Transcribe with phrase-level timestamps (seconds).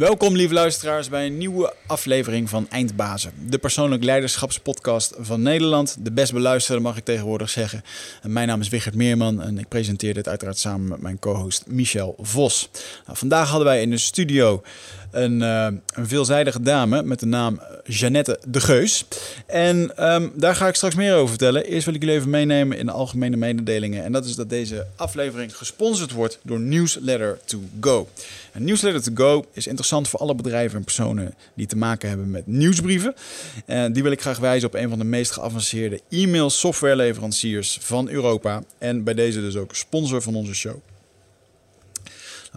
[0.00, 3.32] Welkom, lieve luisteraars, bij een nieuwe aflevering van Eindbazen.
[3.48, 5.96] De persoonlijk leiderschapspodcast van Nederland.
[5.98, 7.82] De best beluisterde, mag ik tegenwoordig zeggen.
[8.22, 11.64] En mijn naam is Wigert Meerman en ik presenteer dit uiteraard samen met mijn co-host
[11.66, 12.68] Michel Vos.
[13.06, 14.62] Nou, vandaag hadden wij in de studio
[15.10, 19.04] een, uh, een, veelzijdige dame met de naam Jeannette de Geus.
[19.46, 21.64] En um, daar ga ik straks meer over vertellen.
[21.64, 24.04] Eerst wil ik jullie even meenemen in de algemene mededelingen.
[24.04, 28.08] En dat is dat deze aflevering gesponsord wordt door Newsletter to Go.
[28.52, 32.30] Een Newsletter to Go is interessant voor alle bedrijven en personen die te maken hebben
[32.30, 33.14] met nieuwsbrieven.
[33.66, 38.08] En die wil ik graag wijzen op een van de meest geavanceerde e-mail softwareleveranciers van
[38.08, 38.62] Europa.
[38.78, 40.76] En bij deze dus ook sponsor van onze show.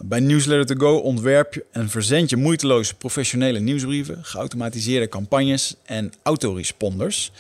[0.02, 6.14] Bij Newsletter to Go ontwerp je en verzend je moeiteloos professionele nieuwsbrieven, geautomatiseerde campagnes en
[6.24, 7.32] autoresponders.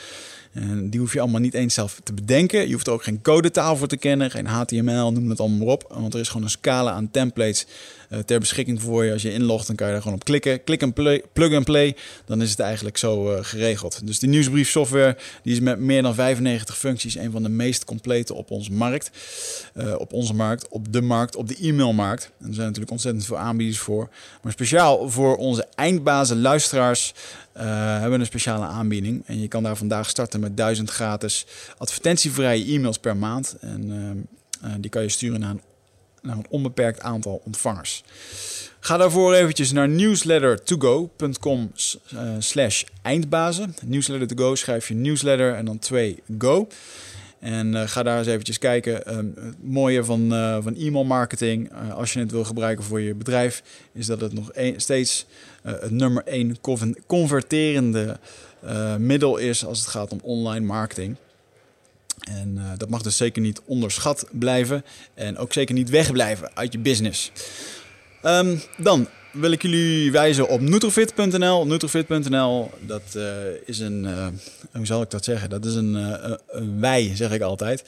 [0.53, 2.67] En die hoef je allemaal niet eens zelf te bedenken.
[2.67, 5.67] Je hoeft er ook geen codetaal voor te kennen, geen HTML, noem het allemaal maar
[5.67, 5.85] op.
[5.89, 7.65] Want er is gewoon een scala aan templates
[8.19, 9.11] ter beschikking voor je.
[9.11, 10.63] Als je inlogt, dan kan je daar gewoon op klikken.
[10.63, 11.95] Klik en play, plug and play,
[12.25, 14.07] dan is het eigenlijk zo uh, geregeld.
[14.07, 18.33] Dus die nieuwsbriefsoftware die is met meer dan 95 functies een van de meest complete
[18.33, 19.11] op onze markt.
[19.75, 22.31] Uh, op onze markt, op de markt, op de e-mailmarkt.
[22.39, 24.09] En er zijn natuurlijk ontzettend veel aanbieders voor.
[24.41, 27.13] Maar speciaal voor onze eindbazen luisteraars
[27.53, 29.23] hebben we een speciale aanbieding.
[29.25, 31.45] En je kan daar vandaag starten met 1000 gratis
[31.77, 33.55] advertentievrije e-mails per maand.
[33.59, 34.27] En
[34.79, 35.61] die kan je sturen naar een
[36.23, 38.03] naar een onbeperkt aantal ontvangers.
[38.79, 41.71] Ga daarvoor eventjes naar newslettertogo.com
[42.13, 43.75] uh, slash eindbazen.
[43.85, 46.67] Newsletter to go schrijf je newsletter en dan 2 go.
[47.39, 49.17] En uh, ga daar eens eventjes kijken.
[49.17, 53.15] Um, het mooie van, uh, van e-mail marketing, als je het wil gebruiken voor je
[53.15, 53.63] bedrijf,
[53.93, 55.25] is dat het nog een, steeds
[55.61, 56.57] het nummer 1
[57.07, 58.19] converterende
[58.97, 61.15] middel is als het gaat om online marketing.
[62.23, 64.83] En uh, dat mag dus zeker niet onderschat blijven.
[65.13, 67.31] En ook zeker niet wegblijven uit je business.
[68.23, 71.65] Um, dan wil ik jullie wijzen op Nutrofit.nl.
[71.65, 73.23] Nutrofit.nl, dat uh,
[73.65, 74.27] is een, uh,
[74.71, 75.49] hoe zal ik dat zeggen?
[75.49, 75.93] Dat is een,
[76.47, 77.83] een wij, zeg ik altijd.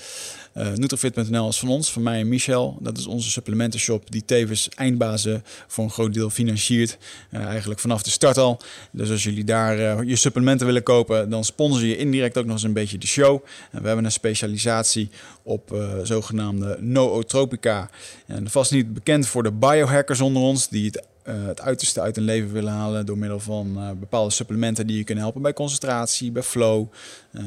[0.75, 2.77] Nutrofit.nl is van ons, van mij en Michel.
[2.81, 6.97] Dat is onze supplementenshop die tevens eindbazen voor een groot deel financiert.
[7.31, 8.61] eigenlijk vanaf de start al.
[8.91, 12.63] Dus als jullie daar je supplementen willen kopen, dan sponsor je indirect ook nog eens
[12.63, 13.43] een beetje de show.
[13.71, 15.09] En we hebben een specialisatie
[15.43, 17.89] op zogenaamde nootropica.
[18.25, 22.17] En vast niet bekend voor de biohackers onder ons, die het uh, het uiterste uit
[22.17, 25.53] een leven willen halen door middel van uh, bepaalde supplementen die je kunnen helpen bij
[25.53, 26.87] concentratie, bij flow.
[27.31, 27.41] Uh,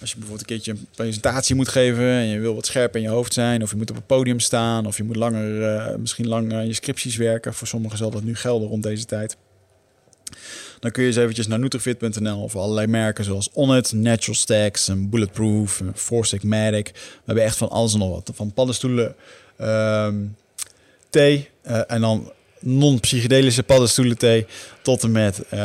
[0.00, 3.02] als je bijvoorbeeld een keertje een presentatie moet geven en je wil wat scherp in
[3.02, 6.28] je hoofd zijn, of je moet op een podium staan, of je moet langer, misschien
[6.28, 7.54] langer aan je scripties werken.
[7.54, 9.36] Voor sommigen zal dat nu gelden rond deze tijd.
[10.80, 15.10] Dan kun je eens eventjes naar Nutrifit.nl of allerlei merken zoals Onnit, Natural Stacks, en
[15.10, 16.90] Bulletproof, en Four Sigmatic.
[16.92, 18.30] We hebben echt van alles en nog wat.
[18.34, 19.14] Van paddenstoelen,
[19.60, 20.36] um,
[21.10, 21.48] thee
[21.86, 24.46] en dan non-psychedelische paddenstoelenthee
[24.82, 25.64] tot en met uh,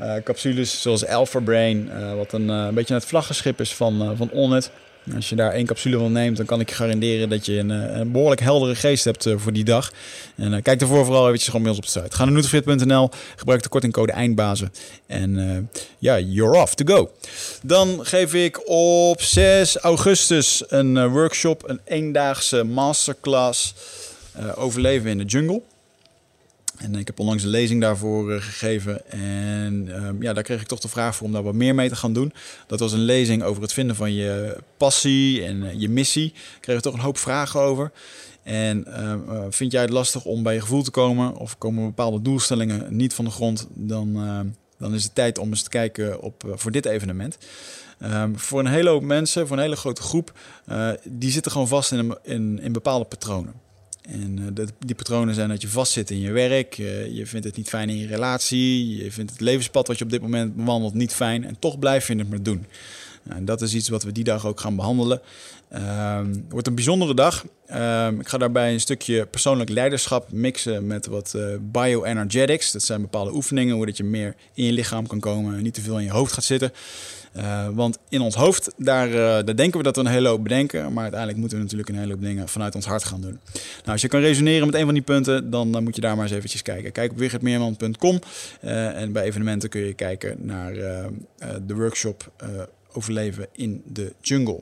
[0.00, 4.30] uh, capsules zoals Alpha Brain, uh, wat een, een beetje het vlaggenschip is van, van
[4.30, 4.70] Onnet.
[5.14, 7.70] Als je daar één capsule van neemt, dan kan ik je garanderen dat je een,
[7.70, 9.92] een behoorlijk heldere geest hebt voor die dag.
[10.36, 12.16] En kijk ervoor vooral eventjes gewoon bij ons op de site.
[12.16, 14.72] Ga naar nutrifit.nl, gebruik de kortingcode EINDBAZEN
[15.06, 17.10] en ja, you're off to go.
[17.62, 23.74] Dan geef ik op 6 augustus een workshop, een eendaagse masterclass
[24.56, 25.62] overleven in de jungle.
[26.78, 29.10] En ik heb onlangs een lezing daarvoor uh, gegeven.
[29.10, 31.88] En um, ja, daar kreeg ik toch de vraag voor om daar wat meer mee
[31.88, 32.32] te gaan doen.
[32.66, 36.26] Dat was een lezing over het vinden van je passie en uh, je missie.
[36.26, 37.92] Ik kreeg er toch een hoop vragen over.
[38.42, 39.14] En uh,
[39.50, 41.36] vind jij het lastig om bij je gevoel te komen?
[41.36, 43.66] Of komen bepaalde doelstellingen niet van de grond?
[43.74, 44.12] Dan,
[44.78, 47.38] dan is het tijd om eens te kijken op, voor dit evenement.
[48.34, 50.32] Voor een hele hoop mensen, voor een hele grote groep,
[51.04, 53.52] die zitten gewoon vast in, in, in bepaalde patronen.
[54.02, 57.56] En uh, de, die patronen zijn dat je vastzit in je werk, je vindt het
[57.56, 60.94] niet fijn in je relatie, je vindt het levenspad wat je op dit moment bewandelt
[60.94, 62.66] niet fijn en toch blijf je het maar doen.
[63.22, 65.20] Nou, en dat is iets wat we die dag ook gaan behandelen.
[65.74, 67.44] Um, het wordt een bijzondere dag.
[67.70, 72.72] Um, ik ga daarbij een stukje persoonlijk leiderschap mixen met wat uh, bioenergetics.
[72.72, 75.74] Dat zijn bepaalde oefeningen, hoe dat je meer in je lichaam kan komen en niet
[75.74, 76.72] te veel in je hoofd gaat zitten.
[77.36, 80.42] Uh, want in ons hoofd, daar, uh, daar denken we dat we een hele hoop
[80.42, 80.92] bedenken.
[80.92, 83.38] Maar uiteindelijk moeten we natuurlijk een hele hoop dingen vanuit ons hart gaan doen.
[83.52, 86.24] Nou, als je kan resoneren met een van die punten, dan, moet je daar maar
[86.24, 86.92] eens eventjes kijken.
[86.92, 88.18] Kijk op wichertmeerman.com.
[88.64, 90.72] Uh, en bij evenementen kun je kijken naar
[91.66, 92.32] de workshop
[92.92, 94.60] overleven in de jungle.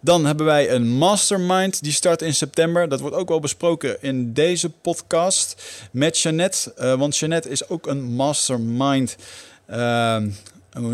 [0.00, 2.88] Dan hebben wij een mastermind die start in september.
[2.88, 6.96] Dat wordt ook wel besproken in deze podcast met Jeannette.
[6.98, 9.16] Want Jeannette is ook een mastermind.
[9.70, 10.22] Uh,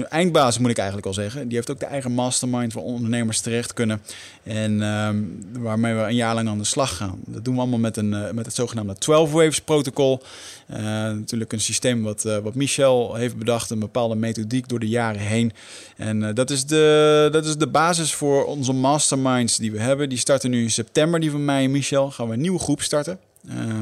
[0.08, 1.46] eindbaas moet ik eigenlijk al zeggen.
[1.48, 4.00] Die heeft ook de eigen mastermind waar ondernemers terecht kunnen.
[4.42, 5.16] En ehm,
[5.58, 7.18] waarmee we een jaar lang aan de slag gaan.
[7.26, 10.22] Dat doen we allemaal met, een, met het zogenaamde 12 Waves protocol.
[10.66, 13.70] natuurlijk een systeem wat, wat Michel heeft bedacht.
[13.70, 15.52] Een bepaalde methodiek door de jaren heen.
[15.96, 20.08] En dat, is de, dat is de basis voor onze masterminds die we hebben.
[20.08, 22.10] Die starten nu in september, die van mij en Michel.
[22.10, 23.18] Gaan we een nieuwe groep starten.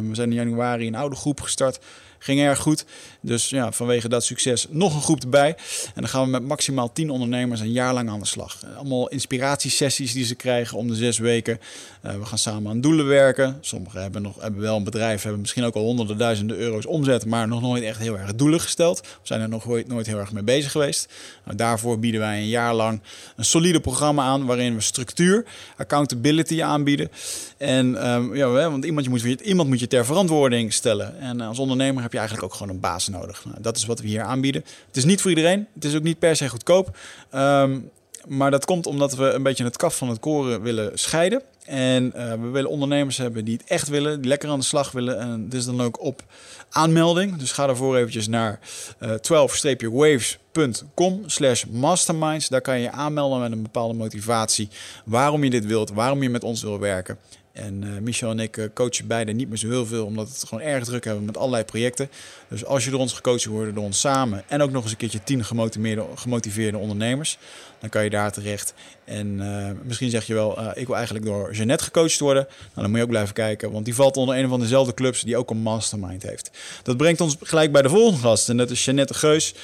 [0.09, 1.79] we zijn in januari een oude groep gestart.
[2.27, 2.85] Ging erg goed.
[3.21, 5.49] Dus ja, vanwege dat succes nog een groep erbij.
[5.95, 8.59] En dan gaan we met maximaal 10 ondernemers een jaar lang aan de slag.
[8.77, 11.61] Allemaal inspiratiesessies die ze krijgen om de zes weken.
[12.05, 13.59] Uh, we gaan samen aan doelen werken.
[13.61, 17.27] Sommigen hebben, nog, hebben wel een bedrijf, hebben misschien ook al honderden duizenden euro's omzet,
[17.27, 19.01] maar nog nooit echt heel erg doelen gesteld.
[19.01, 21.13] We zijn er nog nooit, nooit heel erg mee bezig geweest.
[21.45, 23.01] Nou, daarvoor bieden wij een jaar lang
[23.37, 25.45] een solide programma aan waarin we structuur,
[25.77, 27.11] accountability aanbieden.
[27.57, 31.21] En um, ja, want iemand, je moet, iemand moet je ter verantwoording stellen.
[31.21, 33.45] En als ondernemer heb je eigenlijk ook gewoon een baas nodig.
[33.45, 34.65] Nou, dat is wat we hier aanbieden.
[34.87, 35.67] Het is niet voor iedereen.
[35.75, 36.97] Het is ook niet per se goedkoop.
[37.35, 37.91] Um,
[38.27, 41.43] maar dat komt omdat we een beetje het kaf van het koren willen scheiden.
[41.65, 44.93] En uh, we willen ondernemers hebben die het echt willen, die lekker aan de slag
[44.93, 45.19] willen.
[45.19, 46.23] En is dan ook op
[46.71, 47.37] aanmelding.
[47.37, 48.61] Dus ga daarvoor eventjes naar
[49.01, 52.49] uh, 12-waves.com slash masterminds.
[52.49, 54.69] Daar kan je je aanmelden met een bepaalde motivatie.
[55.05, 57.19] Waarom je dit wilt, waarom je met ons wil werken.
[57.57, 60.33] En uh, Michel en ik uh, coachen beide niet meer zo heel veel, omdat we
[60.33, 62.09] het gewoon erg druk hebben met allerlei projecten.
[62.49, 64.99] Dus als je door ons gecoacht wordt, door ons samen en ook nog eens een
[64.99, 67.39] keertje tien gemotiveerde, gemotiveerde ondernemers,
[67.81, 68.75] dan kan je daar terecht.
[69.05, 72.47] En uh, misschien zeg je wel, ik wil eigenlijk door Jeannette gecoacht worden.
[72.49, 75.23] Nou, dan moet je ook blijven kijken, want die valt onder een van dezelfde clubs
[75.23, 76.51] die ook een mastermind heeft.
[76.83, 79.55] Dat brengt ons gelijk bij de volgende gast en dat is Jeannette Geus.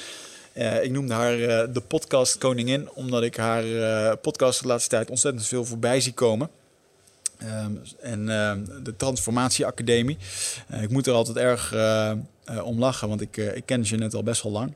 [0.81, 1.37] Ik noemde haar
[1.73, 3.63] de podcast koningin, omdat ik haar
[4.17, 6.49] podcast de laatste tijd ontzettend veel voorbij zie komen.
[7.43, 8.53] Um, en uh,
[8.83, 10.17] de Transformatie Academie.
[10.71, 12.11] Uh, ik moet er altijd erg uh,
[12.63, 14.75] om lachen, want ik, ik ken Jeannette al best wel lang.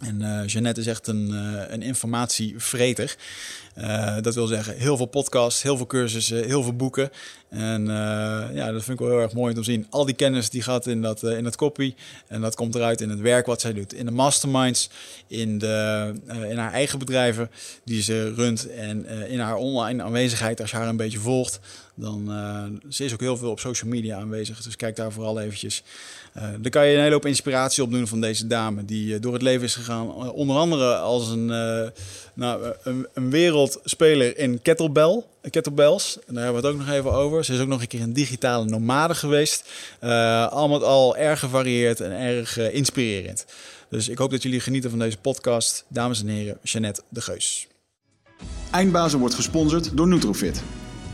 [0.00, 1.30] En Jeannette is echt een,
[1.72, 3.16] een informatievreter.
[3.78, 7.10] Uh, dat wil zeggen, heel veel podcasts, heel veel cursussen, heel veel boeken.
[7.48, 7.86] En
[8.54, 9.86] ja, dat vind ik wel heel erg mooi om te zien.
[9.90, 11.94] Al die kennis die gaat in dat, in dat copy.
[12.28, 13.94] En dat komt eruit in het werk wat zij doet.
[13.94, 14.90] In de masterminds,
[15.26, 16.12] in, de,
[16.48, 17.50] in haar eigen bedrijven
[17.84, 18.70] die ze runt.
[18.70, 21.60] En in haar online aanwezigheid, als je haar een beetje volgt.
[21.94, 22.32] Dan
[22.88, 24.62] ze is ook heel veel op social media aanwezig.
[24.62, 25.82] Dus kijk daar vooral eventjes.
[26.36, 29.20] Uh, daar kan je een hele hoop inspiratie op doen van deze dame, die uh,
[29.20, 30.06] door het leven is gegaan.
[30.06, 31.46] Uh, onder andere als een,
[32.34, 33.30] nou, een, een,
[33.64, 36.18] wereldspeler in kettlebell, kettlebells.
[36.26, 37.44] Daar hebben we het ook nog even over.
[37.44, 39.64] Ze is ook nog een keer een digitale nomade geweest.
[40.50, 43.44] allemaal al erg gevarieerd en erg inspirerend.
[43.88, 45.84] Dus ik hoop dat jullie genieten van deze podcast.
[45.88, 47.66] Dames en heren, Jeannette de Geus.
[48.70, 50.62] Eindbazen wordt gesponsord door Nutrofit.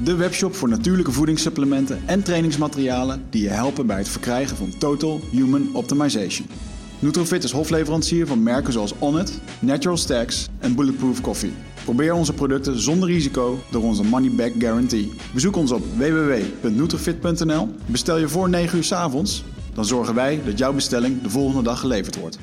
[0.04, 5.20] De webshop voor natuurlijke voedingssupplementen en trainingsmaterialen die je helpen bij het verkrijgen van Total
[5.30, 6.48] Human Optimization.
[6.98, 11.52] Nutrofit is hofleverancier van merken zoals Onnit, Natural Stacks en Bulletproof Coffee.
[11.84, 15.12] Probeer onze producten zonder risico door onze money back guarantee.
[15.32, 17.68] Bezoek ons op www.nutrofit.nl.
[17.86, 19.44] Bestel je voor 9 uur s avonds,
[19.74, 22.38] dan zorgen wij dat jouw bestelling de volgende dag geleverd wordt.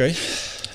[0.00, 0.16] Okay.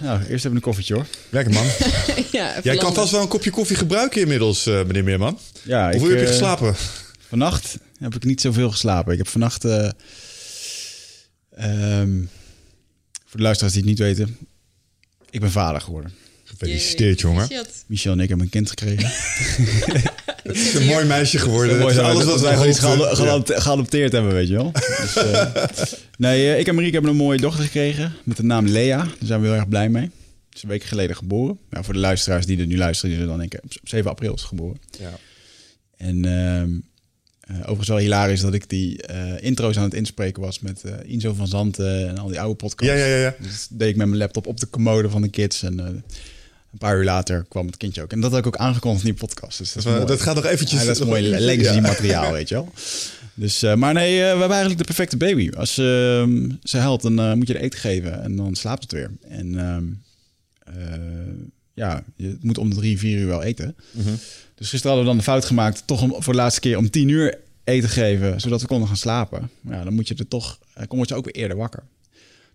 [0.02, 1.06] nou, eerst even een koffietje hoor.
[1.30, 1.66] Lekker man.
[2.32, 5.40] ja, Jij kan vast wel een kopje koffie gebruiken inmiddels, uh, meneer Meerman.
[5.64, 6.76] Ja, Hoeveel heb je uh, geslapen?
[7.28, 9.12] Vannacht heb ik niet zoveel geslapen.
[9.12, 9.90] Ik heb vannacht, uh,
[12.00, 12.30] um,
[13.26, 14.38] voor de luisteraars die het niet weten,
[15.30, 16.14] ik ben vader geworden.
[16.58, 17.48] Gefeliciteerd, jongen.
[17.88, 19.10] Michel en ik hebben een kind gekregen.
[20.44, 21.80] Het is een mooi meisje geworden.
[21.80, 22.80] Mooi, alles wat wij iets
[23.64, 24.72] geadopteerd hebben, weet je wel.
[24.72, 25.56] Dus, uh,
[26.18, 28.98] nee, ik en Marieke hebben een mooie dochter gekregen met de naam Lea.
[28.98, 30.04] Daar zijn we heel erg blij mee.
[30.50, 31.60] Ze is een week geleden geboren.
[31.70, 34.34] Ja, voor de luisteraars die er nu luisteren, die er dan denken, op 7 april
[34.34, 34.78] is geboren.
[35.00, 35.18] Ja.
[35.98, 40.60] En uh, uh, overigens wel hilarisch dat ik die uh, intro's aan het inspreken was
[40.60, 42.94] met uh, Inzo van Zanten en al die oude podcasts.
[42.94, 43.36] Ja, ja, ja.
[43.40, 46.04] Dus deed ik met mijn laptop op de commode van de kids en
[46.76, 48.12] een paar uur later kwam het kindje ook.
[48.12, 49.58] En dat had ik ook aangekondigd in die podcast.
[49.58, 50.80] Dus dat, dat, gaat nog eventjes...
[50.80, 52.72] Ja, dat is mooi legacy materiaal, weet je wel.
[53.34, 55.50] Dus, uh, maar nee, uh, we hebben eigenlijk de perfecte baby.
[55.58, 55.86] Als uh,
[56.64, 59.12] ze huilt, dan uh, moet je er eten geven en dan slaapt het weer.
[59.28, 59.84] En ehm,
[61.74, 63.76] ja, je moet om de drie, vier uur wel eten.
[63.92, 64.20] -hmm.
[64.56, 66.90] Dus gisteren hadden we dan de fout gemaakt, toch om, voor de laatste keer om
[66.90, 69.50] tien uur eten geven, zodat we konden gaan slapen.
[69.70, 71.84] Ja, dan moet je er toch, dan word je ook weer eerder wakker.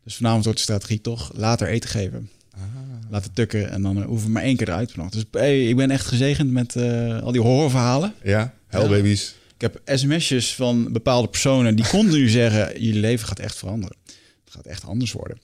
[0.05, 2.31] Dus vanavond wordt de strategie toch later eten geven.
[2.61, 3.11] Ah.
[3.11, 5.11] laten tukken en dan hoeven we maar één keer eruit nog.
[5.11, 6.77] Dus hey, ik ben echt gezegend met
[7.23, 8.15] al die horrorverhalen.
[8.23, 9.35] Ja, hellbabies.
[9.55, 13.97] Ik heb sms'jes van bepaalde personen die continu zeggen: je leven gaat echt veranderen.
[14.45, 15.39] Het gaat echt anders worden.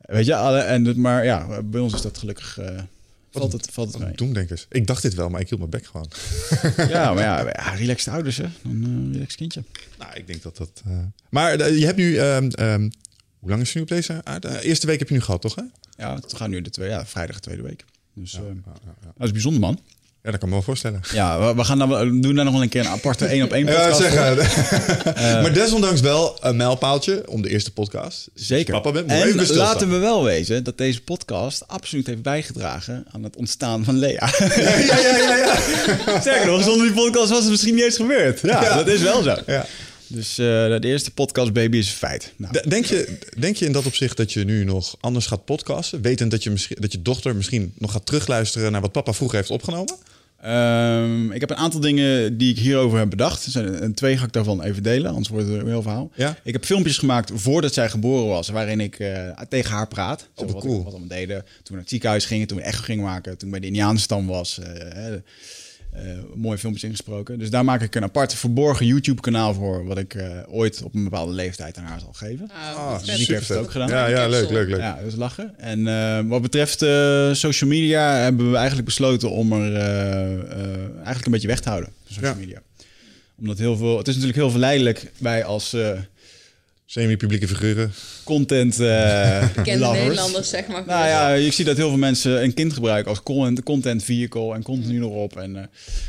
[0.00, 2.58] Weet je, en, maar ja, bij ons is dat gelukkig
[3.38, 4.12] Valt het, valt het mee?
[4.14, 4.66] Doen, denk ik.
[4.68, 6.10] Ik dacht dit wel, maar ik hield mijn bek gewoon.
[6.94, 8.46] ja, maar ja, ja relaxed ouders, hè.
[8.64, 9.62] Een uh, relaxed kindje.
[9.98, 10.82] Nou, ik denk dat dat...
[10.86, 10.98] Uh...
[11.30, 12.20] Maar uh, je hebt nu...
[12.20, 12.90] Um, um,
[13.46, 14.44] hoe lang is je nu op deze aard?
[14.44, 15.54] eerste week heb je nu gehad, toch?
[15.54, 15.62] Hè?
[15.96, 17.84] Ja, het gaat nu de tweede, ja, vrijdag tweede week.
[18.14, 19.78] Dus ja, ja, dat is bijzonder, man.
[20.22, 21.00] Ja, dat kan me wel voorstellen.
[21.12, 23.52] Ja, we, gaan dan, we doen daar nog wel een keer een aparte één op
[23.52, 24.00] één podcast.
[24.00, 25.14] Ja, zeggen.
[25.16, 28.28] uh, maar desondanks wel een mijlpaaltje om de eerste podcast.
[28.34, 28.72] Zeker.
[28.74, 33.36] Papa bent, en laten we wel wezen dat deze podcast absoluut heeft bijgedragen aan het
[33.36, 34.30] ontstaan van Lea.
[34.38, 35.18] Ja, ja, ja.
[35.18, 35.56] ja, ja.
[36.20, 38.40] Sterker nog, zonder die podcast was het misschien niet eens gebeurd.
[38.40, 39.36] Ja, dat is wel zo.
[39.46, 39.66] Ja.
[40.08, 42.32] Dus uh, de eerste podcast baby is een feit.
[42.36, 42.68] Nou.
[42.68, 46.02] Denk, je, denk je in dat opzicht dat je nu nog anders gaat podcasten?
[46.02, 49.36] Wetend dat je, misschien, dat je dochter misschien nog gaat terugluisteren naar wat papa vroeger
[49.38, 49.96] heeft opgenomen?
[50.44, 53.54] Um, ik heb een aantal dingen die ik hierover heb bedacht.
[53.54, 56.10] En twee ga ik daarvan even delen, anders wordt het een heel verhaal.
[56.14, 56.38] Ja?
[56.42, 60.28] Ik heb filmpjes gemaakt voordat zij geboren was, waarin ik uh, tegen haar praat.
[60.34, 60.84] Oh, wat, cool.
[60.84, 61.40] wat we deden.
[61.42, 63.66] Toen we naar het ziekenhuis gingen, toen we echt gingen maken, toen ik bij de
[63.66, 64.58] Indiaanstam was.
[64.60, 64.66] Uh,
[66.34, 67.38] mooie filmpjes ingesproken.
[67.38, 71.04] Dus daar maak ik een apart verborgen YouTube-kanaal voor, wat ik uh, ooit op een
[71.04, 72.50] bepaalde leeftijd aan haar zal geven.
[72.50, 73.88] Oh, ah, heeft het ook gedaan.
[73.88, 74.80] Ja, ja, leuk, leuk, leuk.
[74.80, 75.58] Ja, dus lachen.
[75.58, 76.78] En uh, wat betreft
[77.38, 79.74] social media hebben we eigenlijk besloten om er
[80.94, 81.90] eigenlijk een beetje weg te houden.
[82.08, 82.38] Social ja.
[82.38, 82.62] media.
[83.38, 85.76] Omdat heel veel, het is natuurlijk heel verleidelijk bij als
[86.86, 87.92] Semi-publieke figuren.
[88.24, 90.86] Content uh, Bekende Nederlanders, zeg maar.
[90.86, 94.54] Nou ja, je ziet dat heel veel mensen een kind gebruiken als content, content vehicle
[94.54, 95.36] en continu erop.
[95.36, 95.62] En uh,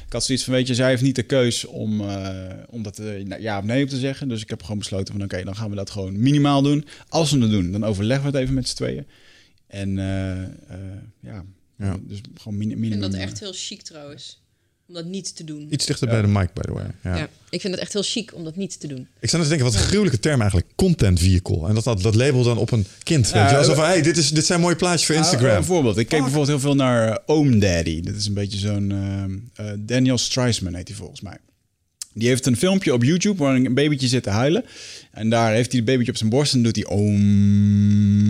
[0.06, 2.30] ik had zoiets van, weet je, zij heeft niet de keus om, uh,
[2.70, 3.02] om dat
[3.40, 4.30] ja of nee op te zeggen.
[4.30, 6.86] Dus ik heb gewoon besloten van, oké, dan gaan we dat gewoon minimaal doen.
[7.08, 9.08] Als we het doen, dan overleggen we het even met z'n tweeën.
[9.68, 9.96] En
[11.22, 11.46] ja,
[11.78, 12.62] ja, dus gewoon.
[12.62, 14.40] Ik vind dat echt heel chic trouwens
[14.88, 15.68] om dat niet te doen.
[15.70, 16.86] Iets dichter bij de mic, by the way.
[17.04, 17.16] Ja.
[17.16, 17.30] ja.
[17.50, 19.08] ik vind het echt heel chic om dat niet te doen.
[19.20, 20.72] Ik sta te denken, wat een gruwelijke term eigenlijk.
[20.76, 21.68] Content vehicle.
[21.68, 23.30] En dat, dat, dat label dan op een kind.
[23.30, 23.58] Ja, weet je?
[23.58, 25.54] Alsof, hey, dit, is, dit zijn mooie plaatjes voor Instagram.
[25.54, 28.02] bijvoorbeeld, ik keek bijvoorbeeld heel veel naar uh, Oom Daddy.
[28.02, 28.90] Dat is een beetje zo'n...
[28.90, 31.38] Uh, uh, Daniel Streisman heet hij volgens mij.
[32.14, 34.66] Die heeft een filmpje op YouTube waar een babytje zit te huilen.
[35.18, 37.22] En daar heeft hij het babytje op zijn borst en doet hij oom.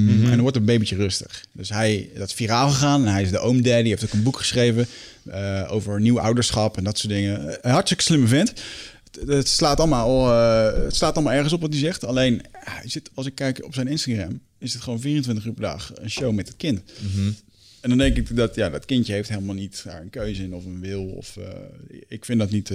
[0.06, 0.24] Mhm.
[0.24, 1.46] En dan wordt het babytje rustig.
[1.52, 3.90] Dus hij, dat is viraal gegaan en hij is de oom daddy.
[3.90, 4.88] heeft ook een boek geschreven
[5.26, 7.58] uh, over nieuw ouderschap en dat soort dingen.
[7.66, 8.54] Een hartstikke slimme vent.
[9.26, 12.06] Het slaat, allemaal, uh, het slaat allemaal ergens op wat hij zegt.
[12.06, 15.62] Alleen, hij zit, als ik kijk op zijn Instagram, is het gewoon 24 uur per
[15.62, 16.82] dag een show met het kind.
[17.00, 17.32] Mhm.
[17.82, 20.54] En dan denk ik dat ja, dat kindje heeft helemaal niet daar een keuze in
[20.54, 21.04] of een wil.
[21.04, 21.46] Of, uh,
[22.08, 22.72] ik vind dat niet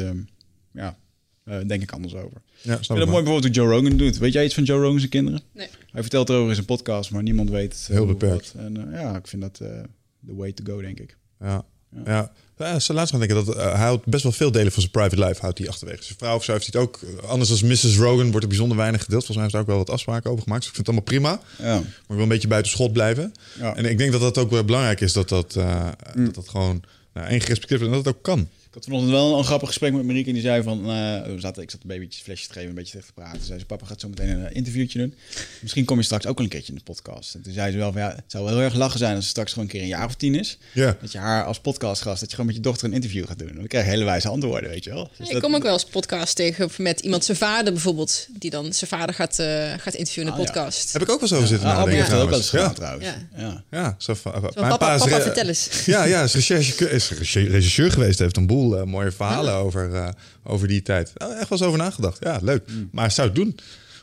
[0.73, 0.97] ja,
[1.45, 2.43] uh, denk ik anders over.
[2.61, 4.19] Ja, ik vind het mooi bijvoorbeeld hoe Joe Rogan doet.
[4.19, 5.43] Weet jij iets van Joe Rogan's kinderen?
[5.53, 5.69] Nee.
[5.93, 7.89] Hij vertelt erover in zijn podcast, maar niemand weet.
[7.91, 8.55] Heel beperkt.
[8.57, 9.83] En uh, ja, ik vind dat de
[10.29, 11.17] uh, way to go, denk ik.
[11.41, 11.65] Ja.
[11.91, 12.03] Ja.
[12.05, 12.33] ja.
[12.59, 15.25] ja ze laatst gaan denken dat hij houdt best wel veel delen van zijn private
[15.25, 16.05] life houdt hij achterwege.
[16.05, 17.01] Zijn vrouw of zo heeft hij het ook.
[17.27, 17.97] Anders als Mrs.
[17.97, 19.25] Rogan wordt er bijzonder weinig gedeeld.
[19.25, 20.61] Volgens mij heeft hij ook wel wat afspraken over gemaakt.
[20.61, 21.67] Dus ik vind het allemaal prima.
[21.69, 21.75] Ja.
[21.75, 23.35] Maar ik wil een beetje buiten schot blijven.
[23.59, 23.77] Ja.
[23.77, 26.25] En ik denk dat dat ook wel belangrijk is dat dat, mm.
[26.25, 26.83] dat, dat gewoon
[27.13, 28.49] nou, één gerespecteerd wordt en dat het ook kan.
[28.73, 30.29] Ik had vanochtend wel een grappig gesprek met Marieke.
[30.29, 32.75] En die zei van, uh, we zaten, ik zat een babytjes flesjes te geven, een
[32.75, 33.37] beetje tegen te praten.
[33.37, 35.15] Toen zei ze, papa gaat zo meteen een interviewtje doen.
[35.61, 37.35] Misschien kom je straks ook wel een keertje in de podcast.
[37.35, 39.25] En toen zei ze wel van, ja, het zou wel heel erg lachen zijn als
[39.25, 40.59] ze straks gewoon een keer een jaar of tien is.
[40.73, 40.97] Ja.
[41.01, 43.55] Dat je haar als podcastgast, dat je gewoon met je dochter een interview gaat doen.
[43.55, 45.11] Dan krijg je hele wijze antwoorden, weet je wel.
[45.19, 48.27] Dus ik kom ook wel eens podcast tegen met iemand zijn vader bijvoorbeeld.
[48.39, 49.47] Die dan zijn vader gaat, uh,
[49.79, 50.93] gaat interviewen in de ah, podcast.
[50.93, 51.47] Heb ik ook wel zo ja.
[51.47, 52.23] zitten ah, nadenken ja.
[52.23, 53.07] ook wel eens gedaan trouwens.
[53.37, 53.95] Ja, ja.
[53.99, 55.85] zo van, mijn papa, pa is, papa vertel eens.
[55.87, 60.09] Ja, ja, is, recherche, is regisseur geweest, heeft een boel uh, mooie verhalen over, uh,
[60.45, 61.13] over die tijd.
[61.17, 62.19] Nou, echt wel eens over nagedacht.
[62.21, 62.63] Ja, leuk.
[62.69, 62.89] Mm.
[62.93, 63.57] Maar zou het doen?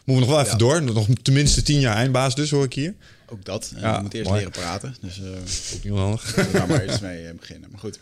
[0.06, 0.84] Moeten we nog wel even door.
[0.84, 2.94] Nog tenminste tien jaar eindbaas dus, hoor ik hier.
[3.28, 3.72] Ook dat.
[3.76, 4.96] Ja, we moeten eerst leren praten.
[5.02, 5.28] Dus uh,
[5.76, 6.34] ook niet handig.
[6.52, 7.70] Daar maar eens mee beginnen.
[7.72, 8.00] Maar goed.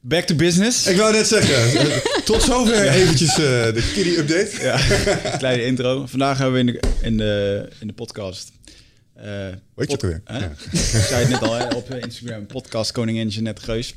[0.00, 0.86] Back to business.
[0.86, 2.92] Ik wou net zeggen, tot zover ja.
[2.92, 4.50] eventjes uh, de kiddie update.
[4.60, 4.78] Ja,
[5.38, 6.06] kleine intro.
[6.06, 8.52] Vandaag hebben we in de, in de, in de podcast...
[9.16, 9.24] Uh,
[9.74, 10.22] Weet je ook weer?
[10.26, 10.52] Ja.
[10.72, 12.46] Ik zei het net al hè, op Instagram.
[12.46, 13.94] Podcast Koningin Jeanette Geus.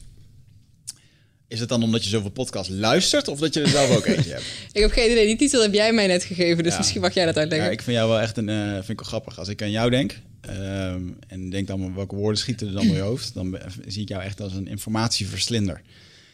[1.52, 4.32] Is het dan omdat je zoveel podcasts luistert of dat je er zelf ook eentje
[4.32, 4.44] hebt?
[4.72, 5.26] ik heb geen idee.
[5.26, 7.68] Die titel heb jij mij net gegeven, dus misschien mag jij dat uitleggen.
[7.68, 9.40] Ja, ik vind jou wel echt een, uh, vind ik wel grappig.
[9.40, 12.96] Als ik aan jou denk um, en denk dan welke woorden schieten er dan door
[12.96, 15.82] je hoofd, dan zie ik jou echt als een informatieverslinder.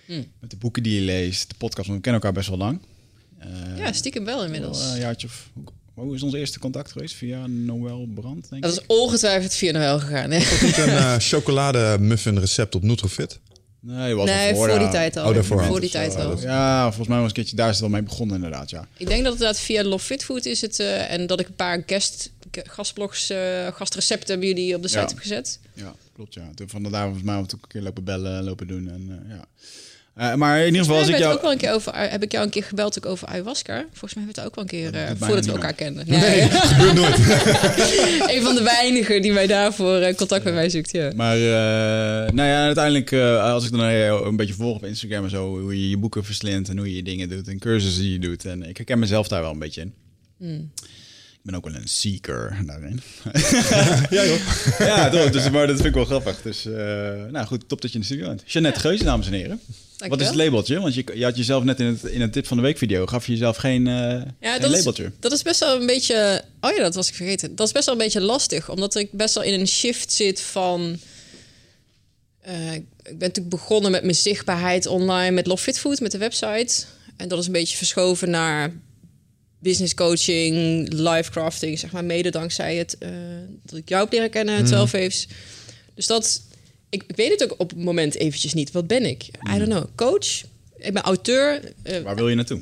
[0.05, 0.25] Hmm.
[0.39, 2.81] Met de boeken die je leest, de podcast, want we kennen elkaar best wel lang.
[3.39, 4.79] Uh, ja, stiekem wel inmiddels.
[4.79, 5.49] Wel, een jaartje of,
[5.93, 7.15] hoe is ons eerste contact geweest?
[7.15, 10.31] Via Noël Brand, denk Dat is ongetwijfeld via Noël gegaan.
[10.31, 10.37] Hè?
[10.53, 13.39] Ook niet een uh, chocolade muffin recept op Nutrofit?
[13.79, 15.27] Nee, was nee, voor, voor die tijd al.
[15.27, 15.63] Oh, daarvoor.
[15.63, 16.39] Voor die tijd al.
[16.39, 18.87] Ja, volgens mij was een keertje daar is het al mee begonnen inderdaad, ja.
[18.97, 21.47] Ik denk dat het inderdaad via Love Fit Food is het uh, en dat ik
[21.47, 25.59] een paar guest, gastblogs, uh, gastrecepten bij jullie op de site heb gezet.
[25.73, 25.95] Ja.
[26.15, 26.49] klopt ja.
[26.55, 29.45] Toen van daar volgens mij ook een keer lopen bellen, lopen doen en ja.
[30.19, 31.33] Uh, maar in ieder geval, als ik jou...
[31.33, 33.85] ook wel een keer over, heb ik jou een keer gebeld ook over ayahuasca.
[33.91, 36.05] Volgens mij hebben we het ook wel een keer uh, voordat we elkaar kenden.
[36.07, 37.17] Nee, nee gebeurt nooit.
[38.35, 40.91] een van de weinigen die mij daarvoor uh, contact met mij zoekt.
[40.91, 41.11] Ja.
[41.15, 41.37] Maar
[42.33, 45.89] nou ja, uiteindelijk, als ik dan een beetje volg op Instagram en zo, hoe je
[45.89, 48.45] je boeken verslindt en hoe je je dingen doet en cursussen die je doet.
[48.45, 49.93] En ik herken mezelf daar wel een beetje in.
[50.37, 50.71] Hmm.
[51.47, 53.01] Ik ben ook wel een seeker daarin.
[54.17, 54.39] ja, joh.
[54.79, 56.41] ja, toch, dus, maar dat vind ik wel grappig.
[56.41, 56.63] Dus,
[57.31, 58.43] nou goed, top dat je in de studio bent.
[58.45, 59.61] Jeannette Geus, dames en heren.
[59.97, 60.79] Wat is het labeltje?
[60.79, 63.05] Want je, je, had jezelf net in, het, in een tip van de week video,
[63.05, 65.03] gaf je jezelf geen, uh, ja, dat labeltje.
[65.03, 66.43] Is, dat is best wel een beetje...
[66.61, 67.55] Oh ja, dat was ik vergeten.
[67.55, 68.69] Dat is best wel een beetje lastig.
[68.69, 70.99] Omdat ik best wel in een shift zit van...
[72.47, 76.17] Uh, ik ben natuurlijk begonnen met mijn zichtbaarheid online met Love Fit Food, met de
[76.17, 76.85] website.
[77.17, 78.73] En dat is een beetje verschoven naar
[79.59, 83.09] business coaching, life crafting, zeg maar, mede dankzij het uh,
[83.63, 84.99] dat ik jou heb leren kennen, het mm.
[85.93, 86.41] Dus dat
[86.89, 88.71] ik, weet het ook op het moment eventjes niet.
[88.71, 89.23] Wat ben ik?
[89.23, 89.85] I don't know.
[89.95, 90.41] Coach?
[90.77, 91.61] Ik ben auteur.
[91.83, 92.61] Uh, Waar wil je naartoe?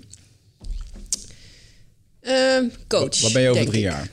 [2.22, 3.22] Uh, coach.
[3.22, 4.10] Wat ben je over drie jaar?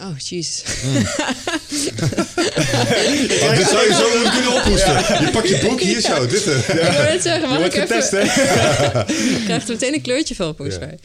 [0.00, 0.62] Oh, jeez.
[0.84, 0.96] Mm.
[0.96, 1.02] oh,
[3.58, 5.24] dit zou je zo kunnen ophoesten.
[5.24, 6.26] Je pakt je boek, hier zo.
[6.26, 6.68] Dit, uh.
[6.68, 6.74] ja.
[6.74, 7.96] Ik wil het zeggen, mag ik even...
[9.34, 10.98] je krijgt er meteen een kleurtje van, volgens mij.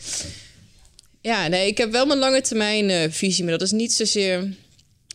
[1.23, 4.47] Ja, nee, ik heb wel mijn lange termijn uh, visie, maar dat is niet zozeer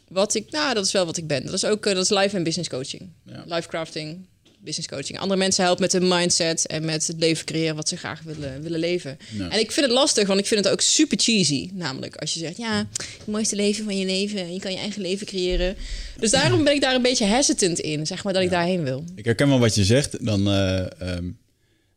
[0.08, 1.44] wat ik, nou, dat is wel wat ik ben.
[1.44, 3.08] Dat is ook uh, dat is life en business coaching.
[3.24, 3.44] Ja.
[3.46, 4.26] Life crafting,
[4.58, 5.18] business coaching.
[5.18, 8.62] Andere mensen helpen met hun mindset en met het leven creëren wat ze graag willen,
[8.62, 9.18] willen leven.
[9.50, 11.70] En ik vind het lastig, want ik vind het ook super cheesy.
[11.72, 14.52] Namelijk als je zegt, ja, het mooiste leven van je leven.
[14.52, 15.76] Je kan je eigen leven creëren.
[16.18, 19.04] Dus daarom ben ik daar een beetje hesitant in, zeg maar, dat ik daarheen wil.
[19.14, 20.24] Ik herken wel wat je zegt.
[20.24, 20.86] Dan, uh,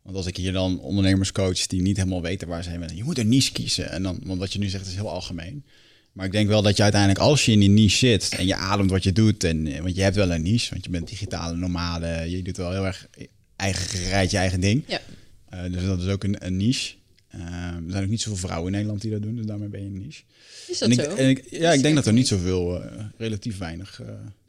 [0.03, 2.95] want als ik hier dan ondernemers coach die niet helemaal weten waar ze heen willen.
[2.95, 3.91] Je moet een niche kiezen.
[3.91, 5.63] En dan, want wat je nu zegt is heel algemeen.
[6.11, 8.55] Maar ik denk wel dat je uiteindelijk, als je in die niche zit en je
[8.55, 11.07] ademt wat je doet, en, eh, want je hebt wel een niche, want je bent
[11.07, 13.07] digitale nomade, je doet wel heel erg
[13.55, 14.83] eigen gereid je eigen ding.
[14.87, 15.01] Ja.
[15.53, 16.93] Uh, dus dat is ook een, een niche.
[17.35, 19.79] Uh, er zijn ook niet zoveel vrouwen in Nederland die dat doen, dus daarmee ben
[19.79, 20.23] je een niche.
[20.67, 21.01] Is dat zo?
[21.01, 22.85] En ik, ja, ik denk dat er niet zoveel, uh,
[23.17, 24.01] relatief weinig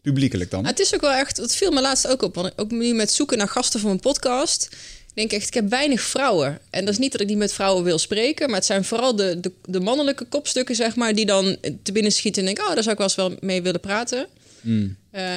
[0.03, 0.67] publiekelijk dan.
[0.67, 3.13] het is ook wel echt, het viel me laatst ook op, want ook nu met
[3.13, 4.77] zoeken naar gasten voor mijn podcast
[5.15, 6.59] denk echt, ik heb weinig vrouwen.
[6.71, 9.17] En dat is niet dat ik niet met vrouwen wil spreken, maar het zijn vooral
[9.17, 12.75] de, de, de mannelijke kopstukken, zeg maar, die dan te binnen schieten en denk, oh,
[12.75, 14.27] daar zou ik wel eens wel mee willen praten.
[14.61, 14.97] Mm.
[15.13, 15.35] Uh,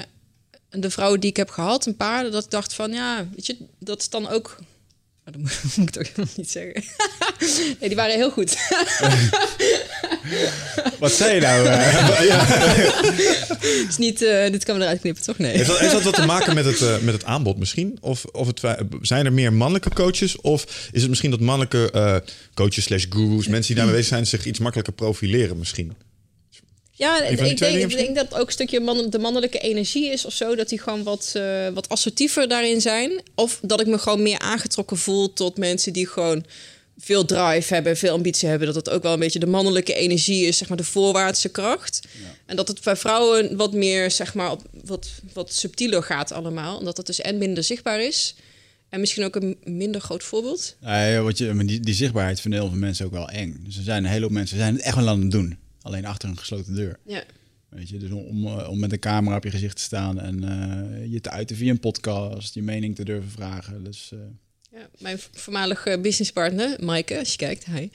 [0.69, 3.57] de vrouwen die ik heb gehad, een paar, dat ik dacht van, ja, weet je,
[3.79, 4.57] dat is dan ook
[5.27, 6.83] Oh, dat moet, ik toch helemaal niet zeggen.
[7.79, 8.57] nee, die waren heel goed.
[10.99, 11.67] Wat zei je nou?
[13.89, 15.38] is niet, uh, dit kan we eruit knippen, toch?
[15.38, 15.51] Nee.
[15.51, 17.97] Heeft dat, heeft dat wat te maken met het, uh, met het aanbod misschien?
[18.01, 18.61] Of, of het,
[19.01, 20.41] zijn er meer mannelijke coaches?
[20.41, 22.15] Of is het misschien dat mannelijke uh,
[22.53, 25.93] coaches slash gurus, mensen die daarmee bezig zijn, zich iets makkelijker profileren misschien?
[26.97, 30.33] Ja, ik denk, ik denk, dat ook een stukje man, de mannelijke energie is of
[30.33, 30.55] zo.
[30.55, 33.21] Dat die gewoon wat, uh, wat assertiever daarin zijn.
[33.33, 36.45] Of dat ik me gewoon meer aangetrokken voel tot mensen die gewoon
[36.97, 38.67] veel drive hebben, veel ambitie hebben.
[38.67, 42.08] Dat het ook wel een beetje de mannelijke energie is, zeg maar de voorwaartse kracht.
[42.45, 46.77] En dat het bij vrouwen wat meer, zeg maar, op, wat, wat subtieler gaat allemaal.
[46.77, 48.36] Omdat het dus en minder zichtbaar is.
[48.89, 50.75] En misschien ook een minder groot voorbeeld.
[50.81, 53.60] Ja, wat je, die, die zichtbaarheid vinden heel veel mensen ook wel eng.
[53.63, 55.58] Dus er zijn een hele hoop mensen zijn het echt wel aan het doen.
[55.81, 56.99] Alleen achter een gesloten deur.
[57.05, 57.23] Ja.
[57.69, 60.43] Weet je, dus om, eh, om met een camera op je gezicht te staan en
[60.43, 63.84] uh, je te uiten via een podcast, je mening te durven vragen.
[63.84, 64.19] Dus, uh...
[64.75, 67.89] ja, mijn voormalige businesspartner, Maaike, als je kijkt, hij.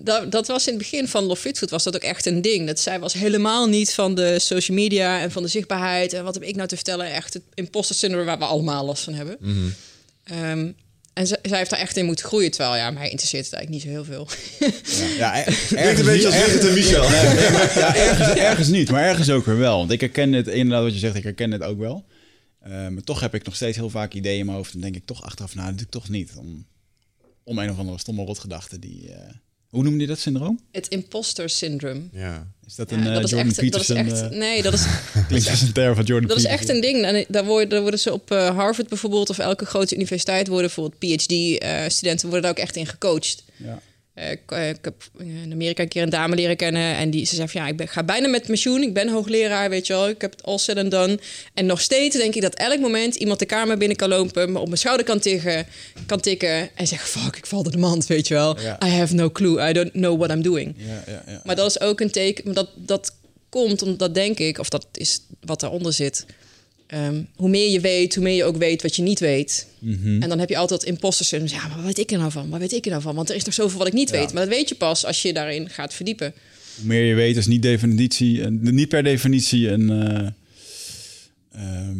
[0.00, 2.42] dat, dat was in het begin van Love Fit Food was dat ook echt een
[2.42, 2.66] ding.
[2.66, 6.12] Dat zij was helemaal niet van de social media en van de zichtbaarheid.
[6.12, 7.12] En wat heb ik nou te vertellen?
[7.12, 9.36] Echt het imposter syndrome waar we allemaal last van hebben.
[9.40, 9.74] Mm
[11.16, 12.50] en zij heeft daar echt in moeten groeien.
[12.50, 14.28] Terwijl, ja, mij interesseert het eigenlijk niet zo heel veel.
[15.18, 15.44] Ja, ja
[15.84, 17.02] ergens een beetje als Wigert en Michel.
[17.82, 19.78] ja, ergens, ergens, niet, maar ergens ook weer wel.
[19.78, 22.04] Want ik herken het, inderdaad wat je zegt, ik herken het ook wel.
[22.68, 24.74] Uh, maar toch heb ik nog steeds heel vaak ideeën in mijn hoofd.
[24.74, 26.32] En denk ik toch achteraf, nou, dat doe ik toch niet.
[26.36, 26.66] Om,
[27.44, 29.08] om een of andere stomme rotgedachte die...
[29.08, 29.14] Uh,
[29.68, 30.60] hoe noemde je dat syndroom?
[30.72, 32.08] Het imposter syndroom.
[32.12, 32.52] Ja.
[32.66, 33.96] Is dat een ja, dat uh, Jordan echt, Peterson?
[33.96, 34.86] Dat is echt, uh, nee, dat is...
[35.28, 37.04] klinkt als een term van Jordan Dat is echt een ding.
[37.04, 39.30] En daar worden, daar worden ze op uh, Harvard bijvoorbeeld...
[39.30, 42.28] of elke grote universiteit worden bijvoorbeeld PhD-studenten...
[42.28, 43.44] worden daar ook echt in gecoacht.
[43.56, 43.80] Ja.
[44.18, 44.30] Uh,
[44.68, 47.60] ik, heb in Amerika een keer een dame leren kennen en die ze zei van
[47.60, 50.30] ja, ik ben, ga bijna met pensioen, ik ben hoogleraar, weet je wel, ik heb
[50.30, 51.18] het al said and done.
[51.54, 54.58] En nog steeds denk ik dat elk moment iemand de kamer binnen kan lopen, me
[54.58, 55.66] op mijn schouder kan tikken,
[56.06, 58.58] kan tikken en zeggen fuck, ik val door de mand, weet je wel.
[58.84, 60.74] I have no clue, I don't know what I'm doing.
[60.76, 63.14] Ja, ja, maar dat is ook een teken, dat, dat
[63.48, 66.26] komt omdat denk ik, of dat is wat daaronder zit
[66.86, 69.66] Ehm, hoe meer je weet, hoe meer je ook weet wat je niet weet.
[69.78, 70.22] Mhm.
[70.22, 71.62] En dan heb je altijd imposter syndrome.
[71.62, 72.48] Ja, maar wat weet ik er nou van?
[72.48, 73.14] Wat weet ik er nou van?
[73.14, 74.32] Want er is nog zoveel wat ik niet weet.
[74.32, 76.34] Maar dat weet je pas als je daarin gaat verdiepen.
[76.76, 80.28] Hoe meer je weet is niet, definitie, niet per definitie een, uh,
[81.52, 81.98] ehm,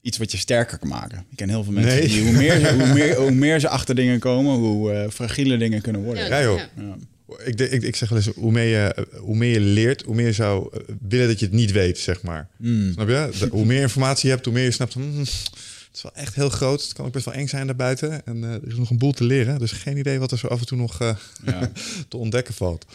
[0.00, 1.24] iets wat je sterker kan maken.
[1.30, 3.94] Ik ken heel veel mensen die hoe meer, ze, hoe, meer, hoe meer ze achter
[3.94, 6.28] dingen komen, hoe uh, fragiele dingen kunnen worden.
[6.28, 6.60] Ja, joh.
[6.76, 6.96] Ja.
[7.44, 10.26] Ik, ik, ik zeg wel eens, hoe meer, je, hoe meer je leert, hoe meer
[10.26, 12.48] je zou eh, willen dat je het niet weet, zeg maar.
[12.56, 12.92] Mm.
[12.92, 13.48] Snap je?
[13.50, 14.94] hoe meer informatie je hebt, hoe meer je snapt...
[14.94, 16.82] Hmm, het is wel echt heel groot.
[16.82, 18.26] Het kan ook best wel eng zijn daarbuiten.
[18.26, 19.58] En uh, er is nog een boel te leren.
[19.58, 21.70] Dus geen idee wat er zo af en toe nog uh, ja.
[22.08, 22.86] te ontdekken valt.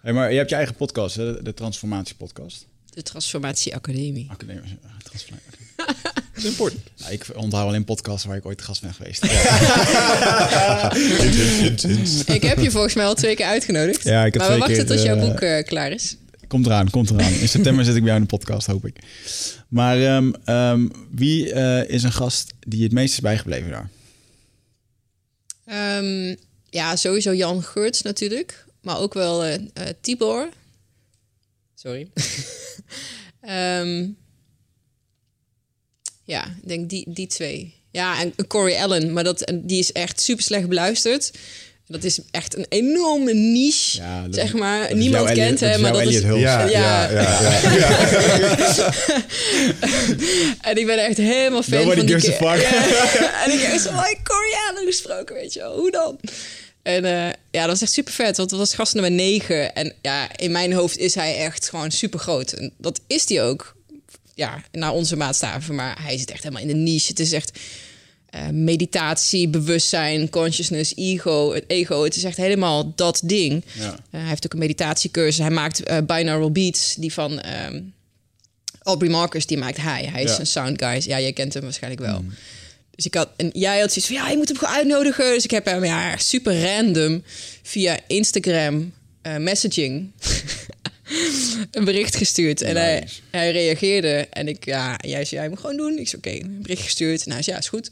[0.00, 1.42] Hey, maar je hebt je eigen podcast, hè?
[1.42, 2.66] de Transformatie Podcast.
[2.90, 4.30] De Transformatie Academie.
[4.30, 4.78] Academie.
[5.02, 5.58] Transformatie.
[6.44, 6.80] Important.
[6.96, 9.24] Nou, ik onthoud alleen podcasts waar ik ooit gast ben geweest.
[12.36, 14.04] ik heb je volgens mij al twee keer uitgenodigd.
[14.04, 16.16] Ja, ik heb maar we wachten tot jouw boek uh, klaar is.
[16.46, 17.32] Komt eraan, komt eraan.
[17.32, 18.96] In september zit ik bij jou in de podcast, hoop ik.
[19.68, 23.88] Maar um, um, wie uh, is een gast die het meest is bijgebleven daar?
[25.98, 26.36] Um,
[26.70, 28.64] ja, sowieso Jan Geurts natuurlijk.
[28.82, 29.54] Maar ook wel uh,
[30.00, 30.48] Tibor.
[31.74, 32.10] Sorry.
[33.48, 34.16] um,
[36.30, 37.74] Ja, ik denk die, die twee.
[37.90, 41.30] Ja, en Corey Allen, maar dat, die is echt super slecht beluisterd.
[41.86, 44.94] Dat is echt een enorme niche, ja, zeg maar.
[44.94, 46.20] Niemand kent hem, maar dat is...
[46.20, 47.10] Ja, ja, ja.
[47.10, 47.90] ja,
[50.70, 52.32] en ik ben echt helemaal fan Nobody van die...
[53.44, 53.90] en ik heb zo
[54.22, 55.76] Corey Allen gesproken, weet je wel.
[55.76, 56.18] Hoe dan?
[56.82, 59.74] En uh, ja, dat was echt super vet, want dat was gast nummer 9.
[59.74, 62.52] En ja, in mijn hoofd is hij echt gewoon super groot.
[62.52, 63.74] En dat is hij ook
[64.40, 65.74] ja, naar onze maatstaven.
[65.74, 67.08] Maar hij zit echt helemaal in de niche.
[67.08, 67.58] Het is echt
[68.34, 72.04] uh, meditatie, bewustzijn, consciousness, ego, het ego.
[72.04, 73.64] Het is echt helemaal dat ding.
[73.72, 73.90] Ja.
[73.90, 75.38] Uh, hij heeft ook een meditatiecursus.
[75.38, 77.92] Hij maakt uh, binaural beats, die van um,
[78.82, 80.08] Aubrey Marcus, die maakt hij.
[80.12, 81.02] Hij is een sound guy.
[81.04, 82.20] Ja, jij kent hem waarschijnlijk wel.
[82.20, 82.32] Mm.
[82.94, 85.34] Dus ik had, en jij had zoiets van, ja, je moet hem gewoon uitnodigen.
[85.34, 87.22] Dus ik heb hem ja, super random
[87.62, 88.92] via Instagram
[89.38, 90.10] messaging
[91.70, 92.62] een bericht gestuurd.
[92.62, 94.26] En hij, hij reageerde.
[94.30, 95.98] En ik, ja, jij zei, jij moet gewoon doen.
[95.98, 97.24] Ik zei, oké, een bericht gestuurd.
[97.24, 97.90] En hij zei, ja, is goed.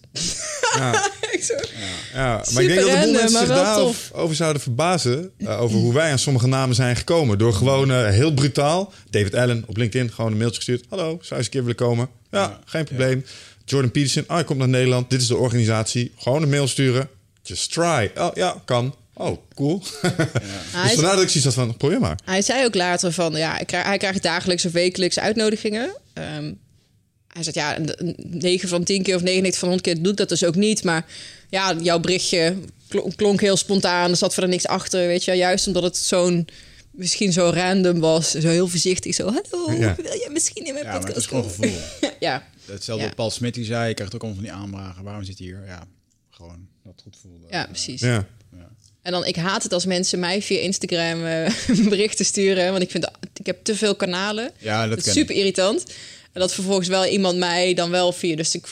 [0.74, 2.20] Ja, ik zo, ja.
[2.20, 2.44] ja.
[2.52, 5.30] maar ik denk dat de boel mensen zich daarover zouden verbazen.
[5.38, 7.38] Uh, over hoe wij aan sommige namen zijn gekomen.
[7.38, 10.84] Door gewoon uh, heel brutaal, David Allen op LinkedIn, gewoon een mailtje gestuurd.
[10.88, 12.08] Hallo, zou je eens een keer willen komen?
[12.30, 13.24] Ja, geen probleem.
[13.64, 15.10] Jordan Peterson, oh, hij komt naar Nederland.
[15.10, 16.12] Dit is de organisatie.
[16.16, 17.08] Gewoon een mail sturen.
[17.42, 18.10] Just try.
[18.16, 18.94] Oh ja, kan.
[19.18, 19.82] Oh, cool.
[20.02, 20.82] Ja.
[20.82, 22.18] dus vandaar dat ik zoiets had van, probeer maar.
[22.24, 25.96] Hij zei ook later van, ja, hij krijgt dagelijks of wekelijks uitnodigingen.
[26.14, 26.58] Um,
[27.28, 27.78] hij zegt, ja,
[28.16, 30.84] 9 van 10 keer of 99 van 100 keer doet dat dus ook niet.
[30.84, 31.06] Maar
[31.48, 32.56] ja, jouw berichtje
[33.16, 34.10] klonk heel spontaan.
[34.10, 35.32] Er zat verder niks achter, weet je.
[35.32, 36.48] Juist omdat het zo'n,
[36.90, 38.30] misschien zo random was.
[38.30, 39.94] Zo heel voorzichtig, zo, hallo, ja.
[39.94, 42.10] wil je misschien in mijn ja, podcast maar het is gewoon gevoel.
[42.28, 42.48] ja.
[42.64, 43.14] Hetzelfde ja.
[43.14, 45.04] Paul Smit, die zei, je krijgt ook allemaal van die aanvragen.
[45.04, 45.62] Waarom zit hij hier?
[45.66, 45.86] Ja,
[46.30, 47.46] gewoon dat goed voelde.
[47.50, 48.00] Ja, precies.
[48.00, 48.26] Ja.
[49.08, 51.48] En dan, ik haat het als mensen mij via Instagram uh,
[51.88, 52.70] berichten sturen.
[52.70, 54.50] Want ik vind, ik heb te veel kanalen.
[54.58, 55.84] Ja, dat, is super irritant.
[56.32, 58.36] En dat vervolgens wel iemand mij dan wel via.
[58.36, 58.66] Dus ik,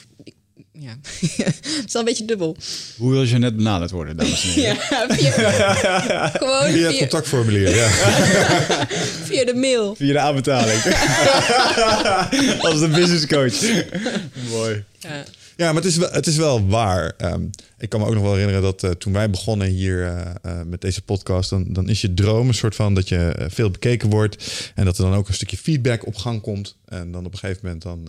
[0.72, 0.88] ja,
[1.36, 2.56] het is wel een beetje dubbel.
[2.96, 4.76] Hoe wil je net benaderd worden, dames en heren?
[4.90, 7.88] ja, via, gewoon via het contactformulier, ja.
[9.24, 9.94] via de mail.
[9.94, 10.82] Via de aanbetaling.
[12.60, 13.60] Als de business coach.
[14.50, 14.84] Mooi.
[14.98, 15.24] Ja.
[15.56, 17.14] Ja, maar het is wel, het is wel waar.
[17.16, 17.46] Ehm,
[17.78, 20.62] ik kan me ook nog wel herinneren dat uh, toen wij begonnen hier uh, uh,
[20.62, 24.10] met deze podcast, dan, dan is je droom een soort van dat je veel bekeken
[24.10, 26.76] wordt en dat er dan ook een stukje feedback op gang komt.
[26.84, 28.08] En dan op een gegeven moment dan,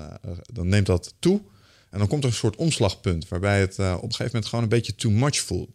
[0.54, 1.42] dan neemt dat toe.
[1.90, 4.70] En dan komt er een soort omslagpunt waarbij het op een gegeven moment gewoon een
[4.70, 5.70] beetje too much voelt.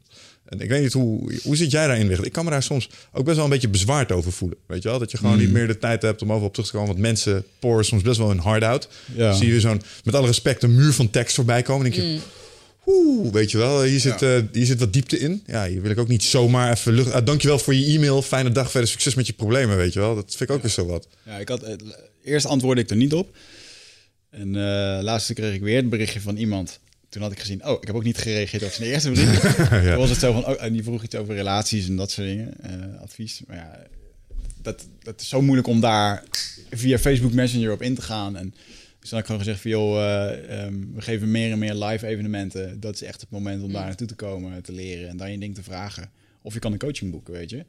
[0.52, 2.26] En ik weet niet hoe, hoe zit jij daarin liggen?
[2.26, 4.58] Ik kan me daar soms ook best wel een beetje bezwaard over voelen.
[4.66, 4.98] Weet je wel?
[4.98, 5.52] Dat je gewoon niet mm.
[5.52, 6.88] meer de tijd hebt om over op terug te komen.
[6.88, 8.88] Want mensen poren soms best wel een hard out.
[9.14, 9.32] Ja.
[9.32, 11.90] Zie je zo'n, met alle respect, een muur van tekst voorbij komen.
[11.90, 12.20] denk je, mm.
[12.86, 14.36] Oeh, weet je wel, hier zit, ja.
[14.36, 15.42] uh, hier zit wat diepte in.
[15.46, 17.08] Ja, hier wil ik ook niet zomaar even lucht.
[17.08, 18.22] Uh, dankjewel voor je e-mail.
[18.22, 18.88] Fijne dag verder.
[18.88, 20.14] Succes met je problemen, weet je wel.
[20.14, 20.62] Dat vind ik ook ja.
[20.62, 21.08] weer zo wat.
[21.26, 21.74] Ja, ik had, uh,
[22.24, 23.36] eerst antwoordde ik er niet op.
[24.30, 26.80] En uh, laatst kreeg ik weer het berichtje van iemand
[27.12, 29.42] toen had ik gezien, oh, ik heb ook niet gereageerd op zijn eerste brief.
[29.70, 29.80] ja.
[29.82, 32.26] Toen was het zo van, oh, en die vroeg iets over relaties en dat soort
[32.26, 33.42] dingen, uh, advies.
[33.46, 33.86] Maar ja,
[34.62, 36.24] dat, dat is zo moeilijk om daar
[36.70, 38.36] via Facebook Messenger op in te gaan.
[38.36, 38.54] En
[39.00, 42.06] dus dan ik gewoon gezegd van, joh, uh, um, we geven meer en meer live
[42.06, 42.80] evenementen.
[42.80, 45.38] Dat is echt het moment om daar naartoe te komen, te leren en dan je
[45.38, 46.10] ding te vragen.
[46.42, 47.64] Of je kan een coaching boeken, weet je.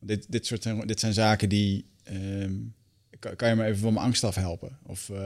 [0.00, 1.84] Dit, dit, soort, dit zijn zaken die...
[2.12, 2.74] Um,
[3.36, 4.78] kan, je me even van mijn angst afhelpen?
[4.86, 5.18] Of uh,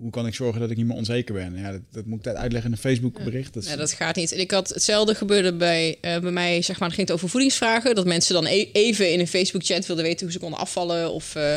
[0.00, 1.56] hoe kan ik zorgen dat ik niet meer onzeker ben?
[1.56, 3.54] Ja, dat, dat moet ik uitleggen in een Facebook bericht.
[3.54, 4.32] Dat, ja, dat gaat niet.
[4.32, 7.28] En ik had hetzelfde gebeurde bij, uh, bij mij, zeg maar, het ging het over
[7.28, 7.94] voedingsvragen.
[7.94, 11.12] Dat mensen dan e even in een Facebook chat wilden weten hoe ze konden afvallen.
[11.12, 11.56] Of uh,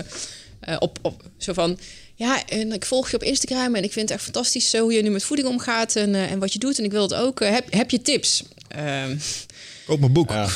[0.80, 1.80] op, op zo van,
[2.16, 4.94] ja, en ik volg je op Instagram en ik vind het echt fantastisch zo hoe
[4.94, 6.78] je nu met voeding omgaat en, en wat je doet.
[6.78, 7.40] En ik wil het ook.
[7.40, 8.44] heb, heb je tips?
[9.88, 10.30] Koop mijn boek.
[10.30, 10.48] Ja.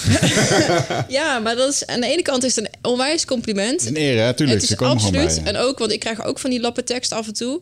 [1.19, 1.39] ja.
[1.39, 3.85] maar dat is, aan de ene kant is het een onwijs compliment.
[3.85, 4.33] Een eer, hè?
[4.33, 4.61] Tuurlijk.
[4.61, 5.41] Het is absoluut.
[5.43, 7.61] En ook, want ik krijg ook van die lappen tekst af en toe.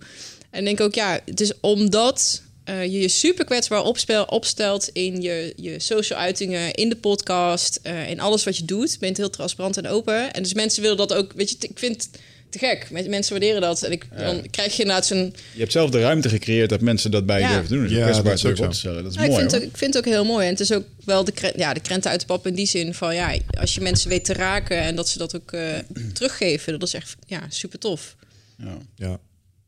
[0.49, 5.21] En denk ook, ja, het is omdat uh, je je super kwetsbaar opspel, opstelt in
[5.21, 8.91] je, je social uitingen, in de podcast, uh, in alles wat je doet.
[8.91, 10.33] Je bent heel transparant en open.
[10.33, 12.09] En dus mensen willen dat ook, weet je, ik vind
[12.49, 12.89] te gek.
[12.91, 13.83] Mensen waarderen dat.
[13.83, 15.35] En ik, dan krijg je inderdaad zo'n...
[15.53, 17.81] Je hebt zelf de ruimte gecreëerd dat mensen dat bij je durven doen.
[17.81, 19.03] Dus ja, dat is ook stellen.
[19.03, 20.45] Dat is mooi, ik, vind ook, ik vind het ook heel mooi.
[20.45, 22.93] En het is ook wel de, ja, de krenten uit de pap in die zin
[22.93, 23.15] van...
[23.15, 25.77] ja, als je mensen weet te raken en dat ze dat ook uh,
[26.13, 26.79] teruggeven...
[26.79, 28.15] dat is echt ja, super tof.
[28.57, 29.19] Ja, ja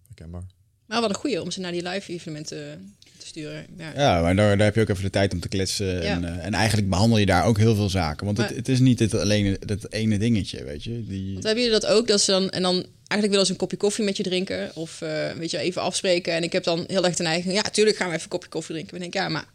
[0.08, 0.46] herkenbaar.
[0.86, 3.01] Maar wat een goeie om ze naar die live evenementen te
[3.32, 3.66] sturen.
[3.78, 6.02] Ja, ja maar daar, daar heb je ook even de tijd om te kletsen.
[6.02, 8.26] En, uh, en eigenlijk behandel je daar ook heel veel zaken.
[8.26, 11.06] Want het, het, is niet het alleen het ene dingetje, weet je.
[11.08, 11.34] Die...
[11.34, 12.08] Want hebben jullie dat ook?
[12.08, 12.74] Dat ze dan, en dan
[13.08, 14.76] eigenlijk willen ze een kopje koffie met je drinken.
[14.76, 16.34] Of uh, weet je, even afspreken.
[16.34, 17.54] En ik heb dan heel erg de neiging...
[17.54, 18.98] Ja, tuurlijk gaan we even een kopje koffie drinken.
[18.98, 19.46] En ik denk, ja, maar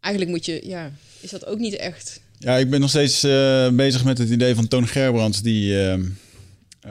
[0.00, 0.60] eigenlijk moet je...
[0.64, 2.20] Ja, is dat ook niet echt...
[2.38, 5.42] Ja, ik ben nog steeds uh, bezig met het idee van Toon Gerbrands...
[5.42, 5.94] die uh,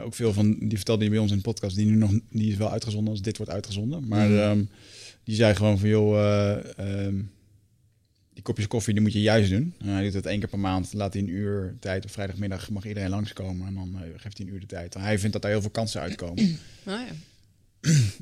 [0.03, 2.51] ook veel van, die vertelde je bij ons in de podcast, die nu nog, die
[2.51, 4.07] is wel uitgezonden als dit wordt uitgezonden.
[4.07, 4.39] Maar mm.
[4.39, 4.69] um,
[5.23, 7.31] die zei gewoon van, joh, uh, um,
[8.33, 9.73] die kopjes koffie, die moet je juist doen.
[9.85, 12.03] Uh, hij doet het één keer per maand, laat hij een uur tijd.
[12.03, 14.95] Op vrijdagmiddag mag iedereen langskomen en dan geeft hij een uur de tijd.
[14.95, 16.57] En hij vindt dat daar heel veel kansen uitkomen.
[16.85, 17.15] Oh, ja.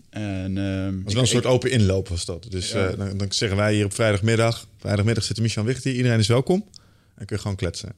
[0.09, 2.47] En, um, was wel een soort open inloop was dat.
[2.49, 2.91] Dus ja.
[2.91, 6.65] dan, dan, zeggen wij hier op vrijdagmiddag, vrijdagmiddag zit Michel Wicht hier, iedereen is welkom.
[7.15, 7.93] En kun je gewoon kletsen.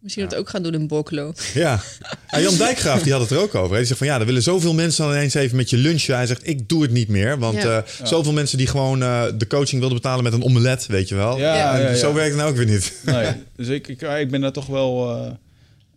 [0.00, 1.32] Misschien dat ook gaan doen in Borkelo.
[1.54, 1.80] Ja.
[2.30, 2.40] ja.
[2.40, 3.74] Jan Dijkgraaf die had het er ook over.
[3.74, 6.14] Hij zegt van ja, er willen zoveel mensen dan ineens even met je lunchen.
[6.14, 7.38] Hij zegt ik doe het niet meer.
[7.38, 7.76] Want ja.
[7.76, 11.14] Uh, zoveel mensen die gewoon uh, de coaching wilden betalen met een omelet, weet je
[11.14, 11.38] wel.
[11.38, 12.92] Ja, ja Zo werkt het nou ook weer niet.
[13.04, 15.16] Nee, dus ik, ik, ik ben daar toch wel...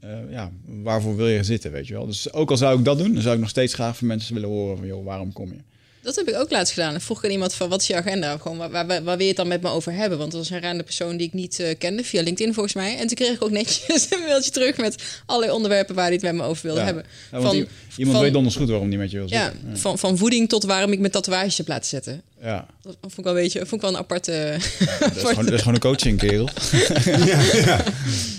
[0.04, 2.06] Uh, ja, waarvoor wil je zitten, weet je wel.
[2.06, 4.34] Dus ook al zou ik dat doen, dan zou ik nog steeds graag van mensen
[4.34, 4.88] willen horen van...
[4.88, 5.60] joh, waarom kom je?
[6.04, 6.96] Dat heb ik ook laatst gedaan.
[6.96, 8.38] Ik vroeg aan iemand van, wat is je agenda?
[8.38, 10.18] Gewoon, waar, waar, waar, wil je het dan met me over hebben?
[10.18, 12.98] Want dat was een random persoon die ik niet uh, kende, via LinkedIn volgens mij.
[12.98, 16.22] En toen kreeg ik ook netjes een mailtje terug met allerlei onderwerpen waar hij het
[16.22, 16.86] met me over wilde ja.
[16.86, 17.04] hebben.
[17.32, 19.60] Ja, van, iemand van, weet donders goed waarom die met je wil zitten.
[19.70, 22.22] Ja, Van, van voeding tot waarom ik mijn tatoeages heb laten zetten.
[22.42, 22.66] Ja.
[22.82, 24.58] Dat vond ik wel, een beetje, vond ik wel een aparte...
[25.00, 26.50] Dat is, gewoon, dat is gewoon een coaching, kerel.
[27.26, 27.84] ja, ja.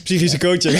[0.02, 0.78] Psychische coaching.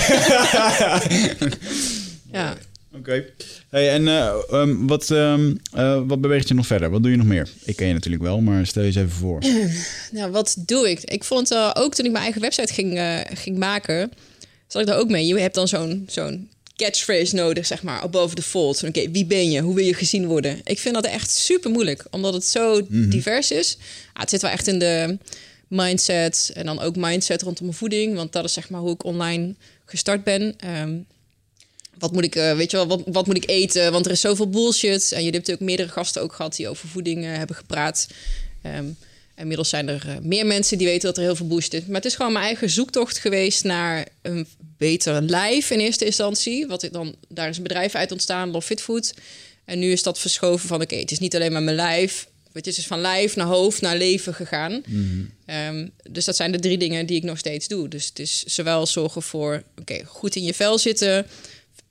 [2.33, 2.57] ja.
[2.98, 3.24] Oké.
[3.68, 6.90] Hey, en uh, um, wat, um, uh, wat beweegt je nog verder?
[6.90, 7.48] Wat doe je nog meer?
[7.64, 9.42] Ik ken je natuurlijk wel, maar stel je eens even voor.
[10.18, 11.00] nou, wat doe ik?
[11.00, 13.00] Ik vond uh, ook toen ik mijn eigen website ging,
[13.35, 14.12] ging maken,
[14.66, 15.26] zat ik daar ook mee.
[15.26, 18.76] Je hebt dan zo'n zo'n catchphrase nodig, zeg maar, above the fold.
[18.76, 19.61] Oké, okay, wie ben je?
[19.61, 20.61] Hoe wil je gezien worden?
[20.64, 23.11] Ik vind dat echt super moeilijk, omdat het zo mm -hmm.
[23.11, 23.76] divers is.
[24.12, 25.18] Ah, het zit wel echt in de
[25.68, 29.04] mindset en dan ook mindset rondom mijn voeding, want dat is zeg maar hoe ik
[29.04, 29.54] online
[29.85, 30.57] gestart ben.
[30.83, 31.07] Um,
[32.05, 33.93] wat moet ik, uh, weet je wel, wat, wat, moet ik eten?
[33.93, 35.12] Want er is zoveel bullshit.
[35.12, 38.07] En je hebt natuurlijk meerdere gasten ook gehad die over voeding uh, hebben gepraat.
[38.67, 38.97] Um,
[39.37, 41.87] inmiddels zijn er uh, meer mensen die weten dat er heel veel bullshit is.
[41.87, 44.47] Maar het is gewoon mijn eigen zoektocht geweest naar een
[44.79, 46.67] beter lijf in eerste instantie.
[46.67, 49.14] Wat ik dan, daar is een bedrijf uit ontstaan, Love Fit Food.
[49.64, 52.27] En nu is dat verschoven van, oké, okay, het is niet alleen maar mijn lijf.
[52.53, 54.73] Het is dus van lijf naar hoofd naar leven gegaan.
[54.73, 55.77] Mm -hmm.
[55.77, 57.88] um, dus dat zijn de drie dingen die ik nog steeds doe.
[57.88, 61.27] Dus het is zowel zorgen voor, oké, okay, goed in je vel zitten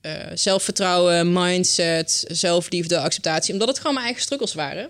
[0.06, 3.54] uh, zelfvertrouwen, mindset, zelfliefde, acceptatie.
[3.54, 4.90] Omdat het gewoon mijn eigen struggles waren.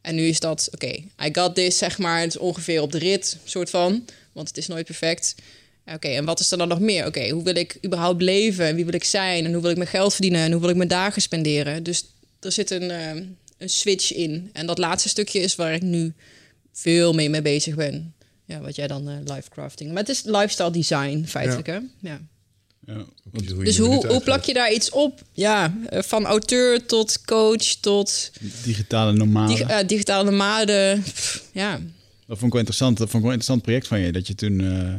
[0.00, 2.20] En nu is dat, oké, okay, I got this, zeg maar.
[2.20, 4.04] Het is ongeveer op de rit, soort van.
[4.32, 5.34] Want het is nooit perfect.
[5.86, 7.06] Oké, okay, en wat is er dan nog meer?
[7.06, 8.74] Oké, hoe wil ik überhaupt leven?
[8.74, 9.44] Wie wil ik zijn?
[9.44, 10.40] En hoe wil ik mijn geld verdienen?
[10.40, 11.82] En hoe wil ik mijn dagen spenderen?
[11.82, 12.04] Dus
[12.40, 13.22] er zit een, uh,
[13.58, 14.50] een switch in.
[14.52, 16.12] En dat laatste stukje is waar ik nu
[16.72, 18.14] veel mee mee bezig ben.
[18.44, 19.90] Ja, wat jij dan uh, life crafting.
[19.90, 21.72] Maar het is lifestyle design, feitelijk, ja.
[21.72, 22.08] hè?
[22.08, 22.20] Ja.
[22.86, 23.04] Ja,
[23.62, 25.22] dus hoe, hoe plak je daar iets op?
[25.32, 28.30] Ja, eh, van auteur tot coach tot...
[28.64, 29.54] Digitale nomade.
[29.54, 31.80] Dig, uh, digitale nomade, Pff, ja.
[32.26, 32.98] Dat vond ik wel interessant.
[32.98, 34.12] Dat vond ik wel een interessant project van je.
[34.12, 34.94] Dat je toen uh,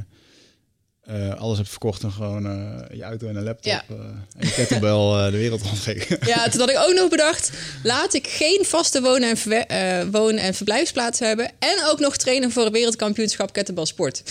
[1.11, 3.83] uh, alles hebt verkocht en gewoon uh, je auto en een laptop ja.
[3.91, 3.97] uh,
[4.37, 6.17] en je kettlebell de wereld rondgeven.
[6.27, 7.51] Ja, toen had ik ook nog bedacht,
[7.83, 12.65] laat ik geen vaste wonen en, wonen en verblijfsplaats hebben en ook nog trainen voor
[12.65, 14.23] een wereldkampioenschap kettlebell sport.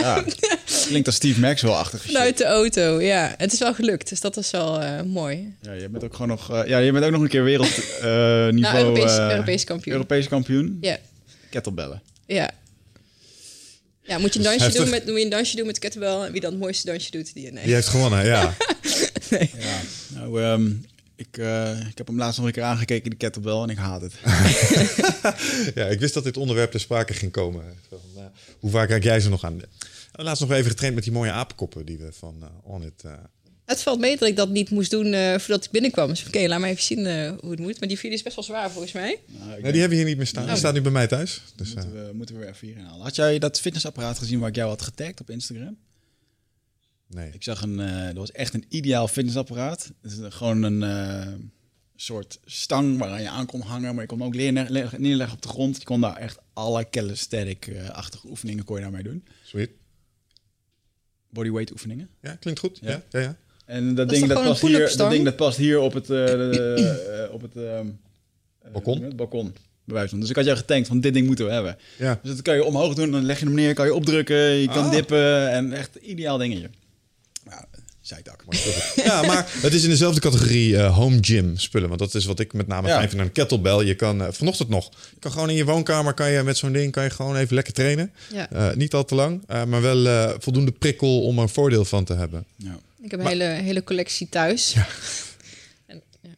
[0.00, 0.24] Ja,
[0.86, 2.02] klinkt als Steve Maxwell-achtig.
[2.02, 3.34] Vanuit de auto, ja.
[3.36, 5.54] Het is wel gelukt, dus dat is wel mooi.
[5.60, 8.52] Ja, je bent ook gewoon nog, ja, je bent ook nog een keer wereldniveau...
[8.60, 9.94] nou, Europees, Europees kampioen.
[9.94, 10.78] Europees kampioen?
[10.80, 10.96] Ja.
[11.50, 12.02] Kettlebellen.
[12.26, 12.50] Ja.
[14.06, 16.20] Ja, moet je een dansje, doen met, moet je een dansje doen met kettlebell.
[16.20, 17.52] En wie dan het mooiste dansje doet, die...
[17.52, 17.64] Nee.
[17.64, 18.56] Die heeft gewonnen, ja.
[19.30, 19.50] nee.
[19.58, 19.80] ja.
[20.08, 20.84] Nou, um,
[21.16, 24.00] ik, uh, ik heb hem laatst nog een keer aangekeken, de kettlebell, en ik haat
[24.00, 24.14] het.
[25.74, 27.64] ja, ik wist dat dit onderwerp ter sprake ging komen.
[27.92, 27.98] Uh,
[28.58, 29.60] hoe vaak kijk jij ze nog aan?
[30.12, 33.04] Laatst nog even getraind met die mooie apenkoppen die we van uh, On It...
[33.66, 36.08] Het valt mee dat ik dat niet moest doen uh, voordat ik binnenkwam.
[36.08, 37.80] Dus oké, okay, laat maar even zien uh, hoe het moet.
[37.80, 39.20] Maar die video is best wel zwaar volgens mij.
[39.26, 40.42] Nou, nee, die hebben we hier niet meer staan.
[40.42, 40.48] Oh.
[40.48, 41.42] Die staat nu bij mij thuis.
[41.56, 43.02] Dus, moeten, we, moeten we weer even hierin halen.
[43.02, 45.76] Had jij dat fitnessapparaat gezien waar ik jou had getagd op Instagram?
[47.06, 47.30] Nee.
[47.32, 49.92] Ik zag een, uh, dat was echt een ideaal fitnessapparaat.
[50.02, 51.50] Het is gewoon een,
[51.96, 53.92] soort stang waaraan je aan kon hangen.
[53.94, 55.78] Maar je kon hem ook neerleggen, neerleggen op de grond.
[55.78, 59.24] Je kon daar echt alle calisthenic-achtige oefeningen kon je daarmee doen.
[59.42, 59.70] Sweet.
[61.30, 62.08] Bodyweight oefeningen.
[62.20, 62.78] Ja, klinkt goed.
[62.82, 62.90] Ja.
[62.90, 63.36] Ja, ja, ja.
[63.66, 66.32] En dat, ding dat, past hier, dat ding dat past hier op het, eh,
[67.24, 67.86] eh, op het ehm,
[68.62, 69.02] eh, Balkon?
[69.02, 69.54] het balkon.
[69.84, 70.08] bij.
[70.14, 71.76] Dus ik had jou getankt van dit ding moeten we hebben.
[71.98, 72.18] Ja.
[72.22, 74.66] Dus dat kan je omhoog doen, dan leg je hem neer, kan je opdrukken, je
[74.68, 74.90] kan Ah.
[74.90, 76.70] dippen en echt ideaal dingetje.
[77.44, 77.62] Nou,
[78.00, 78.44] zijtak.
[79.04, 81.88] ja, maar het is in dezelfde categorie eh, home gym spullen.
[81.88, 82.96] Want dat is wat ik met name Ja.
[82.96, 83.84] fijn vind aan een kettlebell.
[83.84, 86.92] Je kan vanochtend nog, je kan gewoon in je woonkamer kan je met zo'n ding
[86.92, 88.12] kan je gewoon even lekker trainen.
[88.32, 88.50] Ja.
[88.50, 91.84] Eh, niet al te lang, eh, maar wel eh, voldoende prikkel om er een voordeel
[91.84, 92.44] van te hebben.
[92.56, 92.78] Ja.
[93.06, 94.74] Ik heb een hele, hele collectie thuis.
[95.86, 96.30] En, ja.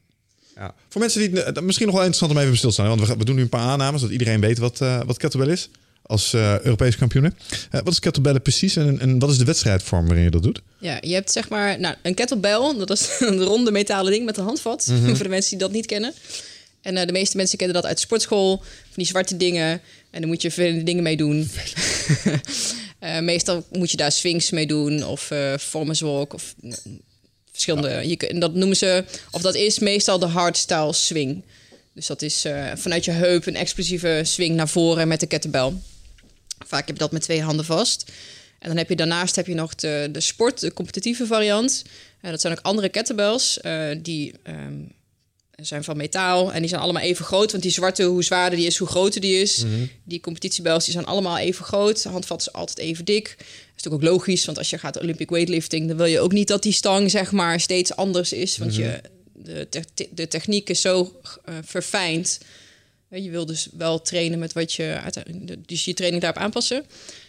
[0.57, 0.75] Ja.
[0.89, 2.89] Voor mensen die het eh, misschien nog wel interessant om even stil te staan.
[2.89, 5.69] Want we, doen nu een paar aannames, dat iedereen weet wat, eh, wat kettlebell is.
[6.03, 7.39] Als Europese kampioenen.
[7.71, 10.63] Eh, wat is kettlebell precies en, en wat is de wedstrijdvorm waarin je dat doet?
[10.79, 12.75] Ja, je hebt zeg maar nou, een kettlebell.
[12.79, 14.93] Dat is een ronde metalen ding met een handvat.
[15.15, 16.13] Voor de mensen die dat niet kennen.
[16.83, 18.57] En de meeste mensen kennen dat uit de sportschool.
[18.57, 19.81] Van die zwarte dingen.
[20.11, 21.51] En dan moet je vervelende dingen mee doen.
[22.99, 25.05] Eh, meestal moet je daar swings mee doen.
[25.05, 26.35] Of eh performance walk.
[26.35, 26.55] Of
[27.51, 28.09] verschillende...
[28.09, 29.05] Je, en dat noemen ze...
[29.31, 31.43] Of dat is meestal de hardstyle swing.
[31.93, 35.73] Dus dat is eh, vanuit je heup een explosieve swing naar voren met de kettlebell.
[36.67, 38.13] Vaak heb je dat met twee handen vast.
[38.59, 41.85] En dan heb je daarnaast heb je nog de, de sport, de competitieve variant.
[42.21, 43.59] Dat zijn ook andere kettlebells.
[44.03, 44.83] die ehm,
[45.63, 47.51] zijn van metaal en die zijn allemaal even groot.
[47.51, 49.65] Want die zwarte, hoe zwaarder die is, hoe groter die is.
[50.05, 52.03] Die competitiebells die zijn allemaal even groot.
[52.03, 53.25] De handvat is altijd even dik.
[53.39, 55.89] Dat is natuurlijk ook logisch, want als je gaat Olympic weightlifting...
[55.89, 58.59] dan wil je ook niet dat die stang zeg maar steeds anders is.
[58.59, 59.01] Want je,
[59.35, 62.39] de, te- de techniek is zo eh, verfijnd...
[63.09, 65.01] Eh, Je wil dus wel trainen met wat je
[65.67, 66.85] dus je training daarop aanpassen.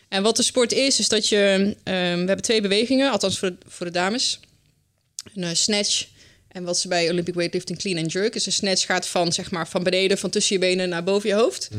[0.10, 3.50] En wat de sport is, is dat je, ehm, we hebben twee bewegingen, althans voor
[3.50, 4.40] de, voor de dames.
[5.36, 6.06] Een eh, snatch
[6.52, 8.46] en wat ze bij Olympic weightlifting clean and jerk is.
[8.46, 11.36] Een snatch gaat van zeg maar van beneden, van tussen je benen naar boven je
[11.36, 11.70] hoofd.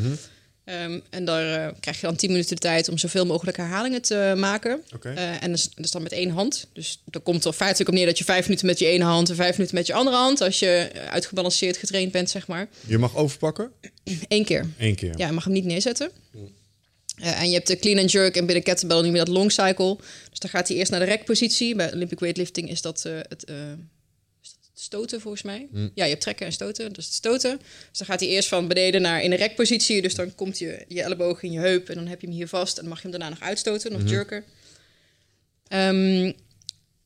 [0.65, 4.03] Ehm, en daar eh, krijg je dan 10 minuten de tijd om zoveel mogelijk herhalingen
[4.03, 4.83] te maken.
[5.03, 6.67] Eh, en dat is, dat is dan met één hand.
[6.73, 9.29] Dus dan komt er feitelijk op neer dat je vijf minuten met je ene hand
[9.29, 10.41] en vijf minuten met je andere hand.
[10.41, 12.69] Als je uitgebalanceerd getraind bent, zeg maar.
[12.87, 13.71] Je mag overpakken,
[14.29, 14.67] Eén keer.
[14.79, 15.15] één keer.
[15.17, 16.11] Ja, je mag hem niet neerzetten.
[17.17, 19.53] Eh, en je hebt de clean and jerk en binnen kettlebell noem je dat long
[19.53, 19.97] cycle.
[20.31, 21.75] Dus dan gaat hij eerst naar de rekpositie.
[21.75, 23.49] Bij Olympic weightlifting is dat het is dat het
[24.91, 25.69] stoten volgens mij.
[25.73, 27.59] Ja, je hebt trekken en stoten, dus het stoten.
[27.89, 30.03] Dus dan gaat hij eerst van beneden naar in de rekpositie.
[30.03, 32.49] Dus dan komt je, je elleboog in je heup en dan heb je hem hier
[32.49, 32.77] vast.
[32.77, 34.45] En dan mag je hem daarna nog uitstoten, nog jerken.
[35.69, 36.33] Ehm,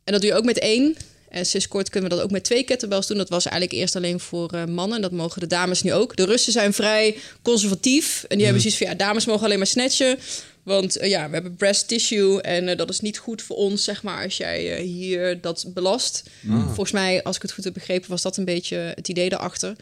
[0.04, 0.96] en dat doe je ook met één.
[1.28, 3.16] En sinds kort kunnen we dat ook met twee kettlebells doen.
[3.16, 5.00] Dat was eigenlijk eerst alleen voor eh, mannen.
[5.00, 6.16] Dat mogen de dames nu ook.
[6.16, 8.24] De Russen zijn vrij conservatief.
[8.28, 10.18] En die hebben zoiets van, ja, dames mogen alleen maar snatchen.
[10.64, 13.84] Want eh, ja, we hebben breast tissue en eh, dat is niet goed voor ons,
[13.84, 16.22] zeg maar, als jij eh, hier dat belast.
[16.64, 19.76] Volgens mij, als ik het goed heb begrepen, was dat een beetje het idee daarachter.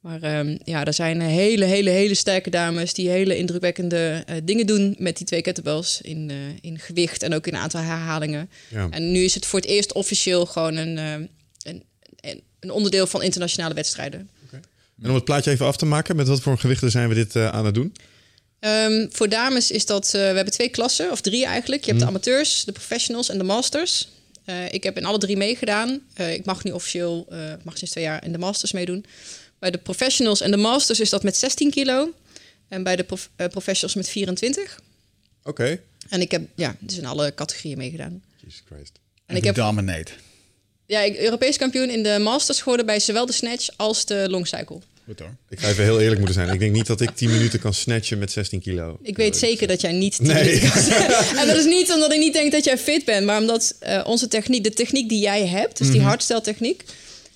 [0.00, 4.94] Maar ehm, ja, er zijn hele, hele, hele sterke dames die hele indrukwekkende dingen doen
[4.98, 8.50] met die twee kettlebells in, in gewicht en ook in aantal herhalingen.
[8.68, 8.86] Ja.
[8.90, 10.96] En nu is het voor het eerst officieel gewoon een,
[11.62, 11.82] een,
[12.60, 14.30] een, onderdeel van internationale wedstrijden.
[15.02, 17.36] En om het plaatje even af te maken, met wat voor gewichten zijn we dit
[17.36, 17.94] aan het doen?
[18.64, 21.84] Ehm, voor dames is dat, eh, we hebben twee klassen, of drie eigenlijk.
[21.84, 24.08] Je hebt de amateurs, de professionals en de masters.
[24.44, 26.00] Eh, ik heb in alle drie meegedaan.
[26.14, 29.04] Eh, ik mag nu officieel, eh, ik mag sinds twee jaar in de masters meedoen.
[29.58, 32.12] Bij de professionals en de masters is dat met 16 kilo.
[32.68, 34.80] En bij de prof- professionals met 24.
[35.42, 35.80] Oké.
[36.08, 38.22] En ik heb, ja, dus in alle categorieën meegedaan.
[38.42, 38.92] Jesus Christ.
[39.26, 40.12] En ik heb, Dominate.
[40.86, 44.46] ja, ik Europees kampioen in de masters geworden bij zowel de snatch als de long
[44.46, 44.78] cycle.
[45.06, 45.34] Goed hoor.
[45.48, 46.52] Ik ga even heel eerlijk moeten zijn.
[46.54, 48.98] Ik denk niet dat ik 10 minuten kan snatchen met 16 kilo.
[49.02, 50.16] Ik weet zeker dat jij niet...
[50.16, 50.44] tien Nee.
[50.44, 50.82] minuten kan
[51.40, 54.02] en dat is niet omdat ik niet denk dat jij fit bent, maar omdat eh,
[54.06, 56.84] onze techniek, de techniek die jij hebt, dus die hardstyle techniek,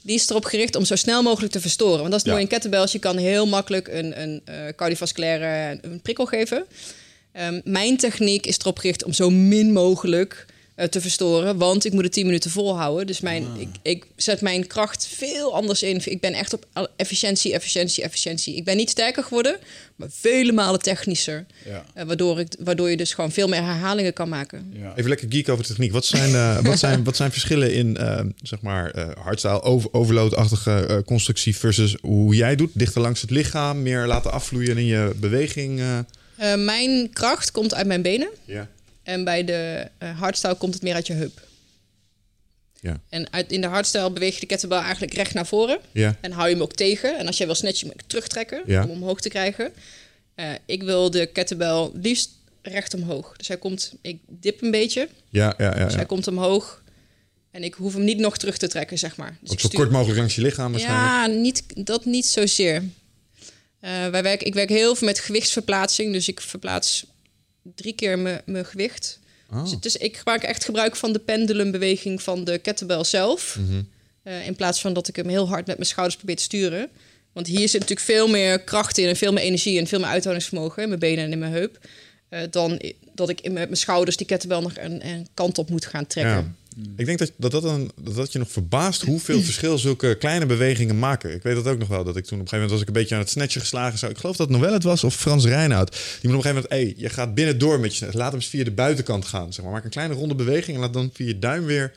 [0.03, 1.99] die is erop gericht om zo snel mogelijk te verstoren.
[1.99, 2.33] Want dat is het Ja.
[2.33, 2.93] mooie in kettlebells.
[2.93, 6.65] Je kan heel makkelijk een, een eh, cardiovasculaire een prikkel geven.
[7.33, 10.47] Ehm, mijn techniek is erop gericht om zo min mogelijk
[10.91, 13.07] te verstoren, want ik moet het 10 minuten volhouden.
[13.07, 16.01] Dus mijn, ik, ik zet mijn kracht veel anders in.
[16.05, 18.57] Ik ben echt op efficiëntie, efficiëntie, efficiëntie.
[18.57, 19.57] Ik ben niet sterker geworden,
[19.97, 21.47] maar vele malen technischer.
[21.65, 21.85] Ja.
[21.95, 24.73] Eh, waardoor, ik, waardoor je dus gewoon veel meer herhalingen kan maken.
[24.79, 24.93] Ja.
[24.97, 25.93] Even lekker geek over de techniek.
[25.93, 29.93] Wat zijn, eh, wat zijn, wat zijn verschillen in eh, zeg maar eh hardstyle, over,
[29.93, 32.71] overload-achtige eh, constructie versus hoe jij doet?
[32.75, 35.81] Dichter langs het lichaam, meer laten afvloeien in je beweging.
[35.81, 35.99] eh.
[36.53, 38.29] Eh, mijn kracht komt uit mijn benen.
[38.45, 38.69] Ja.
[39.09, 39.87] En bij de
[40.19, 41.47] hardstyle komt het meer uit je heup.
[42.81, 43.01] Ja.
[43.09, 45.79] En uit, in de hardstyle beweeg je de kettlebell eigenlijk recht naar voren.
[45.93, 46.17] Ja.
[46.21, 47.19] En hou je hem ook tegen.
[47.19, 48.83] En als jij wil snatchen, moet je hem terugtrekken Ja.
[48.83, 49.73] om hem omhoog te krijgen.
[50.35, 52.31] Eh, ik wil de kettlebell liefst
[52.63, 53.37] recht omhoog.
[53.37, 55.09] Dus hij komt, ik dip een beetje.
[55.29, 55.85] Ja, ja, ja.
[55.85, 56.83] Dus hij komt omhoog.
[57.51, 59.37] En ik hoef hem niet nog terug te trekken, zeg maar.
[59.41, 61.11] Dus Ook zo stuur- kort mogelijk langs je lichaam waarschijnlijk.
[61.11, 62.83] Ja, niet, dat niet zozeer.
[63.81, 66.13] Eh wij werken, ik werk heel veel met gewichtsverplaatsing.
[66.13, 67.07] Dus ik verplaats
[67.75, 69.19] drie keer mijn gewicht.
[69.53, 69.81] Oh.
[69.81, 73.57] Dus, ik maak echt gebruik van de pendulumbeweging van de kettlebell zelf.
[73.61, 73.83] Mhm.
[74.23, 76.89] Eh, in plaats van dat ik hem heel hard met mijn schouders probeer te sturen.
[77.33, 80.09] Want hier zit natuurlijk veel meer kracht in en veel meer energie en veel meer
[80.09, 81.79] uithoudingsvermogen in mijn benen en in mijn heup.
[82.29, 82.81] eh, dan
[83.15, 86.07] dat ik in mijn, mijn schouders die kettlebell nog een, een kant op moet gaan
[86.07, 86.57] trekken.
[86.97, 90.47] Ik denk dat dat, dat, een, dat dat je nog verbaast hoeveel verschil zulke kleine
[90.47, 91.35] bewegingen maken.
[91.35, 92.05] Ik weet dat ook nog wel.
[92.05, 93.99] Dat ik toen op een gegeven moment was ik een beetje aan het snatchen geslagen.
[93.99, 94.07] Zo.
[94.09, 95.91] Ik geloof dat het nog wel het was of Frans Reinoud.
[95.91, 95.99] Die
[96.31, 98.15] moet op een gegeven moment, hey, je gaat binnen door met je snatch.
[98.15, 99.53] Laat hem eens via de buitenkant gaan.
[99.53, 99.73] Zeg maar.
[99.75, 101.93] Maak een kleine ronde beweging en laat dan via je duim weer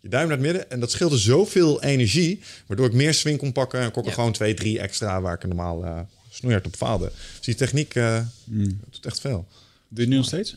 [0.00, 0.70] je duim naar het midden.
[0.70, 3.80] En dat scheelde zoveel energie, waardoor ik meer swing kon pakken.
[3.80, 4.16] En kon ik er Ja.
[4.18, 7.12] gewoon twee, drie extra waar ik er normaal eh snoeihard op faalde.
[7.36, 9.46] Dus die techniek eh, doet echt veel.
[9.48, 10.56] Doe je het nu nog steeds?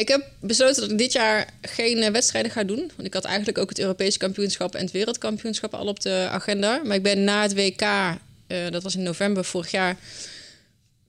[0.00, 2.90] Ik heb besloten dat ik dit jaar geen eh, wedstrijden ga doen.
[2.96, 6.80] Want ik had eigenlijk ook het Europese kampioenschap en het wereldkampioenschap al op de agenda.
[6.84, 9.96] Maar ik ben na het WK, eh, dat was in november vorig jaar,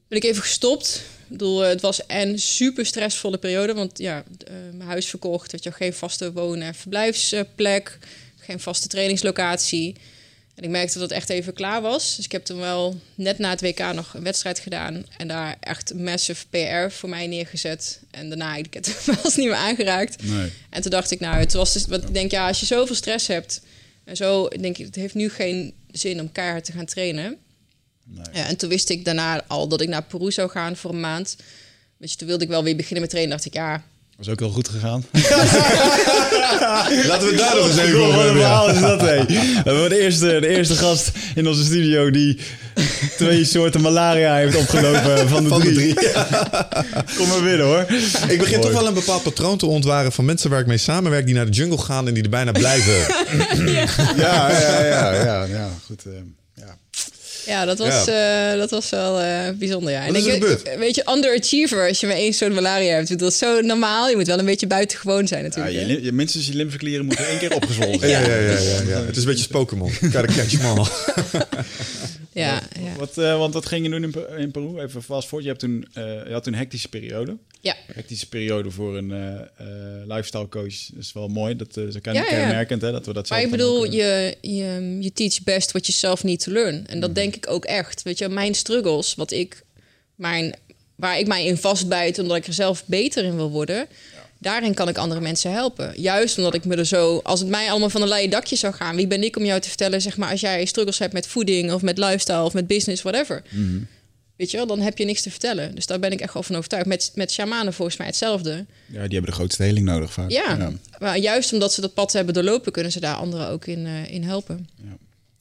[0.07, 0.95] ben ik even gestopt.
[0.95, 3.73] Ik bedoel, eh, het was een super stressvolle periode.
[3.73, 4.23] Want ja,
[4.73, 7.97] mijn huis verkocht, had je geen vaste woon- en verblijfsplek,
[8.39, 9.95] geen vaste trainingslocatie.
[10.55, 12.15] En ik merkte dat het echt even klaar was.
[12.15, 15.05] Dus ik heb toen wel net na het WK nog een wedstrijd gedaan.
[15.17, 17.99] En daar echt massive PR voor mij neergezet.
[18.11, 20.23] En daarna heb ik het was niet meer aangeraakt.
[20.23, 20.51] Nee.
[20.69, 22.95] En toen dacht ik, nou, het was dus, wat ik denk, ja, als je zoveel
[22.95, 23.61] stress hebt
[24.03, 27.37] en zo, denk ik, het heeft nu geen zin om keihard te gaan trainen.
[28.03, 28.25] Nee.
[28.33, 30.99] Ja, en toen wist ik daarna al dat ik naar Peru zou gaan voor een
[30.99, 31.35] maand.
[31.97, 33.33] Weet je, toen wilde ik wel weer beginnen met trainen.
[33.33, 33.83] Dacht ik, ja,
[34.21, 35.05] Was ook heel goed gegaan.
[37.07, 38.73] Laten we daar nog eens even over hebben.
[38.75, 39.25] is dat, hé.
[39.25, 42.37] We hebben de eerste, de eerste gast in onze studio die
[43.17, 45.93] twee soorten malaria heeft opgelopen van de Van de drie.
[45.93, 46.11] drie.
[47.17, 47.85] Kom maar binnen, hoor.
[48.27, 48.61] Ik begin Mooi.
[48.61, 51.45] toch wel een bepaald patroon te ontwaren van mensen waar ik mee samenwerk die naar
[51.45, 52.93] de jungle gaan en die er bijna blijven.
[54.17, 55.69] Ja, ja, ja, ja, ja.
[55.85, 56.05] Goed.
[56.05, 56.11] eh,
[57.45, 57.51] ja.
[57.59, 59.91] Ja, dat was, eh, dat was wel eh, bijzonder.
[59.91, 60.05] Ja.
[60.05, 60.75] Wat is er ik, gebeurd?
[60.77, 63.19] Weet je, underachiever als je maar één soort malaria hebt.
[63.19, 64.09] Dat is zo normaal.
[64.09, 65.75] Je moet wel een beetje buitengewoon zijn Ja, natuurlijk.
[65.75, 65.85] je, hè?
[65.87, 68.11] lim- je, minstens je lymfeklieren moeten één keer opgezwollen zijn.
[68.11, 69.05] Ja, ja, ja, ja, ja.
[69.05, 69.91] Het is een beetje Pokémon.
[69.91, 70.85] Gotta catch all.
[72.33, 72.95] Ja, ja.
[72.97, 74.79] Wat, eh, want wat ging je doen in, in Peru?
[74.81, 75.43] Even fast forward.
[75.43, 77.37] Je, hebt toen, eh, je had toen een hectische periode.
[77.61, 77.75] ja.
[77.93, 80.85] Hectische periode voor een eh, eh, lifestyle coach.
[80.93, 81.55] Dat is wel mooi.
[81.55, 82.23] Dat is ook Ja, ja.
[82.23, 82.91] kenmerkend, hè?
[82.91, 85.97] Dat we dat Maar zelf ik bedoel, eh, je, je, je teach best what you
[85.97, 86.87] self need to learn.
[86.87, 87.15] En dat Mm.
[87.15, 88.01] denk ik ook echt.
[88.03, 89.63] Weet je, mijn struggles, wat ik,
[90.15, 90.55] mijn,
[90.95, 93.87] waar ik mij in vastbijt omdat ik er zelf beter in wil worden,
[94.41, 96.01] daarin kan ik andere mensen helpen.
[96.01, 98.73] Juist omdat ik me er zo, als het mij allemaal van een leien dakje zou
[98.73, 101.27] gaan, wie ben ik om jou te vertellen, zeg maar, als jij struggles hebt met
[101.27, 103.43] voeding of met lifestyle of met business, whatever.
[103.49, 103.79] Mhm.
[104.35, 105.75] Weet je wel, dan heb je niks te vertellen.
[105.75, 106.85] Dus daar ben ik echt wel van overtuigd.
[106.85, 108.51] Met, met shamanen volgens mij hetzelfde.
[108.51, 110.29] Ja, die hebben de grootste heling nodig vaak.
[110.29, 113.85] Ja, maar juist omdat ze dat pad hebben doorlopen, kunnen ze daar anderen ook in,
[113.85, 114.69] eh, in helpen.
[114.83, 114.97] Ja.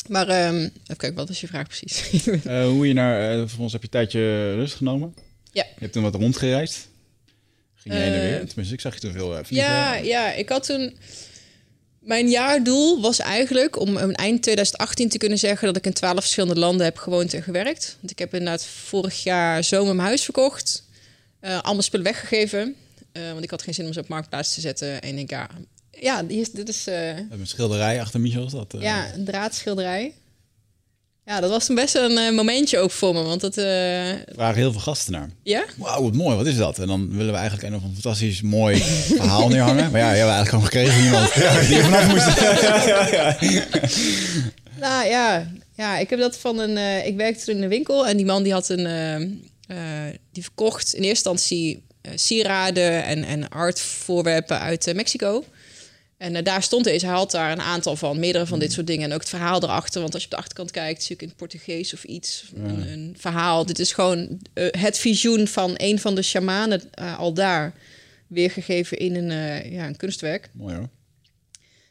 [0.08, 2.02] Maar ehm, even kijken, wat is je vraag precies?
[2.44, 5.14] Eh, hoe je naar, eh voor ons heb je een tijdje rust genomen.
[5.52, 5.62] ja.
[5.62, 6.88] Je hebt toen wat rondgereisd.
[7.82, 8.46] Ging je heen en Eh, weer.
[8.46, 9.68] Tenminste, ik zag je toen veel eh, vliegen.
[9.70, 10.96] ja, ja, ik had toen.
[12.00, 16.20] Mijn jaardoel was eigenlijk om een eind 2018 te kunnen zeggen dat ik in twaalf
[16.20, 17.96] verschillende landen heb gewoond en gewerkt.
[18.00, 20.84] Want ik heb inderdaad vorig jaar zomer mijn huis verkocht.
[21.40, 22.74] eh allemaal spullen weggegeven.
[23.12, 25.00] want ik had geen zin om ze op marktplaats te zetten.
[25.02, 25.48] En ik ja,
[25.90, 26.86] ja hier is- dit is.
[26.86, 28.48] een schilderij achter Michel.
[28.50, 30.12] Dat, Ja, een draadschilderij.
[31.24, 33.22] Ja, dat was toen best een eh, momentje ook voor me.
[33.22, 35.30] Want dat, eh, We vragen heel veel gasten naar.
[35.42, 35.64] ja?
[35.76, 36.36] Wauw, wat mooi.
[36.36, 36.78] Wat is dat?
[36.78, 38.76] En dan willen we eigenlijk een of een fantastisch mooi
[39.20, 39.90] verhaal neerhangen.
[39.90, 41.34] Maar ja, je hebt eigenlijk gewoon gekregen van iemand
[41.68, 42.40] die er vanaf moest.
[42.86, 43.66] ja, ja, ja.
[44.80, 46.76] Nou ja, ja, ik heb dat van een.
[46.76, 48.86] eh, ik werkte toen in een winkel en die man die had een.
[48.86, 55.44] eh, eh, die verkocht in eerste instantie eh, sieraden en, en artvoorwerpen uit eh, Mexico.
[56.20, 57.06] En eh, daar stond deze.
[57.06, 59.04] Hij had daar een aantal van, meerdere van dit soort dingen.
[59.04, 60.00] En ook het verhaal erachter.
[60.00, 62.52] Want als je op de achterkant kijkt, zie ik in het Portugees of iets.
[62.54, 63.66] Een, een verhaal.
[63.66, 67.74] Dit is gewoon eh, het visioen van een van de shamanen eh, al daar.
[68.26, 70.50] Weergegeven in een, ja, een kunstwerk.
[70.52, 70.88] Mooi hoor.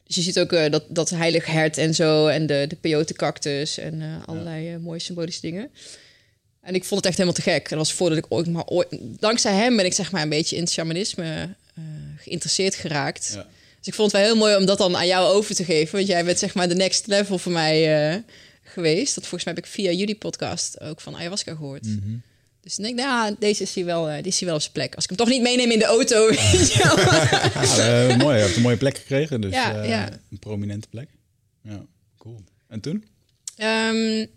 [0.03, 2.27] Dus je ziet ook dat, dat heilig hert en zo.
[2.27, 5.69] En de, de peyote cactus en allerlei mooie symbolische dingen.
[6.61, 7.63] En ik vond het echt helemaal te gek.
[7.63, 8.88] En dat was voordat ik ooit maar ooit...
[9.01, 11.55] Dankzij hem ben ik zeg maar een beetje in het shamanisme
[12.17, 13.32] geïnteresseerd geraakt.
[13.34, 13.47] Ja.
[13.80, 15.95] Dus ik vond het wel heel mooi om dat dan aan jou over te geven.
[15.95, 18.19] Want jij bent zeg maar de next level voor mij eh,
[18.63, 19.15] geweest.
[19.15, 21.86] Dat volgens mij heb ik via jullie podcast ook van ayahuasca gehoord.
[21.86, 22.15] Mhm.
[22.61, 24.73] Dus ik denk, nou, deze is hier wel, eh, die is hier wel op zijn
[24.73, 24.95] plek.
[24.95, 26.30] Als ik hem toch niet meeneem in de auto.
[26.77, 28.38] Ja, eh, mooi.
[28.38, 29.41] Je hebt een mooie plek gekregen.
[29.41, 30.09] Dus Ja, ja.
[30.32, 31.09] een prominente plek.
[31.63, 31.86] Ja,
[32.17, 32.43] cool.
[32.67, 33.05] En toen?
[33.55, 34.27] Ehm, even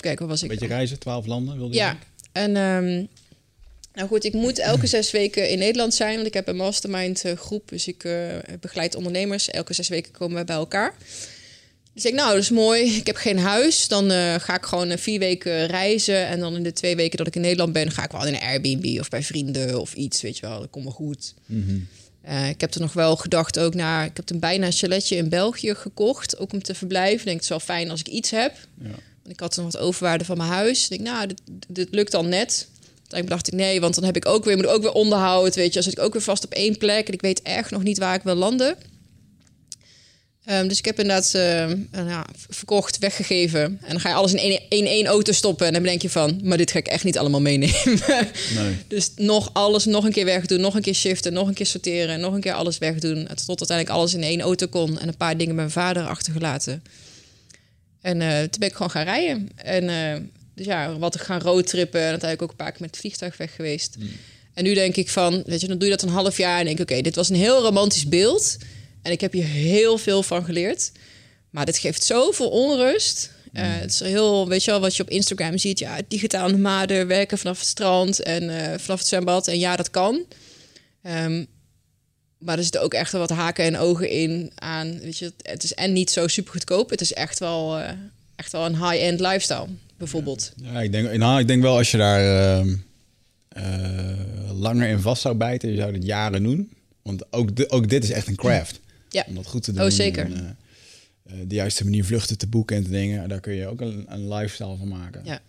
[0.00, 0.58] kijken, waar was Een ik?
[0.58, 1.98] beetje reizen, twaalf landen wilde je Ja,
[2.32, 3.04] en ehm,
[3.94, 7.24] Nou goed, ik moet elke zes weken in Nederland zijn, want ik heb een mastermind
[7.24, 7.68] eh, groep.
[7.68, 9.50] Dus ik uh, begeleid ondernemers.
[9.50, 10.94] Elke zes weken komen we bij elkaar.
[11.94, 12.96] Dus ik, nou, dat is mooi.
[12.96, 13.88] Ik heb geen huis.
[13.88, 16.26] Dan uh, ga ik gewoon vier weken reizen.
[16.26, 18.34] En dan in de twee weken dat ik in Nederland ben, ga ik wel in
[18.34, 20.20] een Airbnb of bij vrienden of iets.
[20.20, 21.34] Weet je wel, dat komt wel goed.
[21.46, 21.88] Mm -hmm.
[22.28, 24.04] uh, ik heb er nog wel gedacht ook naar.
[24.04, 27.18] Ik heb een bijna chaletje in België gekocht, ook om te verblijven.
[27.18, 28.54] Ik denk het is wel fijn als ik iets heb.
[28.82, 28.90] Ja.
[29.28, 30.82] Ik had nog wat overwaarde van mijn huis.
[30.82, 32.66] Ik denk, nou, dit, dit lukt dan net.
[33.20, 35.54] Toen dacht ik, nee, want dan heb ik ook weer, moet ik ook weer onderhoud,
[35.54, 35.72] weet je.
[35.72, 37.98] Dan zit ik ook weer vast op één plek en ik weet echt nog niet
[37.98, 38.76] waar ik wil landen.
[40.50, 43.60] Um, dus ik heb inderdaad uh, ja, verkocht, weggegeven.
[43.62, 45.66] En dan ga je alles in één, één, één auto stoppen.
[45.66, 47.76] En dan denk je van, maar dit ga ik echt niet allemaal meenemen.
[48.54, 48.76] Nee.
[48.88, 52.20] dus nog alles nog een keer wegdoen, nog een keer shiften, nog een keer sorteren,
[52.20, 53.28] nog een keer alles wegdoen.
[53.46, 54.98] Tot uiteindelijk alles in één auto kon.
[54.98, 56.82] En een paar dingen mijn vader achtergelaten.
[58.00, 59.48] En uh, toen ben ik gewoon gaan rijden.
[59.56, 62.00] En uh, dus ja, wat gaan roadtrippen.
[62.00, 63.96] En uiteindelijk ook een paar keer met het vliegtuig weg geweest.
[63.98, 64.10] Mm.
[64.54, 66.64] En nu denk ik van, weet je, dan doe je dat een half jaar en
[66.64, 68.56] denk ik, oké, dit was een heel romantisch beeld.
[69.02, 70.92] En ik heb hier heel veel van geleerd.
[71.50, 73.30] Maar dit geeft zoveel onrust.
[73.52, 75.78] Uh, het is heel, weet je wel, wat je op Instagram ziet.
[75.78, 79.48] Ja, digitaal nomaden, werken vanaf het strand en uh, vanaf het zwembad.
[79.48, 80.24] En ja, dat kan.
[81.02, 81.46] Um,
[82.38, 85.00] maar er zitten ook echt wel wat haken en ogen in aan.
[85.00, 86.90] Weet je, het is en niet zo super goedkoop.
[86.90, 87.88] Het is echt wel, uh,
[88.36, 89.66] echt wel een high-end lifestyle,
[90.02, 90.52] bijvoorbeeld.
[90.56, 92.22] Ja, ik, denk, nou, ik denk wel als je daar
[93.56, 94.14] uh,
[94.52, 96.72] langer in vast zou bijten, je zou het jaren doen.
[97.02, 98.80] Want ook, de, ook dit is echt een craft.
[99.08, 99.24] Ja.
[99.28, 99.84] Om dat goed te doen.
[99.84, 100.24] Oh, zeker.
[100.24, 100.56] En,
[101.48, 103.28] de juiste manier vluchten te boeken en te dingen.
[103.28, 105.22] Daar kun je ook een, een lifestyle van maken.
[105.24, 105.40] Ja.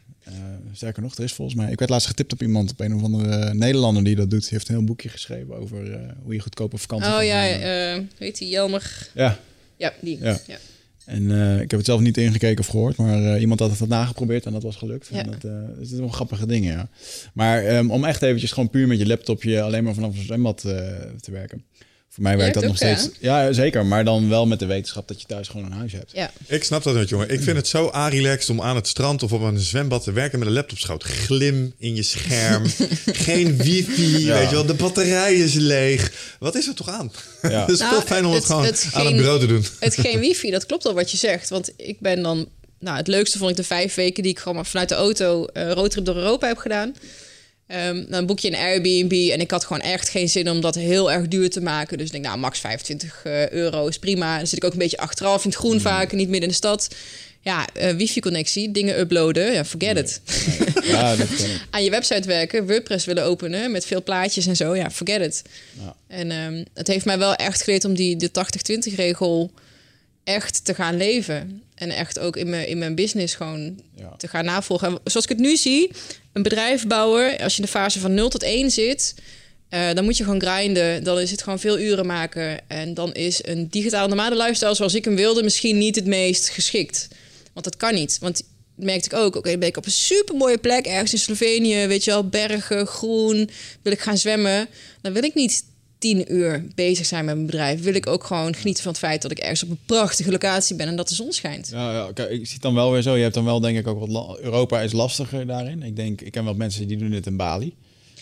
[0.74, 1.72] Sterker nog, er is volgens mij...
[1.72, 4.42] Ik werd laatst getipt op iemand, op een of andere Nederlander die dat doet.
[4.42, 5.78] Die heeft een heel boekje geschreven over
[6.24, 9.08] hoe je goedkope vakantie Oh ja, weet die Jelmer?
[9.14, 9.40] Ja.
[9.78, 10.20] Ja, die.
[10.22, 10.40] Ja.
[10.48, 10.58] ja.
[11.06, 11.32] En
[11.62, 14.64] ik heb het zelf niet ingekeken of gehoord, maar iemand had het nageprobeerd en dat
[14.64, 15.10] was gelukt.
[15.12, 15.18] Ja.
[15.18, 16.90] En dat, dat is wel grappige dingen, ja.
[17.34, 20.58] Maar um, om echt eventjes gewoon puur met je laptopje alleen maar vanaf een zwembad
[20.58, 21.64] te werken.
[22.14, 23.10] Voor mij werkt dat nog steeds.
[23.20, 23.86] Ja, zeker.
[23.86, 26.12] Maar dan wel met de wetenschap dat je thuis gewoon een huis hebt.
[26.14, 26.32] Ja.
[26.48, 27.30] Ik snap dat niet, jongen.
[27.30, 30.40] Ik vind het zo relaxed om aan het strand of op een zwembad te werken
[30.40, 31.04] met een laptopschoot.
[31.04, 32.64] Glim in je scherm.
[33.28, 34.26] Geen wifi.
[34.26, 34.38] Ja.
[34.38, 36.12] Weet je wel, de batterij is leeg.
[36.40, 37.12] Wat is er toch aan?
[37.42, 37.50] Ja.
[37.62, 39.46] het is nou, veel fijn om het, het gewoon het aan geen, een bureau te
[39.46, 39.66] doen.
[39.80, 41.50] Het geen wifi, dat klopt al wat je zegt.
[41.50, 42.48] Want ik ben dan.
[42.80, 45.48] Nou, het leukste vond ik de vijf weken die ik gewoon maar vanuit de auto
[45.54, 46.94] uh, roadtrip door Europa heb gedaan.
[47.68, 50.76] Um, dan boek je een Airbnb en ik had gewoon echt geen zin om dat
[50.76, 51.98] heel erg duur te maken.
[51.98, 54.38] Dus ik denk, nou, max 25 uh, euro is prima.
[54.38, 56.54] Dan zit ik ook een beetje achteraf in het groen vaak, niet midden in de
[56.54, 56.88] stad.
[57.42, 60.04] Ja, uh, wifi-connectie, dingen uploaden, ja, forget Nee.
[60.04, 60.22] it.
[60.84, 61.28] Ja, dat.
[61.70, 65.42] Aan je website werken, WordPress willen openen met veel plaatjes en zo, ja, forget it.
[65.80, 65.96] Ja.
[66.08, 69.52] En um, het heeft mij wel echt geleerd om die de 80-20-regel
[70.24, 71.62] echt te gaan leven.
[71.76, 74.14] En echt ook in mijn, in mijn business gewoon Ja.
[74.18, 74.88] te gaan navolgen.
[74.88, 75.92] En zoals ik het nu zie,
[76.34, 79.16] een bedrijf bouwen, als je in de fase van 0 tot 1 zit,
[79.70, 81.04] uh, dan moet je gewoon grinden.
[81.04, 82.60] Dan is het gewoon veel uren maken.
[82.68, 86.50] En dan is een digitaal nomade lifestyle zoals ik hem wilde misschien niet het meest
[86.50, 87.08] geschikt.
[87.54, 88.18] Want dat kan niet.
[88.20, 88.44] Want
[88.76, 92.04] merkte ik ook, oké, ben ik op een super mooie plek ergens in Slovenië, weet
[92.04, 93.50] je wel, bergen, groen,
[93.82, 94.68] wil ik gaan zwemmen,
[95.02, 95.64] dan wil ik niet
[96.04, 97.82] tien uur bezig zijn met mijn bedrijf.
[97.82, 100.76] Wil ik ook gewoon genieten van het feit dat ik ergens op een prachtige locatie
[100.76, 101.70] ben en dat de zon schijnt.
[101.72, 103.16] Ja, ja kijk, ik zie het dan wel weer zo.
[103.16, 104.40] Je hebt dan wel denk ik ook wat...
[104.40, 105.84] Europa is lastiger daarin.
[105.84, 107.74] Ik denk, ik ken wel mensen die doen dit in Bali.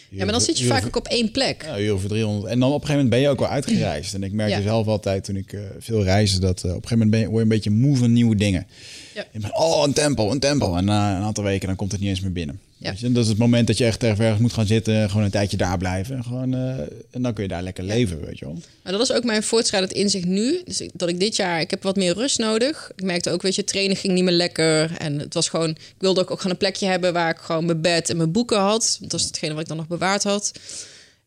[0.09, 1.63] Ja, maar dan zit je vaak ook op één plek.
[1.65, 2.51] Ja, uur voor 300.
[2.51, 4.13] En dan op een gegeven moment ben je ook wel uitgereisd.
[4.13, 4.61] En ik merkte Ja.
[4.61, 6.39] zelf altijd toen ik uh, veel reisde...
[6.39, 8.35] dat uh, op een gegeven moment ben je, word je een beetje moe van nieuwe
[8.35, 8.67] dingen.
[9.13, 9.25] Ja.
[9.31, 10.77] Je bent, oh, een tempel, een tempel.
[10.77, 12.59] En na een aantal weken dan komt het niet eens meer binnen.
[12.81, 12.93] Ja.
[12.97, 13.11] Je?
[13.11, 15.09] Dat is het moment dat je echt ergens moet gaan zitten...
[15.09, 16.15] gewoon een tijdje daar blijven.
[16.15, 16.79] En, gewoon, uh,
[17.11, 18.57] en dan kun je daar lekker leven, weet je wel.
[18.83, 20.61] Maar dat is ook mijn voortschrijdend inzicht nu.
[20.65, 22.91] Dus dat ik dit jaar, ik heb wat meer rust nodig.
[22.95, 24.97] Ik merkte ook, weet je, trainen ging niet meer lekker.
[24.97, 27.65] En het was gewoon, ik wilde ook, ook gewoon een plekje hebben waar ik gewoon
[27.65, 28.97] mijn bed en mijn boeken had.
[28.99, 30.51] Want dat is hetgene wat ik dan nog bewaard had.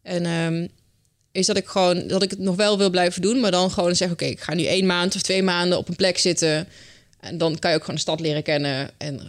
[0.02, 0.66] En ehm,
[1.32, 3.40] is dat ik gewoon, dat ik het nog wel wil blijven doen.
[3.40, 5.96] Maar dan gewoon zeggen, oké, ik ga nu één maand of twee maanden op een
[5.96, 6.68] plek zitten.
[7.20, 8.90] En dan kan je ook gewoon de stad leren kennen.
[8.96, 9.20] En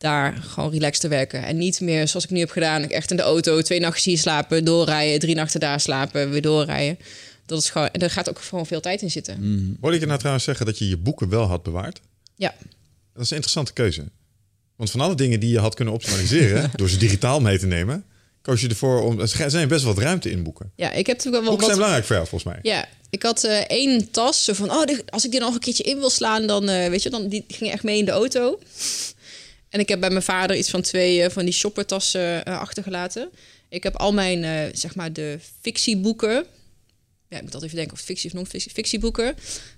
[0.00, 1.42] daar gewoon relaxed te werken.
[1.42, 2.82] En niet meer zoals ik nu heb gedaan.
[2.82, 6.42] Ik echt in de auto twee nachten hier slapen, doorrijden, drie nachten daar slapen, weer
[6.42, 6.98] doorrijden.
[7.46, 9.76] Dat is gewoon, en er gaat ook gewoon veel tijd in zitten.
[9.80, 12.00] Hoorde ik je nou trouwens zeggen dat je je boeken wel had bewaard?
[12.34, 12.54] Ja,
[13.12, 14.08] Dat is een interessante keuze.
[14.76, 16.70] Want van alle dingen die je had kunnen optimaliseren...
[16.76, 18.04] door ze digitaal mee te nemen...
[18.42, 19.20] koos je ervoor om...
[19.20, 20.72] Er zijn best wat ruimte in boeken.
[20.76, 21.76] ja ik heb natuurlijk wel Boeken zijn wat.
[21.76, 22.72] belangrijk voor jou, volgens mij.
[22.72, 24.44] Ja, ik had eh, één tas.
[24.44, 27.02] Zo van, oh, als ik die nog een keertje in wil slaan, dan eh, weet
[27.02, 28.58] je, dan die ging echt mee in de auto.
[29.70, 33.30] En ik heb bij mijn vader iets van twee eh, van die shoppertassen eh, achtergelaten.
[33.68, 36.44] Ik heb al mijn, eh, zeg maar, de fictieboeken.
[37.28, 39.24] ja, ik moet altijd even denken of het fictie of non-fictie fictieboeken.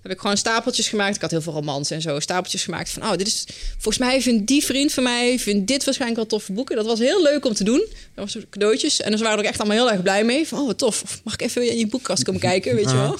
[0.03, 1.15] heb ik gewoon stapeltjes gemaakt.
[1.15, 4.23] Ik had heel veel romans en zo, stapeltjes gemaakt van, oh, dit is volgens mij
[4.23, 6.77] vindt die vriend van mij vindt dit waarschijnlijk wel toffe boeken.
[6.77, 7.87] Dat was heel leuk om te doen.
[8.15, 10.49] Dat was cadeautjes en ze waren er ook echt allemaal heel erg blij mee.
[10.49, 11.03] Van, oh, wat tof.
[11.03, 13.19] Of mag ik even in je boekkast komen kijken, weet je wel?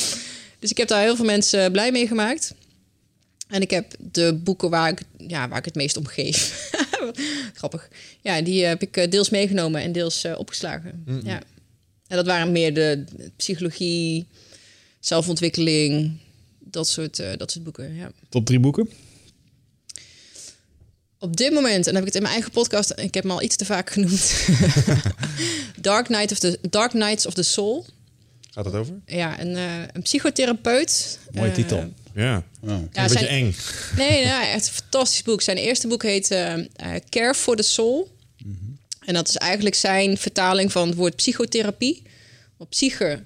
[0.60, 2.54] dus ik heb daar heel veel mensen blij mee gemaakt.
[3.48, 6.70] En ik heb de boeken waar ik, ja, waar ik het meest om geef.
[7.54, 7.88] Grappig.
[8.20, 11.04] Ja, die heb ik eh, deels meegenomen en deels uh, opgeslagen.
[11.24, 11.42] Ja.
[12.06, 13.04] En dat waren meer de
[13.36, 14.26] psychologie,
[15.00, 16.18] zelfontwikkeling,
[16.58, 17.94] dat soort, uh, dat soort boeken.
[17.94, 18.10] Ja.
[18.28, 18.90] Top drie boeken?
[21.18, 23.32] Op dit moment, en dan heb ik het in mijn eigen podcast, ik heb hem
[23.32, 24.48] al iets te vaak genoemd.
[25.80, 27.86] Dark, Night of the, Dark Nights of the Soul.
[28.50, 28.94] Gaat het over?
[29.06, 31.18] Ja, een, uh, een psychotherapeut.
[31.32, 31.92] Mooie titel.
[32.16, 32.70] Ja, oh.
[32.70, 33.54] een beetje zijn, eng.
[33.96, 35.42] Nee, nou, echt een fantastisch boek.
[35.42, 36.54] Zijn eerste boek heet uh,
[37.08, 38.14] Care for the Soul.
[39.06, 42.02] En dat is eigenlijk zijn vertaling van het woord psychotherapie.
[42.58, 43.22] Op psyche,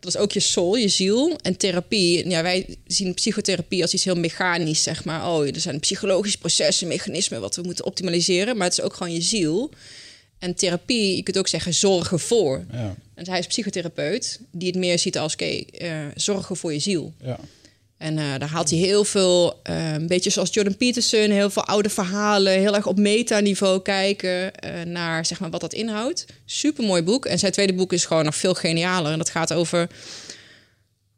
[0.00, 1.38] dat is ook je soul, je ziel.
[1.42, 5.28] En therapie, ja, wij zien psychotherapie als iets heel mechanisch, zeg maar.
[5.28, 8.56] Oh, er zijn psychologische processen, mechanismen wat we moeten optimaliseren.
[8.56, 9.70] Maar het is ook gewoon je ziel.
[10.38, 12.64] En therapie, je kunt ook zeggen zorgen voor.
[12.72, 12.94] Ja.
[13.14, 16.78] En hij is psychotherapeut, die het meer ziet als, oké, okay, uh, zorgen voor je
[16.78, 17.12] ziel.
[17.22, 17.38] Ja.
[18.04, 21.64] En uh, daar haalt hij heel veel, uh, een beetje zoals Jordan Peterson, heel veel
[21.64, 26.26] oude verhalen, heel erg op metaniveau kijken uh, naar zeg maar, wat dat inhoudt.
[26.44, 27.26] Super mooi boek.
[27.26, 29.12] En zijn tweede boek is gewoon nog veel genialer.
[29.12, 29.88] En dat gaat over.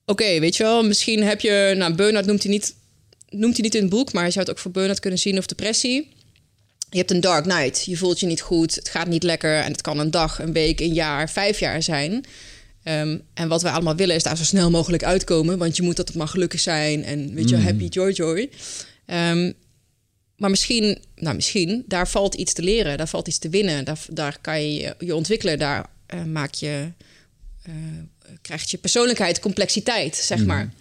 [0.04, 1.74] Oké, weet je wel, misschien heb je.
[1.76, 2.74] Nou, burn-out noemt hij, niet,
[3.28, 5.38] noemt hij niet in het boek, maar je zou het ook voor burn-out kunnen zien
[5.38, 6.14] of depressie.
[6.90, 7.84] Je hebt een dark night.
[7.84, 8.74] Je voelt je niet goed.
[8.74, 9.58] Het gaat niet lekker.
[9.58, 12.24] En het kan een dag, een week, een jaar, vijf jaar zijn.
[12.88, 15.58] Um, en wat we allemaal willen is daar zo snel mogelijk uitkomen.
[15.58, 17.04] Want je moet dat het maar gelukkig zijn.
[17.04, 17.62] En weet je, mm.
[17.62, 18.50] happy, joy, joy.
[19.06, 19.54] Um,
[20.36, 22.96] maar misschien, nou misschien, daar valt iets te leren.
[22.96, 23.84] Daar valt iets te winnen.
[23.84, 25.58] Daar, daar kan je je ontwikkelen.
[25.58, 26.92] Daar uh, maak je,
[27.68, 27.74] uh,
[28.42, 30.46] krijgt je persoonlijkheid complexiteit, zeg mm.
[30.46, 30.72] maar.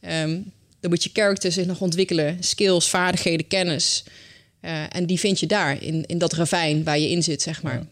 [0.00, 2.36] Um, dan moet je character zich nog ontwikkelen.
[2.40, 4.04] Skills, vaardigheden, kennis.
[4.62, 7.62] Uh, en die vind je daar, in, in dat ravijn waar je in zit, zeg
[7.62, 7.74] maar.
[7.74, 7.86] Ja.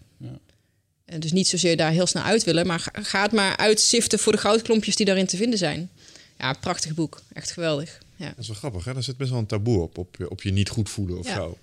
[1.11, 4.33] En dus niet zozeer daar heel snel uit willen, maar ga het maar uitsiften voor
[4.33, 5.91] de goudklompjes die daarin te vinden zijn.
[6.39, 7.23] Ja, prachtig boek.
[7.33, 7.99] Echt geweldig.
[8.17, 8.27] Ja.
[8.27, 8.93] Dat is wel grappig, hè?
[8.93, 11.59] Daar zit best wel een taboe op, op, op je niet goed voelen of zo.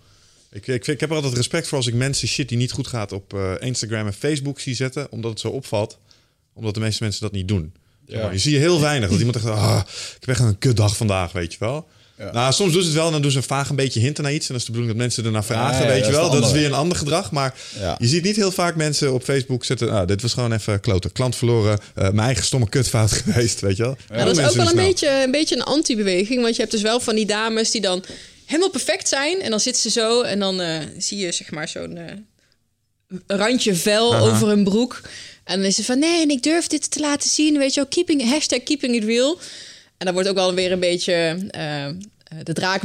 [0.52, 2.88] Ik, ik, ik, heb er altijd respect voor als ik mensen shit die niet goed
[2.88, 5.98] gaat op uh, Instagram en Facebook zie zetten, omdat het zo opvalt.
[6.54, 7.74] Omdat de meeste mensen dat niet doen.
[8.06, 8.32] Ja.
[8.32, 11.32] Je zie je heel weinig dat iemand zegt, ah, ik heb echt een kutdag vandaag,
[11.32, 11.88] weet je wel.
[12.18, 14.34] Nou, soms doen ze het wel en dan doen ze vaag een beetje hinten naar
[14.34, 14.48] iets.
[14.48, 16.30] En dat is de bedoeling dat mensen ernaar vragen, weet je wel.
[16.30, 17.32] Dat is weer een ander gedrag.
[17.32, 17.54] Maar
[17.98, 19.88] je ziet niet heel vaak mensen op Facebook zetten...
[19.88, 21.12] Nou, dit was gewoon even kloten.
[21.12, 23.98] Klant verloren, uh, mijn eigen stomme kutfout geweest, weet je wel.
[24.08, 26.42] dat is ook wel een beetje, een beetje een anti-beweging.
[26.42, 28.04] Want je hebt dus wel van die dames die dan
[28.46, 29.42] helemaal perfect zijn.
[29.42, 32.04] En dan zitten ze zo en dan uh, zie je zeg maar zo'n uh,
[33.28, 35.02] randje vel over hun broek.
[35.44, 37.58] En dan is ze van, nee, en ik durf dit te laten zien.
[37.58, 39.40] Weet je wel, keeping, hashtag keeping it real.
[39.98, 41.86] En dan wordt ook wel weer een beetje uh,
[42.44, 42.84] de draak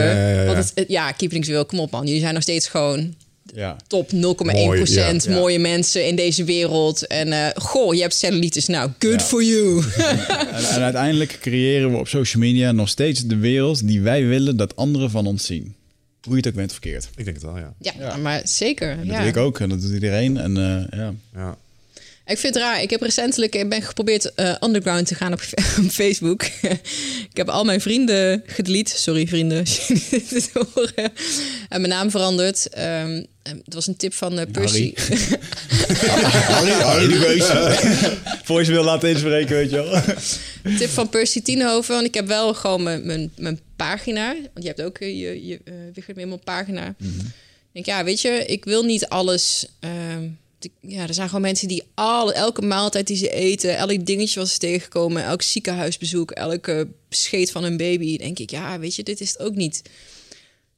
[0.00, 0.44] ja, ja.
[0.44, 1.12] Want het, ja,
[1.52, 2.06] wil, kom op man.
[2.06, 3.14] Jullie zijn nog steeds gewoon
[3.54, 3.76] ja.
[3.86, 4.18] top 0,1
[4.52, 7.06] procent mooie mensen in deze wereld.
[7.06, 8.66] En uh, goh, je hebt cellulitis.
[8.66, 9.82] Nou, good for you.
[9.96, 14.56] en, en, uiteindelijk creëren we op social media nog steeds de wereld die wij willen
[14.56, 15.74] dat anderen van ons zien.
[16.22, 17.08] Hoe je het ook bent verkeerd.
[17.16, 17.74] Ik denk het wel, ja.
[17.78, 18.96] Ja, maar zeker.
[19.06, 20.36] dat doe ik ook en dat doet iedereen.
[20.36, 21.56] En uh, ja.
[22.28, 22.82] Ik vind het raar.
[22.82, 25.40] Ik heb recentelijk ik ben geprobeerd uh, underground te gaan op,
[25.90, 26.42] Facebook.
[27.30, 28.98] ik heb al mijn vrienden gedelete.
[28.98, 29.64] Sorry vrienden.
[31.68, 32.68] En mijn naam veranderd.
[32.78, 34.94] Um, het was een tip van uh, Percy.
[36.52, 37.46] Harry, Harry de Geus.
[38.44, 40.02] Voor je wil laten inspreken, weet je wel.
[40.78, 41.94] tip van Percy Tienhoven.
[41.94, 44.32] Want ik heb wel gewoon mijn, mijn, mijn pagina.
[44.32, 45.60] Want je hebt ook uh, je, je
[46.16, 46.94] uh, pagina.
[46.98, 47.32] Mm -hmm.
[47.72, 49.66] Ik denk, ja, weet je, ik wil niet alles...
[49.80, 49.90] Uh,
[50.80, 54.48] ja, er zijn gewoon mensen die alle, elke maaltijd die ze eten, elk dingetje wat
[54.48, 59.20] ze tegenkomen, elk ziekenhuisbezoek, elke scheet van een baby, denk ik, ja, weet je, dit
[59.20, 59.82] is het ook niet.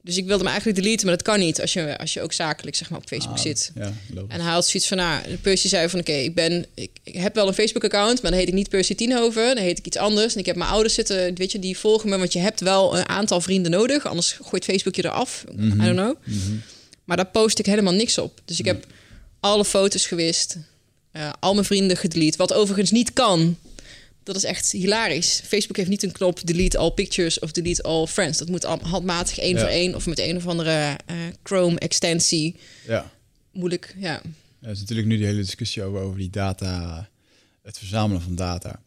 [0.03, 2.33] Dus ik wilde hem eigenlijk deleten, maar dat kan niet als je, als je ook
[2.33, 3.71] zakelijk zeg maar, op Facebook ah, zit.
[3.75, 3.93] Ja,
[4.27, 7.35] en hij had zoiets van, nou, Percy zei van, oké, ik ben, ik, ik, heb
[7.35, 10.33] wel een Facebook-account, maar dan heet ik niet Percy Tienhoven, dan heet ik iets anders.
[10.33, 12.97] En ik heb mijn ouders zitten, weet je, die volgen me, want je hebt wel
[12.97, 15.45] een aantal vrienden nodig, anders gooit Facebook je eraf.
[15.51, 15.81] Mm -hmm.
[15.81, 16.15] I don't know.
[16.23, 16.55] Mhm.
[17.03, 18.41] Maar daar post ik helemaal niks op.
[18.45, 18.85] Dus ik heb
[19.41, 20.57] alle foto's gewist.
[21.13, 22.37] Uh, al mijn vrienden gedelete.
[22.37, 23.57] Wat overigens niet kan.
[24.23, 25.41] Dat is echt hilarisch.
[25.45, 28.37] Facebook heeft niet een knop delete all pictures of delete all friends.
[28.37, 32.55] Dat moet handmatig één voor één of met een of andere uh, Chrome extensie.
[32.87, 33.11] Ja.
[33.51, 34.11] Moeilijk, ja.
[34.11, 34.21] ja.
[34.61, 37.09] Er is natuurlijk nu die hele discussie over, over die data,
[37.63, 38.81] het verzamelen van data.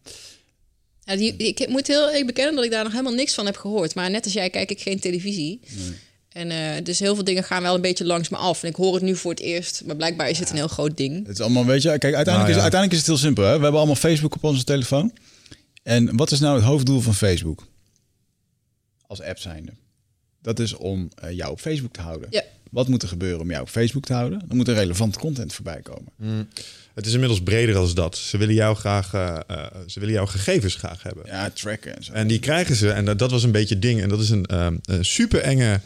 [1.05, 3.57] Ja, die, ik moet heel ik bekennen dat ik daar nog helemaal niks van heb
[3.57, 3.95] gehoord.
[3.95, 5.61] Maar net als jij kijk ik geen televisie.
[5.69, 5.95] Nee.
[6.35, 8.63] En uh, dus heel veel dingen gaan wel een beetje langs me af.
[8.63, 10.97] En ik hoor het nu voor het eerst, maar blijkbaar is het een heel groot
[10.97, 11.27] ding.
[11.27, 12.57] Het is allemaal, weet je, kijk, uiteindelijk, nou, ja.
[12.57, 13.45] is, uiteindelijk is het heel simpel.
[13.45, 13.57] Hè?
[13.57, 15.13] We hebben allemaal Facebook op onze telefoon.
[15.83, 17.67] En wat is nou het hoofddoel van Facebook?
[19.07, 19.73] Als app zijnde.
[20.43, 22.29] Dat is om uh, jou op Facebook te houden.
[22.31, 22.43] Ja.
[22.71, 24.43] Wat moet er gebeuren om jou op Facebook te houden?
[24.49, 26.13] Er moet er relevante content voorbij komen.
[26.17, 26.49] Mm.
[26.95, 28.17] Het is inmiddels breder als dat.
[28.17, 31.27] Ze willen jou graag, uh, uh, ze willen jouw gegevens graag hebben.
[31.27, 32.13] Ja, tracken en zo.
[32.13, 32.91] En die krijgen ze.
[32.91, 34.03] En dat, dat was een beetje het ding.
[34.03, 35.81] En dat is een, een super enge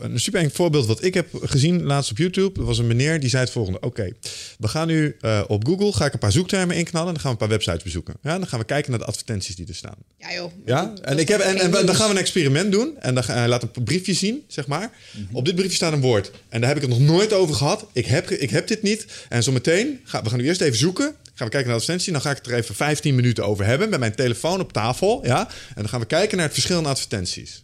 [0.00, 2.60] een super eng voorbeeld wat ik heb gezien laatst op YouTube.
[2.60, 3.80] Er was een meneer die zei het volgende.
[3.80, 4.12] Oké,
[4.58, 7.08] we gaan nu uh, op Google, ga ik een paar zoektermen inknallen.
[7.08, 8.14] En dan gaan we een paar websites bezoeken.
[8.22, 9.96] Ja, dan gaan we kijken naar de advertenties die er staan.
[10.18, 10.52] Ja joh.
[10.66, 12.98] Ja, en, ik heb, en, en, dan gaan we een experiment doen.
[12.98, 14.90] En dan uh, laat een briefje zien, zeg maar.
[15.12, 15.36] Mm -hmm.
[15.36, 16.30] Op dit briefje staat een woord.
[16.48, 17.86] En daar heb ik het nog nooit over gehad.
[17.92, 19.06] Ik heb, ik heb dit niet.
[19.28, 21.14] En zometeen, gaan we gaan nu eerst even zoeken.
[21.34, 22.12] Gaan we kijken naar de advertentie.
[22.12, 23.88] Dan ga ik het er even 15 minuten over hebben.
[23.88, 25.26] Met mijn telefoon op tafel.
[25.26, 25.48] Ja?
[25.48, 27.62] En dan gaan we kijken naar het verschil in advertenties.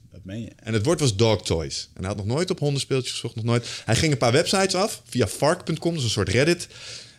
[0.56, 1.88] En het woord was dog toys.
[1.94, 3.66] En hij had nog nooit op hondenspeeltjes gezocht, nog nooit.
[3.84, 6.68] Hij ging een paar websites af via fark.com, dus een soort Reddit.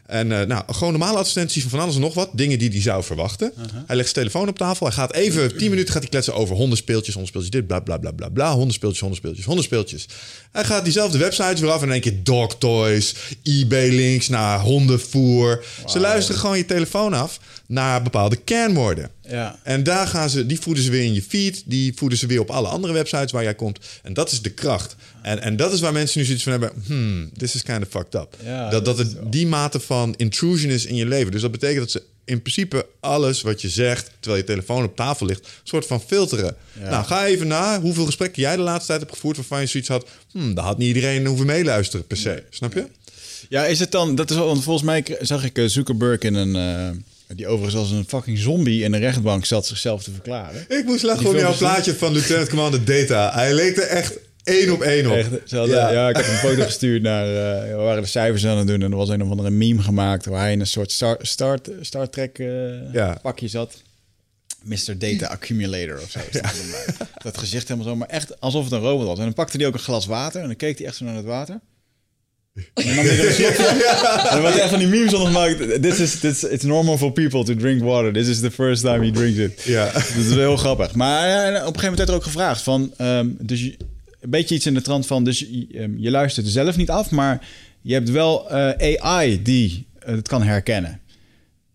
[0.10, 2.30] En uh, nou, gewoon normale advertenties van van alles en nog wat.
[2.34, 3.52] Dingen die hij zou verwachten.
[3.58, 3.82] Uh -huh.
[3.88, 4.86] Hij legt zijn telefoon op tafel.
[4.86, 8.12] Hij gaat even 10 minuten gaat hij kletsen over hondenspeeltjes, hondenspeeltjes, dit, bla bla bla
[8.12, 8.54] bla bla.
[8.54, 10.08] Hondenspeeltjes, hondenspeeltjes, hondenspeeltjes.
[10.52, 15.66] Hij gaat diezelfde websites weer af en in één keer dog toys, eBay-links naar hondenvoer.
[15.78, 15.90] Wow.
[15.90, 19.12] Ze luisteren gewoon je telefoon af naar bepaalde kernwoorden.
[19.28, 19.60] Ja.
[19.64, 22.40] En daar gaan ze, die voeden ze weer in je feed, die voeden ze weer
[22.40, 23.80] op alle andere websites waar jij komt.
[24.04, 24.96] En dat is de kracht.
[25.22, 27.88] En, en dat is waar mensen nu zoiets van hebben: hmm, this is kind of
[27.90, 28.36] fucked up.
[28.44, 31.32] Ja, dat, dat het die mate van intrusion is in je leven.
[31.32, 34.96] Dus dat betekent dat ze in principe alles wat je zegt, terwijl je telefoon op
[34.96, 36.56] tafel ligt, een soort van filteren.
[36.80, 36.90] Ja.
[36.90, 39.90] Nou, ga even na hoeveel gesprekken jij de laatste tijd hebt gevoerd waarvan je zoiets
[39.90, 42.44] had: hmm, daar had niet iedereen hoeven meeluisteren per se.
[42.50, 42.86] Snap je?
[43.50, 46.56] Ja, is het dan, dat is want volgens mij zag ik Zuckerberg in een.
[46.56, 46.98] Uh
[47.36, 50.66] die overigens als een fucking zombie in de rechtbank zat zichzelf te verklaren.
[50.68, 53.34] Ik moest lachen om jouw plaatje van Lieutenant Commander Data.
[53.34, 54.18] Hij leek er echt
[54.50, 55.14] één op één op.
[55.14, 55.92] Echt, hadden, ja.
[55.92, 56.10] ja.
[56.10, 57.28] ik heb een foto gestuurd naar...
[57.28, 59.82] Uh, we waren de cijfers aan het doen en er was een of andere meme
[59.82, 60.26] gemaakt...
[60.26, 63.20] waar hij in een soort Star, Star, Star Trek uh, ja.
[63.22, 63.82] pakje zat.
[64.64, 64.98] Mr.
[64.98, 66.20] Data Accumulator of zo.
[66.32, 66.52] Ja.
[67.24, 69.18] Dat gezicht helemaal zo, maar echt alsof het een robot was.
[69.18, 71.16] En dan pakte hij ook een glas water en dan keek hij echt zo naar
[71.16, 71.60] het water...
[72.74, 74.46] En dan er een slok van.
[74.62, 75.82] En van die memes onder gemaakt.
[75.82, 78.14] This is, this, it's normal for people to drink water.
[78.14, 79.64] This is the first time he drinks it.
[79.64, 79.92] Ja.
[79.92, 80.96] Dat is heel grappig.
[80.96, 82.94] Maar op een gegeven moment werd er ook gevraagd van...
[83.02, 83.78] Um, dus je,
[84.20, 85.24] een beetje iets in de trant van...
[85.24, 87.48] Dus je, um, je luistert zelf niet af, maar
[87.82, 91.00] je hebt wel uh, AI die uh, het kan herkennen.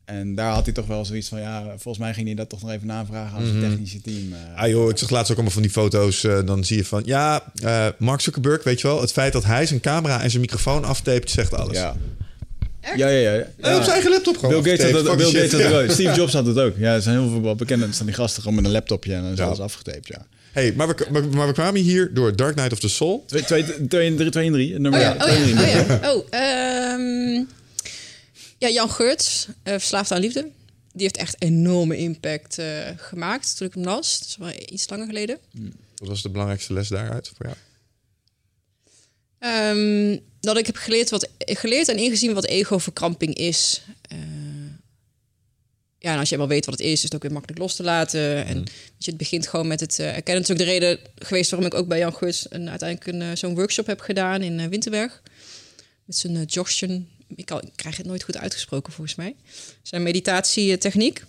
[0.05, 2.63] En daar had hij toch wel zoiets van, ja, volgens mij ging hij dat toch
[2.63, 3.69] nog even navragen aan zijn Mhm.
[3.69, 4.33] technische team.
[4.33, 6.23] Uh, Ah joh, ik zag laatst ook allemaal van die foto's.
[6.23, 9.01] uh, dan zie je van, ja, uh, Mark Zuckerberg, weet je wel.
[9.01, 11.77] Het feit dat hij zijn camera en zijn microfoon aftapet, zegt alles.
[11.77, 11.97] ja.
[12.97, 13.33] Ja, ja, ja.
[13.61, 14.63] En op zijn eigen laptop gewoon.
[14.63, 15.91] Bill Gates had het, Bill had het ook.
[15.99, 16.75] Steve Jobs had het ook.
[16.77, 19.33] Ja, er zijn heel veel bekende staan die gasten gewoon met een laptopje en dan
[19.33, 19.45] is Ja.
[19.45, 20.27] alles afgetaped, ja.
[20.55, 23.25] Hey, maar we, maar, maar we kwamen hier door Dark Knight of the Soul.
[23.27, 25.67] 2 2 2 3 3 nummer Oh ja, oh twee en drie.
[25.67, 26.13] ja, oh ja.
[26.13, 27.45] Oh, ehm,
[28.59, 30.51] ja, Jan Geurts, eh, Verslaafd aan Liefde.
[30.93, 34.19] Die heeft echt enorme impact eh, gemaakt toen ik hem las.
[34.19, 35.39] Dat is wel iets langer geleden.
[35.95, 37.57] Wat was de belangrijkste les daaruit voor jou?
[39.39, 43.83] Ehm, dat ik heb geleerd, wat, geleerd en ingezien wat ego-verkramping is.
[44.09, 44.19] Eh,
[46.05, 47.77] ja, en als je wel weet wat het is, is het ook weer makkelijk los
[47.77, 48.45] te laten.
[48.47, 50.43] En weet je, het begint gewoon met het uh, erkennen.
[50.43, 53.21] Het is ook de reden geweest waarom ik ook bij Jan Geurts een, uiteindelijk een,
[53.21, 55.23] uh, zo'n workshop heb gedaan in uh, Winterberg.
[56.05, 57.09] Met zijn uh.
[57.37, 59.35] Ik, kan, ik krijg het nooit goed uitgesproken volgens mij.
[59.83, 61.25] Zijn meditatietechniek.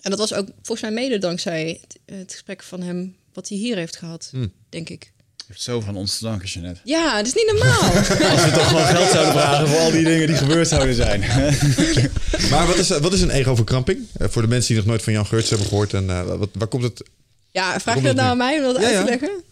[0.00, 3.58] En dat was ook volgens mij mede dankzij het, het gesprek van hem wat hij
[3.58, 4.52] hier heeft gehad, Hmm.
[4.68, 5.11] denk ik.
[5.54, 6.80] Zo van ons te danken, Jeanette.
[6.84, 7.82] Ja, dat is niet normaal.
[8.32, 11.20] Als we toch gewoon geld zouden vragen voor al die dingen die gebeurd zouden zijn.
[12.50, 13.98] Maar wat is, wat is een ego-verkramping?
[13.98, 15.94] Uh, voor de mensen die nog nooit van Jan Geurts hebben gehoord.
[15.94, 17.02] En, uh, wat, waar komt het...
[17.50, 19.04] Ja, vraag je dat het nou aan mij om dat Ja, uit ja.
[19.04, 19.42] te leggen?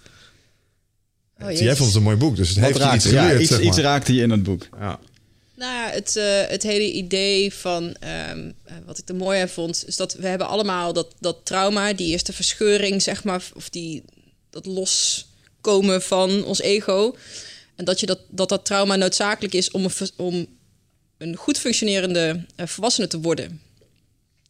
[1.43, 3.41] Oh, Jij vond het een mooi boek, dus het Wat heeft iets raakte, ja, geleerd,
[3.41, 3.85] iets, zeg iets maar.
[3.85, 4.69] raakte je in het boek.
[4.79, 4.99] Ja.
[5.57, 9.49] Nou ja, het, eh, het hele idee van ehm, eh, wat ik er mooi aan
[9.49, 13.69] vond, is dat we hebben allemaal dat, dat trauma, die eerste verscheuring, zeg maar, of
[13.69, 14.03] die,
[14.51, 14.67] dat
[15.63, 17.17] loskomen van ons ego.
[17.77, 20.47] En dat je dat, dat, dat trauma noodzakelijk is om een, om
[21.19, 23.61] een goed functionerende eh, volwassene te worden.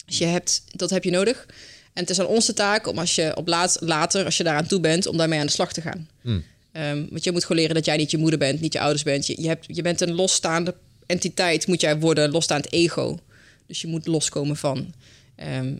[0.06, 1.46] Dus je hebt, dat heb je nodig.
[1.92, 4.66] En het is aan onze taak om als je op laat, later, als je daaraan
[4.66, 6.08] toe bent, om daarmee aan de slag te gaan.
[6.72, 9.02] Ehm, want je moet gewoon leren dat jij niet je moeder bent, niet je ouders
[9.02, 9.26] bent.
[9.26, 10.74] Je, je, hebt, je bent een losstaande
[11.06, 13.18] entiteit, moet jij worden, losstaand ego.
[13.66, 14.94] Dus je moet loskomen van.
[15.36, 15.76] Ehm,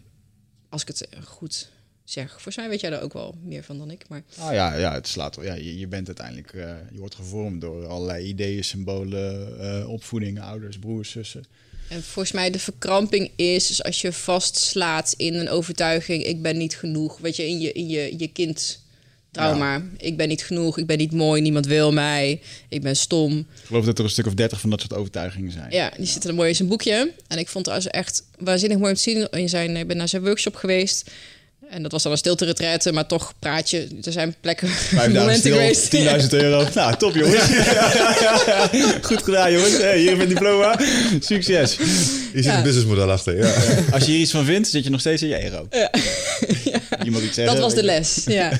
[0.69, 1.69] als ik het goed
[2.13, 2.31] zeg.
[2.31, 4.09] Volgens mij weet jij daar ook wel meer van dan ik.
[4.09, 5.45] Maar Ah ja, ja, het slaat wel.
[5.45, 10.41] Ja, je, je bent uiteindelijk, eh, je wordt gevormd door allerlei ideeën, symbolen, eh, opvoeding,
[10.41, 11.45] ouders, broers, zussen.
[11.89, 16.57] En volgens mij de verkramping is dus als je vastslaat in een overtuiging, ik ben
[16.57, 18.81] niet genoeg, weet je, in je, in je, je kind
[19.31, 19.83] Trauma.
[19.97, 23.39] Ik ben niet genoeg, ik ben niet mooi, niemand wil mij, ik ben stom.
[23.39, 25.71] Ik geloof dat er een stuk of dertig van dat soort overtuigingen zijn.
[25.71, 27.13] Ja, die zitten er mooi in zijn boekje.
[27.27, 29.29] En ik vond het als echt waanzinnig mooi om te zien.
[29.31, 31.11] In zijn, ik ben naar zijn workshop geweest.
[31.71, 33.89] En dat was dan een stilte retraite, maar toch praat je.
[34.05, 34.69] Er zijn plekken,
[35.09, 35.95] momenten geweest.
[35.97, 36.67] 10.000 euro.
[36.75, 37.43] nou, top jongens.
[39.09, 39.77] Goed gedaan jongens.
[39.77, 40.81] Hey, hier met diploma.
[41.21, 41.77] Succes.
[42.33, 43.37] Hier zit een businessmodel achter.
[43.37, 43.55] Ja.
[43.93, 45.67] Als je hier iets van vindt, zit je nog steeds in je ego.
[45.71, 45.91] Ja.
[47.05, 47.55] Iemand iets zeggen.
[47.55, 48.59] Dat was de les, ja.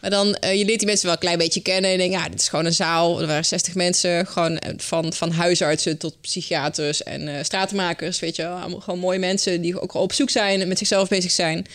[0.00, 1.84] Maar dan, uh, je leert die mensen wel een klein beetje kennen.
[1.84, 3.20] En je denkt, ja, dit is gewoon een zaal.
[3.20, 8.20] Er waren 60 mensen, gewoon eh, van, van huisartsen tot psychiaters en uh, stratenmakers.
[8.20, 11.30] Weet je wel, gewoon mooie mensen die ook op zoek zijn en met zichzelf bezig
[11.30, 11.66] zijn.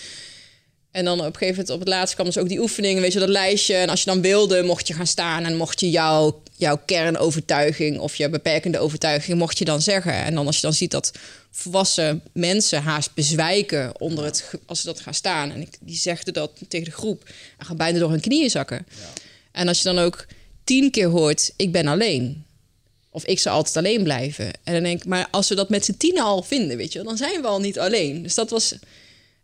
[0.91, 3.13] En dan op een gegeven moment op het laatste kwam dus ook die oefeningen, weet
[3.13, 3.75] je, dat lijstje.
[3.75, 7.99] En als je dan wilde, mocht je gaan staan en mocht je jouw, jouw kernovertuiging
[7.99, 10.13] of je beperkende overtuiging, mocht je dan zeggen.
[10.13, 11.11] En dan als je dan ziet dat
[11.51, 15.51] volwassen mensen haast bezwijken onder het, als ze dat gaan staan.
[15.51, 18.85] En ik, die zegden dat tegen de groep en gaan bijna door hun knieën zakken.
[18.89, 19.03] Ja.
[19.51, 20.25] En als je dan ook
[20.63, 22.45] tien keer hoort, ik ben alleen.
[23.11, 24.45] Of ik zal altijd alleen blijven.
[24.63, 27.03] En dan denk ik, maar als we dat met z'n tien al vinden, weet je,
[27.03, 28.23] dan zijn we al niet alleen.
[28.23, 28.75] Dus dat was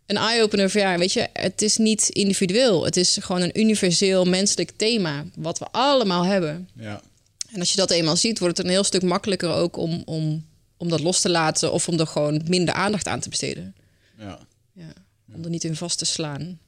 [0.06, 2.86] een eye-opener van ja, weet je, het is niet individueel.
[2.86, 6.70] Het is gewoon een universeel menselijk thema, wat we allemaal hebben.
[6.74, 7.02] Ja.
[7.52, 10.46] En als je dat eenmaal ziet, wordt het een heel stuk makkelijker ook om, om,
[10.78, 13.76] om dat los te laten of om er gewoon minder aandacht aan te besteden.
[14.18, 14.40] Ja.
[14.74, 14.94] ja
[15.34, 16.60] om er niet in vast te slaan.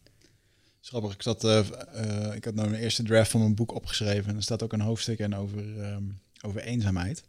[0.82, 1.60] Schappig, ik zat, uh,
[1.96, 4.74] uh, ik had nou een eerste draft van mijn boek opgeschreven en er staat ook
[4.74, 7.24] een hoofdstuk in over, um, over eenzaamheid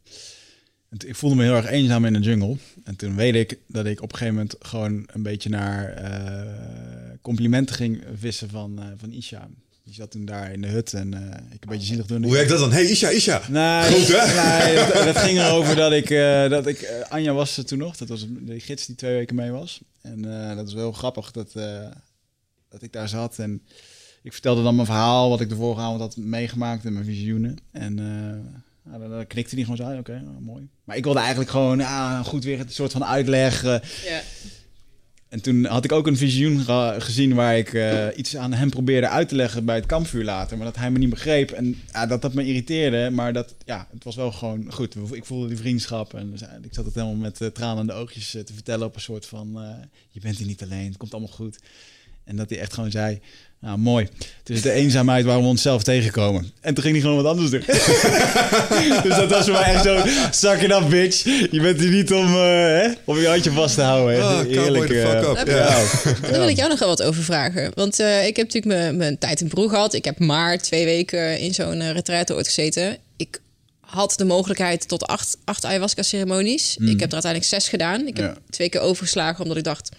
[0.97, 2.57] ik voelde me heel erg eenzaam in de jungle.
[2.85, 7.13] En toen weet ik dat ik op een gegeven moment gewoon een beetje naar uh,
[7.23, 9.49] complimenten ging vissen van, uh, van Isha.
[9.85, 11.21] Die zat toen daar in de hut en uh,
[11.55, 12.23] ik een beetje zielig doen.
[12.23, 12.73] Hoe werkt dat dan?
[12.73, 13.43] Hey Isha, Isha.
[13.49, 14.65] Nee, Goed, hè?
[14.65, 16.09] Nee, dat, dat, ging erover dat ik,
[16.51, 17.97] dat ik Anja was er toen nog.
[17.97, 19.81] Dat was de gids die twee weken mee was.
[20.03, 20.23] En
[20.57, 21.53] dat is wel grappig dat,
[22.69, 23.63] dat ik daar zat en
[24.23, 27.57] ik vertelde dan mijn verhaal, wat ik de vorige avond had meegemaakt en mijn visioenen.
[27.71, 27.99] En
[28.91, 30.69] nou, dan, knikte hij gewoon zo, oké, nou, mooi.
[30.85, 33.65] Maar ik wilde eigenlijk gewoon ja, goed weer een soort van uitleg.
[33.65, 33.75] Uh,
[35.29, 36.61] En toen had ik ook een visioen
[36.99, 40.57] gezien waar ik uh, iets aan hem probeerde uit te leggen bij het kampvuur later.
[40.57, 41.51] Maar dat hij me niet begreep.
[41.51, 43.11] En ja, dat dat me irriteerde.
[43.11, 44.97] Maar dat, ja, het was wel gewoon goed.
[45.11, 46.15] Ik voelde die vriendschap.
[46.15, 48.95] En dus, ik zat het helemaal met uh, tranen in de oogjes te vertellen op
[48.95, 49.59] een soort van...
[50.11, 51.59] je bent hier niet alleen, het komt allemaal goed.
[52.29, 53.21] En dat hij echt gewoon zei...
[53.61, 54.09] Nou, mooi.
[54.39, 56.53] Het is de eenzaamheid waar we onszelf tegenkomen.
[56.61, 57.63] En toen ging hij gewoon wat anders doen.
[59.07, 60.03] dus dat was voor mij echt zo...
[60.31, 61.25] Zak it up, bitch.
[61.51, 64.19] Je bent hier niet om, uh, hè, om je handje vast te houden.
[64.19, 64.91] Oh, Eerlijk.
[64.91, 65.47] Uh, fuck up.
[65.47, 65.85] Ja.
[66.21, 67.71] Daar wil ik jou nog wel wat over vragen.
[67.75, 69.95] Want uh, ik heb natuurlijk mijn, tijd in Peru gehad.
[69.95, 72.97] Ik heb maar twee weken in zo'n uh, retraite ooit gezeten.
[73.17, 73.41] Ik
[73.81, 76.77] had de mogelijkheid tot acht, acht ayahuasca-ceremonies.
[76.79, 76.87] Mm.
[76.89, 78.07] Ik heb er uiteindelijk zes gedaan.
[78.07, 78.41] Ik heb ja.
[78.51, 79.91] twee keer overgeslagen omdat ik dacht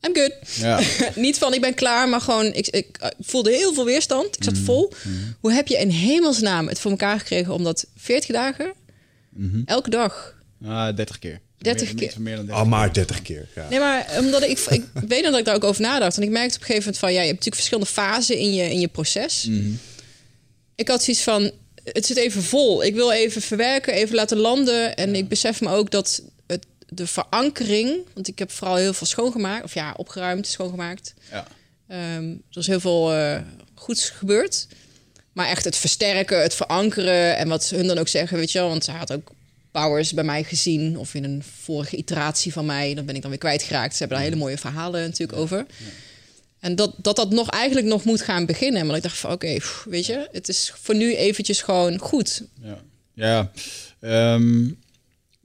[0.00, 0.32] I'm good.
[0.54, 0.80] Ja.
[1.14, 4.36] niet van ik ben klaar, maar gewoon ik, ik, voelde heel veel weerstand.
[4.36, 4.64] Ik zat mm.
[4.64, 4.92] vol.
[5.04, 5.36] Mm.
[5.40, 8.72] Hoe heb je in hemelsnaam het voor elkaar gekregen om dat 40 dagen,
[9.30, 9.62] mm-hmm.
[9.66, 10.34] elke dag?
[10.64, 11.40] Ah, 30 keer.
[11.58, 12.14] 30 keer.
[12.18, 13.48] Meer dan 30 Al maar 30 keer.
[13.54, 13.66] Ja.
[13.68, 16.16] Nee, maar omdat ik, ik weet dat ik daar ook over nadacht.
[16.16, 18.54] En ik merkte op een gegeven moment van ja, je hebt natuurlijk verschillende fasen in
[18.54, 19.44] je, in je proces.
[19.44, 19.78] Mm-hmm.
[20.74, 21.50] Ik had zoiets van
[21.84, 22.84] het zit even vol.
[22.84, 24.96] Ik wil even verwerken, even laten landen.
[24.96, 26.22] En ik besef me ook dat
[26.92, 31.14] de verankering, want ik heb vooral heel veel schoongemaakt, of ja, opgeruimd, schoongemaakt.
[31.30, 31.46] Ja.
[32.16, 33.40] Um, er is heel veel uh,
[33.74, 34.66] goeds gebeurd.
[35.32, 38.68] Maar echt het versterken, het verankeren en wat hun dan ook zeggen, weet je wel,
[38.68, 39.30] want ze had ook
[39.70, 43.30] Powers bij mij gezien of in een vorige iteratie van mij, dan ben ik dan
[43.30, 43.92] weer kwijtgeraakt.
[43.92, 45.56] Ze hebben daar hele mooie verhalen natuurlijk over.
[45.56, 45.86] Ja.
[46.60, 48.86] En dat, dat dat nog eigenlijk nog moet gaan beginnen.
[48.86, 52.42] Maar ik dacht van oké, weet je, het is voor nu eventjes gewoon goed.
[52.62, 52.78] Ja,
[53.14, 53.50] ja.
[54.34, 54.78] Um,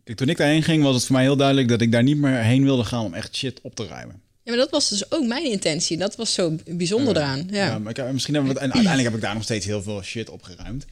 [0.05, 2.17] Kijk, toen ik daarheen ging, was het voor mij heel duidelijk dat ik daar niet
[2.17, 4.21] meer heen wilde gaan om echt shit op te ruimen.
[4.43, 5.97] Ja, maar dat was dus ook mijn intentie.
[5.97, 7.47] Dat was zo bijzonder eraan.
[7.49, 9.81] Ja, ja maar ik, misschien hebben we, en uiteindelijk heb ik daar nog steeds heel
[9.81, 10.85] veel shit opgeruimd.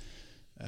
[0.61, 0.67] Uh,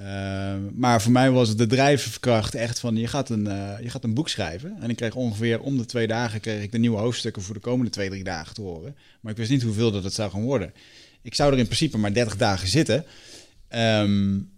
[0.74, 4.04] maar voor mij was het de drijfkracht echt van je gaat, een, uh, je gaat
[4.04, 4.78] een boek schrijven.
[4.80, 7.60] En ik kreeg ongeveer om de twee dagen kreeg ik de nieuwe hoofdstukken voor de
[7.60, 8.96] komende twee, drie dagen te horen.
[9.22, 10.74] Maar ik wist niet hoeveel dat het zou gaan worden.
[11.22, 13.06] Ik zou er in principe maar 30 dagen zitten.
[13.76, 14.50] Um,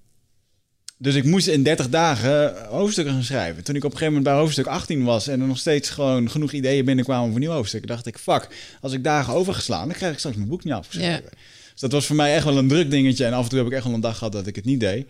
[0.97, 3.63] dus ik moest in 30 dagen hoofdstukken gaan schrijven.
[3.63, 6.29] Toen ik op een gegeven moment bij hoofdstuk 18 was en er nog steeds gewoon
[6.29, 8.47] genoeg ideeën binnenkwamen voor nieuwe hoofdstukken, dacht ik: fuck,
[8.81, 11.29] als ik dagen overgeslaan, dan krijg ik straks mijn boek niet afgeschreven.
[11.71, 13.25] Dus dat was voor mij echt wel een druk dingetje.
[13.25, 14.79] En af en toe heb ik echt wel een dag gehad dat ik het niet
[14.79, 15.07] deed.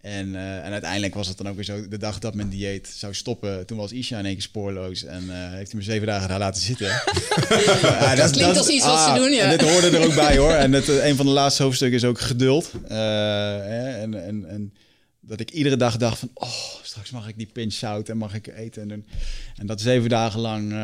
[0.00, 2.88] En, uh, en uiteindelijk was het dan ook weer zo, de dag dat mijn dieet
[2.96, 6.06] zou stoppen, toen was Isha in één keer spoorloos en uh, heeft hij me zeven
[6.06, 6.86] dagen daar laten zitten.
[7.82, 9.50] ja, dat, klinkt als iets wat ze ah, doen, ja.
[9.50, 10.50] dit hoorde er ook bij hoor.
[10.50, 12.70] En het, een van de laatste hoofdstukken is ook geduld.
[12.90, 14.72] Uh, en, en, en
[15.26, 16.48] dat ik iedere dag dacht van, oh,
[16.82, 19.06] straks mag ik die pinch zout en mag ik eten en.
[19.56, 20.76] En dat zeven dagen lang, uh,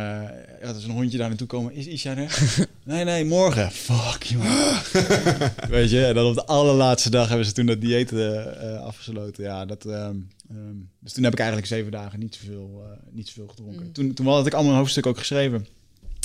[0.60, 1.74] ja, is een hondje daar naartoe komen.
[1.74, 2.38] Is Isha er?
[2.84, 3.70] nee, nee, morgen.
[3.70, 4.80] Fuck, joh.
[5.68, 9.44] Weet je, en dan op de allerlaatste dag hebben ze toen dat dieet uh, afgesloten.
[9.44, 13.28] Ja, dat, um, um, dus toen heb ik eigenlijk zeven dagen niet zoveel, uh, niet
[13.28, 13.86] zoveel gedronken.
[13.86, 13.92] Mm.
[13.92, 15.66] Toen, toen had ik allemaal een hoofdstuk ook geschreven.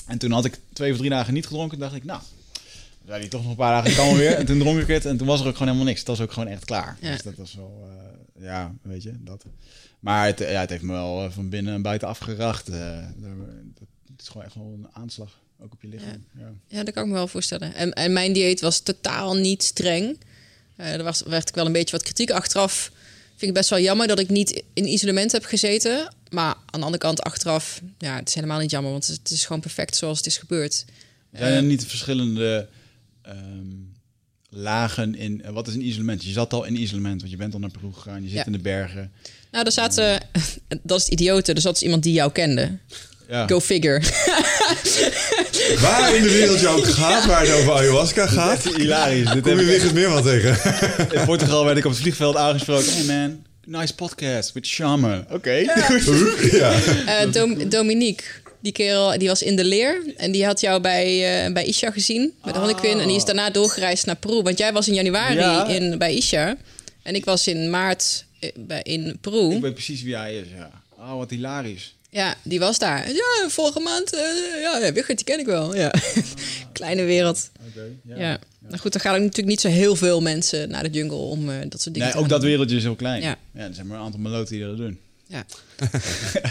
[0.07, 1.79] En toen had ik twee of drie dagen niet gedronken.
[1.79, 2.21] dacht ik, nou,
[3.05, 4.33] zei hij toch nog een paar dagen, kan weer.
[4.33, 5.99] En toen dronk ik het en toen was er ook gewoon helemaal niks.
[5.99, 6.97] Het was ook gewoon echt klaar.
[7.01, 7.11] Ja.
[7.11, 7.89] Dus dat was wel,
[8.37, 9.45] uh, ja, weet je, dat.
[9.99, 12.69] Maar het, ja, het heeft me wel eh, van binnen en buiten afgeracht.
[12.69, 12.75] Uh,
[14.11, 16.25] het is gewoon echt wel een aanslag, ook op je lichaam.
[16.37, 16.83] Ja, ja.
[16.83, 17.73] dat kan ik me wel voorstellen.
[17.73, 20.17] En, en mijn dieet was totaal niet streng.
[20.77, 22.91] Uh, er was, werd ik wel een beetje wat kritiek achteraf.
[23.35, 26.13] Vind ik best wel jammer dat ik niet in isolement heb gezeten.
[26.29, 29.45] Maar aan de andere kant, achteraf, ja, het is helemaal niet jammer, want het is
[29.45, 30.85] gewoon perfect zoals het is gebeurd.
[31.31, 32.67] Zijn er niet verschillende
[33.29, 33.93] um,
[34.49, 35.41] lagen in...
[35.45, 36.23] Uh, wat is een isolement?
[36.23, 38.23] Je zat al in isolement, want je bent al naar Peru gegaan.
[38.23, 39.11] Je zit in de bergen.
[39.51, 40.21] Nou, daar zaten...
[40.83, 41.53] dat is het idiote.
[41.53, 42.77] Er zat iemand die jou kende.
[43.29, 43.47] Ja.
[43.47, 44.01] Go figure.
[45.81, 48.63] waar in de wereld je ook gaat, waar het over ayahuasca gaat.
[48.63, 49.31] Dit is hilarisch.
[49.31, 50.57] Dit Kom je weer eens meer wat tegen.
[51.11, 52.93] in Portugal werd ik op het vliegveld aangesproken.
[52.93, 55.25] Hey man, nice podcast with Shaman.
[55.29, 55.51] Oké.
[56.51, 56.73] ja.
[57.25, 58.25] Uh, Dom Dominique
[58.65, 61.91] die kerel die was in de leer en die had jou bij, uh, bij Isha
[61.91, 63.01] gezien, bij de oh.
[63.01, 64.41] En die is daarna doorgereisd naar Peru.
[64.41, 66.57] Want jij was in januari in, bij Isha
[67.03, 69.55] en ik was in maart eh, bij, in Peru.
[69.55, 70.71] Ik weet precies wie hij is, ja.
[70.97, 71.95] Oh, wat hilarisch.
[72.09, 73.11] Ja, die was daar.
[73.11, 74.13] Ja, vorige maand.
[74.13, 74.21] Uh,
[74.61, 75.75] ja, ja, Wigert, die ken ik wel.
[75.75, 75.93] Ja.
[76.73, 77.49] Kleine wereld.
[77.67, 77.83] Oké.
[78.03, 78.15] ja.
[78.17, 78.39] ja.
[78.59, 81.49] Nou goed, dan gaan er natuurlijk niet zo heel veel mensen naar de jungle om
[81.49, 83.21] uh, dat soort dingen nee, ook dat wereldje is heel klein.
[83.21, 83.37] Ja.
[83.53, 84.99] ja, er zijn maar een aantal meloten die dat doen.
[85.35, 85.45] Ja.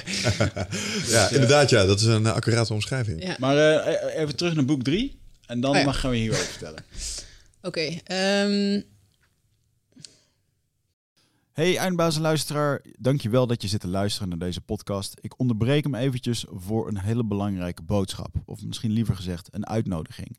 [1.16, 1.84] ja, inderdaad, ja.
[1.84, 3.38] Dat is een accurate omschrijving.
[3.38, 5.18] Maar uh, even terug naar boek 3.
[5.46, 6.84] En dan oh, mag gaan we hierover vertellen.
[7.62, 8.00] Oké.
[8.06, 8.74] Okay, um...
[8.74, 8.82] Ehm,
[11.52, 15.14] hey eindbazenluisteraar, dankjewel dat je zit te luisteren naar deze podcast.
[15.20, 18.34] Ik onderbreek hem eventjes voor een hele belangrijke boodschap.
[18.44, 20.38] Of misschien liever gezegd een uitnodiging.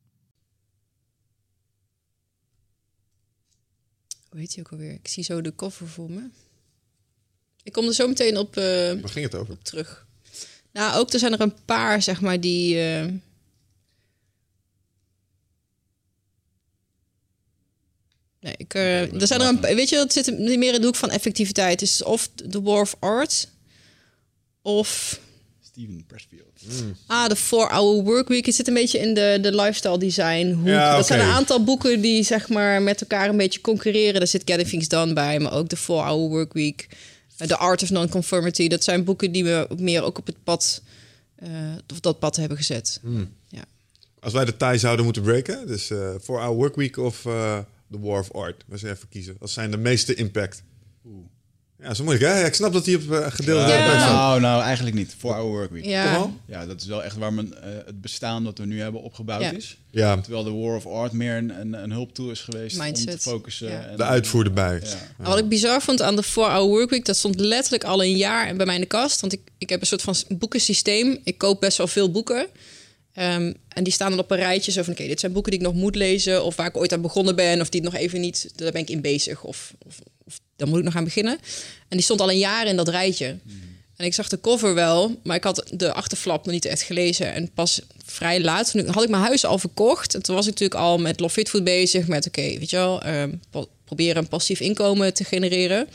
[4.31, 4.91] Hoe heet hij ook alweer?
[4.91, 6.29] Ik zie zo de koffer voor me.
[7.63, 9.53] Ik kom er zo meteen op, uh, Waar ging het over?
[9.53, 10.07] Op terug.
[10.71, 12.75] Nou, ook er zijn er een paar, zeg maar, die.
[12.75, 13.05] Uh...
[18.39, 20.95] Nee, ik, uh, er zijn er een, weet je, het zit meer in de hoek
[20.95, 21.81] van effectiviteit.
[21.81, 23.47] Is of The War of Art,
[24.61, 25.19] of
[25.81, 26.83] Steven Pressfield.
[26.83, 26.95] Mm.
[27.05, 28.45] Ah, de 4-Hour Workweek.
[28.45, 30.51] Het zit een beetje in de, de lifestyle design.
[30.51, 34.19] Hoe, ja, Dat zijn een aantal boeken die zeg maar met elkaar een beetje concurreren.
[34.19, 36.87] Daar zit Getting Things Done bij, maar ook de 4-Hour Workweek.
[37.37, 38.67] The eh, Art of Non-Conformity.
[38.67, 40.81] Dat zijn boeken die we meer ook op het pad,
[41.43, 41.49] uh,
[41.91, 42.99] of dat pad hebben gezet.
[43.01, 43.33] Mm.
[43.47, 43.63] Ja.
[44.19, 47.59] Als wij de tie zouden moeten breken, dus uh, 4-Hour Workweek of uh,
[47.91, 48.63] The War of Art.
[48.67, 49.35] We zijn even kiezen.
[49.39, 50.63] Wat zijn de meeste impact?
[51.05, 51.25] Oeh.
[51.81, 52.45] Ja, zo moeilijk hè?
[52.45, 54.13] Ik snap dat hij op uh, gedeelde ja.
[54.13, 55.15] Nou, nou, eigenlijk niet.
[55.17, 55.85] Voor our workweek.
[55.85, 56.31] Ja.
[56.45, 59.41] ja, dat is wel echt waar men, uh, het bestaan dat we nu hebben opgebouwd
[59.41, 59.51] ja.
[59.51, 59.77] is.
[59.89, 60.17] Ja.
[60.17, 63.07] Terwijl de War of Art meer een, een, een hulptool is geweest Mindset.
[63.07, 63.69] om te focussen.
[63.71, 63.85] Ja.
[63.85, 64.81] En, de uitvoer erbij.
[64.83, 65.25] Ja.
[65.25, 68.65] Wat ik bizar vond aan de 4-hour workweek, dat stond letterlijk al een jaar bij
[68.65, 69.21] mij in de kast.
[69.21, 71.19] Want ik, ik heb een soort van boekensysteem.
[71.23, 72.47] Ik koop best wel veel boeken.
[73.15, 74.93] Um, en die staan dan op een rijtje zo van...
[74.93, 76.43] oké, dit zijn boeken die ik nog moet lezen...
[76.43, 77.61] of waar ik ooit aan begonnen ben...
[77.61, 78.51] of die nog even niet...
[78.55, 79.43] daar ben ik in bezig.
[79.43, 79.99] Of, of
[80.61, 81.37] daar moet ik nog aan beginnen.
[81.87, 83.37] En die stond al een jaar in dat rijtje.
[83.95, 87.33] En ik zag de cover wel, maar ik had de achterflap nog niet echt gelezen.
[87.33, 90.15] En pas vrij laat, had ik mijn huis al verkocht.
[90.15, 92.07] En toen was ik natuurlijk al met Love Fit Food bezig.
[92.07, 93.41] Met oké, weet je wel, um,
[93.85, 95.87] proberen een passief inkomen te genereren.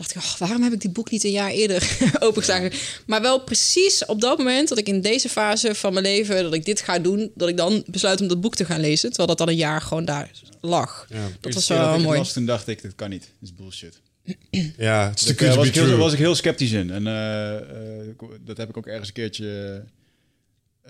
[0.00, 2.72] Dacht ik, oh, waarom heb ik die boek niet een jaar eerder opengeslagen?
[3.06, 6.42] Maar wel precies op dat moment dat ik in deze fase van mijn leven...
[6.42, 9.08] dat ik dit ga doen, dat ik dan besluit om dat boek te gaan lezen.
[9.08, 10.30] Terwijl dat dan een jaar gewoon daar
[10.60, 11.06] lag.
[11.08, 11.28] Ja.
[11.40, 12.18] Dat was wel mooi.
[12.18, 13.22] Was, toen dacht ik, dit kan niet.
[13.22, 14.00] Dit is bullshit.
[14.76, 16.90] Ja, het is was, ik heel, was ik heel sceptisch in.
[16.90, 19.84] En uh, uh, dat heb ik ook ergens een keertje...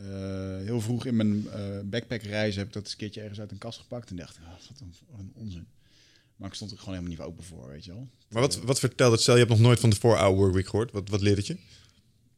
[0.01, 0.05] Uh,
[0.65, 1.49] heel vroeg in mijn
[1.85, 4.11] backpackreizen heb ik dat eens een keertje ergens uit een kast gepakt.
[4.11, 5.67] En dacht, oh, wat een, een onzin.
[6.41, 8.09] Maar ik stond er gewoon helemaal niet open voor, weet je wel.
[8.29, 9.21] Maar wat, wat vertelt het?
[9.21, 10.93] Stel, je hebt nog nooit van de 4-hour workweek gehoord.
[10.93, 11.57] Wat, wat leert het je?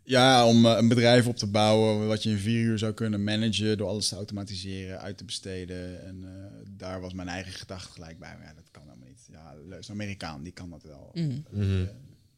[0.05, 3.79] Ja, om een bedrijf op te bouwen wat je in vier uur zou kunnen managen
[3.79, 6.07] door alles te automatiseren, uit te besteden.
[6.07, 6.25] En
[6.71, 8.35] daar was mijn eigen gedachte gelijk bij.
[8.39, 9.27] Maar ja, dat kan helemaal niet.
[9.31, 11.11] Ja, een Amerikaan, die kan dat wel.
[11.13, 11.45] Mm.
[11.55, 11.89] Uh,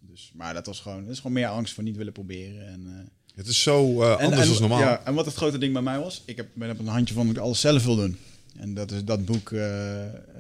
[0.01, 2.67] dus, maar dat was gewoon, dat is gewoon meer angst voor niet willen proberen.
[2.67, 2.93] En, uh,
[3.35, 4.81] het is zo uh, anders dan normaal.
[4.81, 7.15] Ja, en wat het grote ding bij mij was, ik heb, ben op een handje
[7.15, 8.19] van dat ik alles zelf wil doen.
[8.57, 9.51] En dat is dat boek,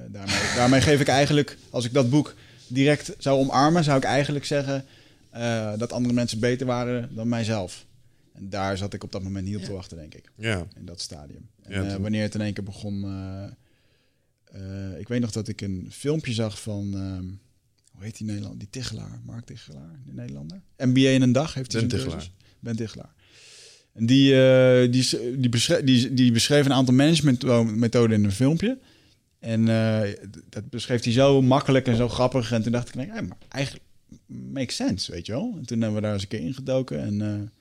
[0.09, 2.35] daarmee, daarmee geef ik eigenlijk, als ik dat boek
[2.67, 4.85] direct zou omarmen, zou ik eigenlijk zeggen
[5.79, 7.87] dat andere mensen beter waren dan mijzelf.
[8.33, 10.31] En daar zat ik op dat moment niet op te wachten, denk ik.
[10.35, 10.67] Ja.
[10.77, 11.49] In dat stadium.
[11.63, 13.05] En, ja, wanneer het in één keer begon
[14.99, 17.19] ik weet nog dat ik een filmpje zag van, uh,
[17.93, 18.59] hoe heet die Nederland?
[18.59, 20.61] Die Tichelaar, Mark Tichelaar, de Nederlander.
[20.77, 22.31] MBA in een dag heeft hij Ben Tichelaar.
[22.61, 23.15] Ben Tichelaar.
[23.97, 28.79] Die, uh, die, die, beschreef, die, die beschreef een aantal managementmethoden in een filmpje.
[29.39, 30.01] En uh,
[30.49, 32.53] dat beschreef hij zo makkelijk en zo grappig.
[32.53, 33.85] En toen dacht ik, nee, maar eigenlijk
[34.27, 35.55] makes sense, weet je wel.
[35.57, 37.01] En toen hebben we daar eens een keer ingedoken.
[37.01, 37.53] En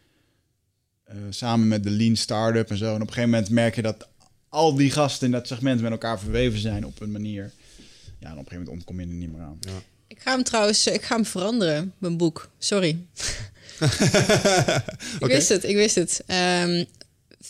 [1.30, 2.86] samen met de Lean Startup en zo.
[2.86, 4.08] En op een gegeven moment merk je dat
[4.50, 7.52] al die gasten in dat segment met elkaar verweven zijn op een manier.
[8.20, 9.58] Ja, en op een gegeven moment ontkom je er niet meer aan.
[9.60, 9.72] Ja.
[10.08, 12.50] Ik ga hem trouwens, ik ga hem veranderen, mijn boek.
[12.58, 12.98] Sorry.
[15.20, 16.24] ik wist het, ik wist het.
[16.64, 16.86] Um,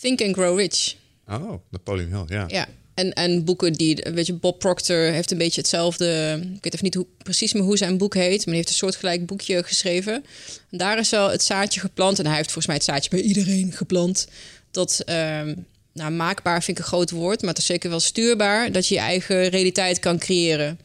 [0.00, 0.94] Think and Grow Rich.
[1.28, 2.44] Oh, Napoleon Hill, ja.
[2.48, 6.38] Ja, en, en boeken die, weet je, Bob Proctor heeft een beetje hetzelfde.
[6.54, 8.74] Ik weet even niet hoe, precies meer hoe zijn boek heet, maar hij heeft een
[8.74, 10.24] soortgelijk boekje geschreven.
[10.70, 12.18] En daar is wel het zaadje geplant.
[12.18, 14.28] En hij heeft volgens mij het zaadje bij iedereen geplant.
[14.70, 18.72] Dat um, nou, maakbaar vind ik een groot woord, maar het is zeker wel stuurbaar
[18.72, 20.80] dat je je eigen realiteit kan creëren.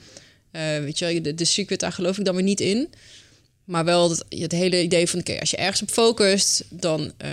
[0.52, 2.90] Uh, weet je, de, de secret, daar geloof ik dan weer niet in.
[3.70, 7.30] Maar wel het, het hele idee van, oké, als je ergens op focust, dan, uh,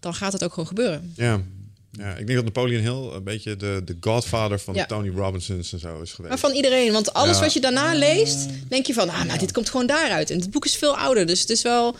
[0.00, 1.12] dan gaat het ook gewoon gebeuren.
[1.16, 1.42] Ja.
[1.90, 4.86] Ja, ik denk dat Napoleon Hill een beetje de, de godfather van ja.
[4.86, 6.28] Tony Robinsons en zo is geweest.
[6.28, 9.52] Maar van iedereen, want alles wat je daarna leest, denk je van, ah, nou, dit
[9.52, 10.30] komt gewoon daaruit.
[10.30, 11.96] En het boek is veel ouder, dus het is wel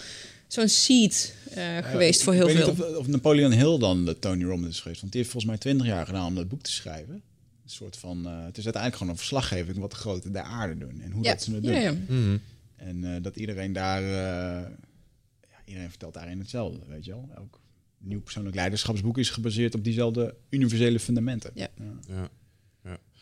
[0.48, 2.68] zo'n seed uh, geweest voor heel veel.
[2.68, 5.00] Ik weet niet of, Napoleon Hill dan de Tony Robbins is geweest.
[5.00, 7.14] Want die heeft volgens mij twintig jaar gedaan om dat boek te schrijven.
[7.14, 10.78] Een soort van, uh, het is uiteindelijk gewoon een verslaggeving wat de grote der aarde
[10.78, 11.00] doen.
[11.04, 11.72] En hoe dat ze het doen.
[11.72, 11.94] Ja, ja.
[12.08, 12.36] Mhm.
[12.82, 17.28] En uh, dat iedereen daar, ja, iedereen vertelt daarin hetzelfde, weet je wel.
[17.34, 17.60] Elk
[17.98, 21.50] nieuw persoonlijk leiderschapsboek is gebaseerd op diezelfde universele fundamenten.
[21.54, 21.68] Ja.
[22.08, 22.30] ja.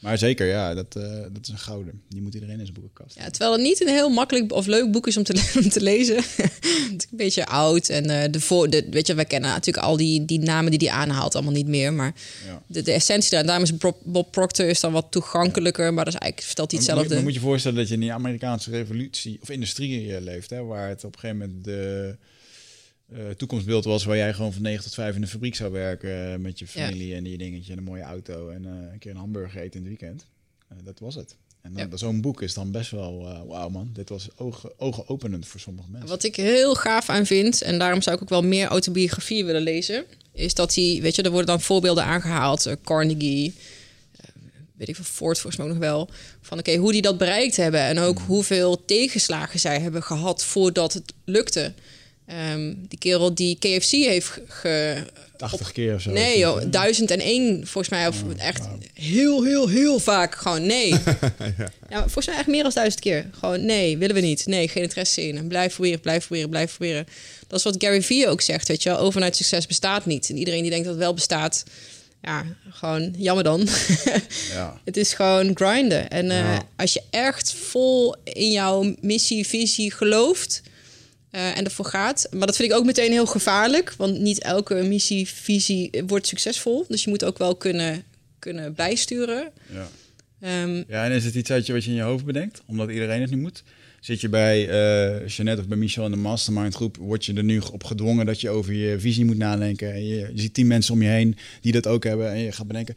[0.00, 2.02] Maar zeker, ja, dat, uh, dat is een gouden.
[2.08, 3.16] Die moet iedereen in zijn boekenkast.
[3.16, 5.80] Ja, terwijl het niet een heel makkelijk of leuk boek is om te, om te
[5.82, 6.16] lezen.
[6.92, 7.88] het is een beetje oud.
[7.88, 10.88] En uh, de voor, de, weet je, we kennen natuurlijk al die, die namen die
[10.88, 11.92] hij aanhaalt allemaal niet meer.
[11.92, 12.14] Maar
[12.46, 12.62] ja.
[12.66, 15.94] de, de essentie daar, daarom is Bob, Proctor is dan wat toegankelijker.
[15.94, 17.14] Maar dat is eigenlijk vertelt hij hetzelfde.
[17.14, 20.50] Dan moet je voorstellen dat je in die Amerikaanse revolutie of industrie eh, leeft.
[20.50, 22.14] Hè, waar het op een gegeven moment de uh,
[23.36, 26.38] toekomstbeeld was waar jij gewoon van 9 tot 5 in de fabriek zou werken eh,
[26.38, 29.16] met je familie en die dingetje en een mooie auto en uh, een keer een
[29.16, 30.26] hamburger eten in het weekend.
[30.84, 31.36] dat was het.
[31.60, 35.60] En dan, zo'n boek is dan best wel, wauw man, dit was ogen, openend voor
[35.60, 36.08] sommige mensen.
[36.08, 39.62] Wat ik heel gaaf aan vind, en daarom zou ik ook wel meer autobiografieën willen
[39.62, 43.54] lezen, is dat hij, weet je, er worden dan voorbeelden aangehaald, Carnegie,
[44.80, 46.08] weet ik veel, Ford volgens mij nog wel,
[46.40, 48.26] van oké, hoe die dat bereikt hebben en ook hmm.
[48.26, 51.72] hoeveel tegenslagen zij hebben gehad voordat het lukte.
[52.52, 54.96] Um, die kerel die KFC heeft ge...
[55.36, 56.10] 80 keer of zo.
[56.10, 58.06] Nee joh, 1001 volgens mij.
[58.06, 60.88] Of oh, echt heel, heel, heel vaak gewoon nee.
[61.58, 61.70] ja.
[61.88, 62.00] ja.
[62.00, 63.30] volgens mij echt meer dan duizend keer.
[63.32, 64.46] Gewoon nee, willen we niet.
[64.46, 65.36] Nee, geen interesse in.
[65.36, 67.06] En blijf proberen, blijf proberen, blijf proberen.
[67.46, 68.98] Dat is wat Gary Vee ook zegt, weet je wel.
[68.98, 70.30] Overnight succes bestaat niet.
[70.30, 71.64] En iedereen die denkt dat het wel bestaat...
[72.22, 73.68] Ja, gewoon jammer dan.
[74.54, 74.80] ja.
[74.84, 76.10] Het is gewoon grinden.
[76.10, 80.62] En uh, als je echt vol in jouw missie, visie gelooft
[81.32, 82.28] uh, en ervoor gaat.
[82.30, 83.94] Maar dat vind ik ook meteen heel gevaarlijk.
[83.96, 86.84] Want niet elke missie, visie wordt succesvol.
[86.88, 88.04] Dus je moet ook wel kunnen,
[88.38, 89.50] kunnen bijsturen.
[89.72, 89.88] Ja.
[90.62, 92.62] Um, ja, en is het iets uit je wat je in je hoofd bedenkt?
[92.66, 93.62] Omdat iedereen het nu moet?
[94.00, 97.44] Zit je bij uh, Jeannette of bij Michel in de mastermind groep, word je er
[97.44, 99.92] nu op gedwongen dat je over je visie moet nadenken.
[99.92, 102.30] En je, je ziet tien mensen om je heen die dat ook hebben.
[102.30, 102.94] En je gaat bedenken,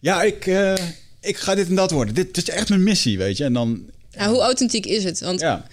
[0.00, 0.74] ja, ik, uh,
[1.20, 2.14] ik ga dit en dat worden.
[2.14, 3.44] Dit, dit is echt mijn missie, weet je.
[3.44, 3.90] En dan...
[4.10, 5.20] Ja, hoe authentiek is het?
[5.20, 5.66] Want ja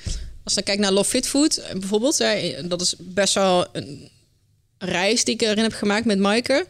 [0.46, 2.18] Als je kijkt naar Love Fit Food eh, bijvoorbeeld,
[2.70, 4.10] dat is best wel een
[4.78, 6.66] reis die ik erin heb gemaakt met Maaike.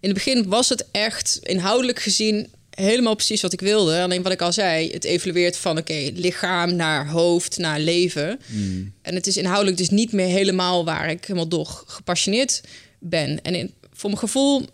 [0.00, 4.02] In het begin was het echt inhoudelijk gezien helemaal precies wat ik wilde.
[4.02, 8.40] Alleen wat ik al zei, het evolueert van oké, lichaam naar hoofd naar leven.
[8.46, 8.92] Hmm.
[9.02, 12.60] En het is inhoudelijk dus niet meer helemaal waar ik helemaal door gepassioneerd
[12.98, 13.42] ben.
[13.42, 14.66] En in, voor mijn gevoel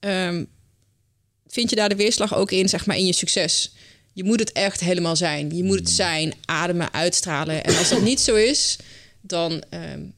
[0.00, 0.44] ehm,
[1.46, 3.72] vind je daar de weerslag ook in, zeg maar, in je succes.
[4.18, 5.56] Je moet het echt helemaal zijn.
[5.56, 5.96] Je moet het hmm.
[5.96, 7.64] zijn, ademen, uitstralen.
[7.64, 8.78] En als dat niet zo is,
[9.20, 9.62] dan,
[9.92, 10.12] um,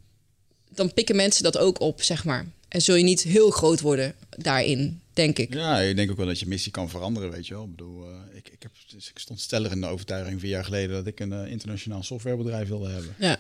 [0.71, 2.47] dan pikken mensen dat ook op, zeg maar.
[2.69, 5.55] En zul je niet heel groot worden daarin, denk ik.
[5.55, 7.65] Ja, ik denk ook wel dat je missie kan veranderen, weet je wel.
[7.65, 10.65] Ik bedoel, uh, ik, ik, heb, dus ik stond stellig in de overtuiging vier jaar
[10.65, 13.15] geleden dat ik een uh, internationaal softwarebedrijf wilde hebben.
[13.19, 13.39] Ja.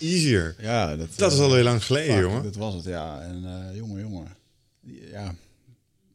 [0.00, 0.56] Easier.
[0.58, 2.42] Ja, dat, dat is al heel lang geleden, jongen.
[2.42, 3.20] Dat was het, ja.
[3.20, 4.36] En uh, jongen, jongen.
[5.10, 5.34] Ja,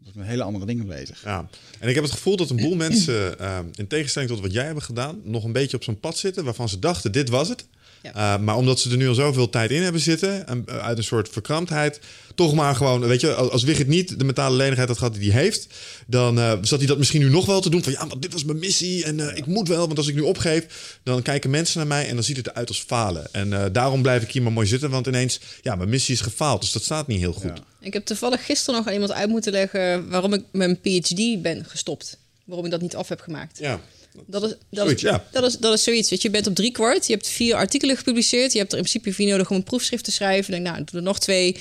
[0.03, 1.23] was met hele andere dingen bezig.
[1.23, 1.49] Ja.
[1.79, 3.37] En ik heb het gevoel dat een boel mensen,
[3.75, 6.69] in tegenstelling tot wat jij hebt gedaan, nog een beetje op zo'n pad zitten waarvan
[6.69, 7.65] ze dachten, dit was het.
[8.03, 8.37] Ja.
[8.37, 11.29] maar omdat ze er nu al zoveel tijd in hebben zitten, en, uit een soort
[11.29, 11.99] verkramptheid,
[12.35, 15.41] toch maar gewoon, weet je, als Wigert niet de mentale lenigheid had gehad die hij
[15.41, 15.67] heeft,
[16.07, 17.83] dan uh, zat hij dat misschien nu nog wel te doen.
[17.83, 20.21] Van ja, maar dit was mijn missie en ik moet wel, want als ik nu
[20.21, 23.27] opgeef, dan kijken mensen naar mij en dan ziet het eruit als falen.
[23.31, 26.61] En daarom blijf ik hier maar mooi zitten, want ineens, ja, mijn missie is gefaald,
[26.61, 27.57] dus dat staat niet heel goed.
[27.57, 27.63] Ja.
[27.79, 31.65] Ik heb toevallig gisteren nog aan iemand uit moeten leggen waarom ik mijn PhD ben
[31.65, 32.17] gestopt.
[32.45, 33.57] Waarom ik dat niet af heb gemaakt.
[33.57, 33.79] Ja.
[34.25, 35.25] Dat is, dat, is, ja.
[35.31, 36.09] dat, is, dat is zoiets.
[36.09, 37.07] Weet je, je bent op drie kwart.
[37.07, 38.51] Je hebt vier artikelen gepubliceerd.
[38.51, 40.51] Je hebt er in principe vier nodig om een proefschrift te schrijven.
[40.51, 41.55] Denk, nou, doe er nog twee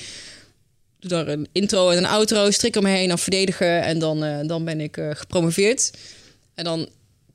[1.01, 4.23] doe daar een intro en een outro, strik er me heen, dan verdedigen en dan,
[4.23, 5.91] uh, dan ben ik uh, gepromoveerd.
[6.55, 6.89] En dan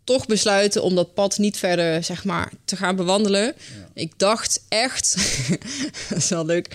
[0.05, 3.43] toch besluiten om dat pad niet verder, zeg maar, te gaan bewandelen.
[3.44, 3.55] Ja.
[3.94, 5.16] Ik dacht echt,
[6.09, 6.68] dat is wel leuk,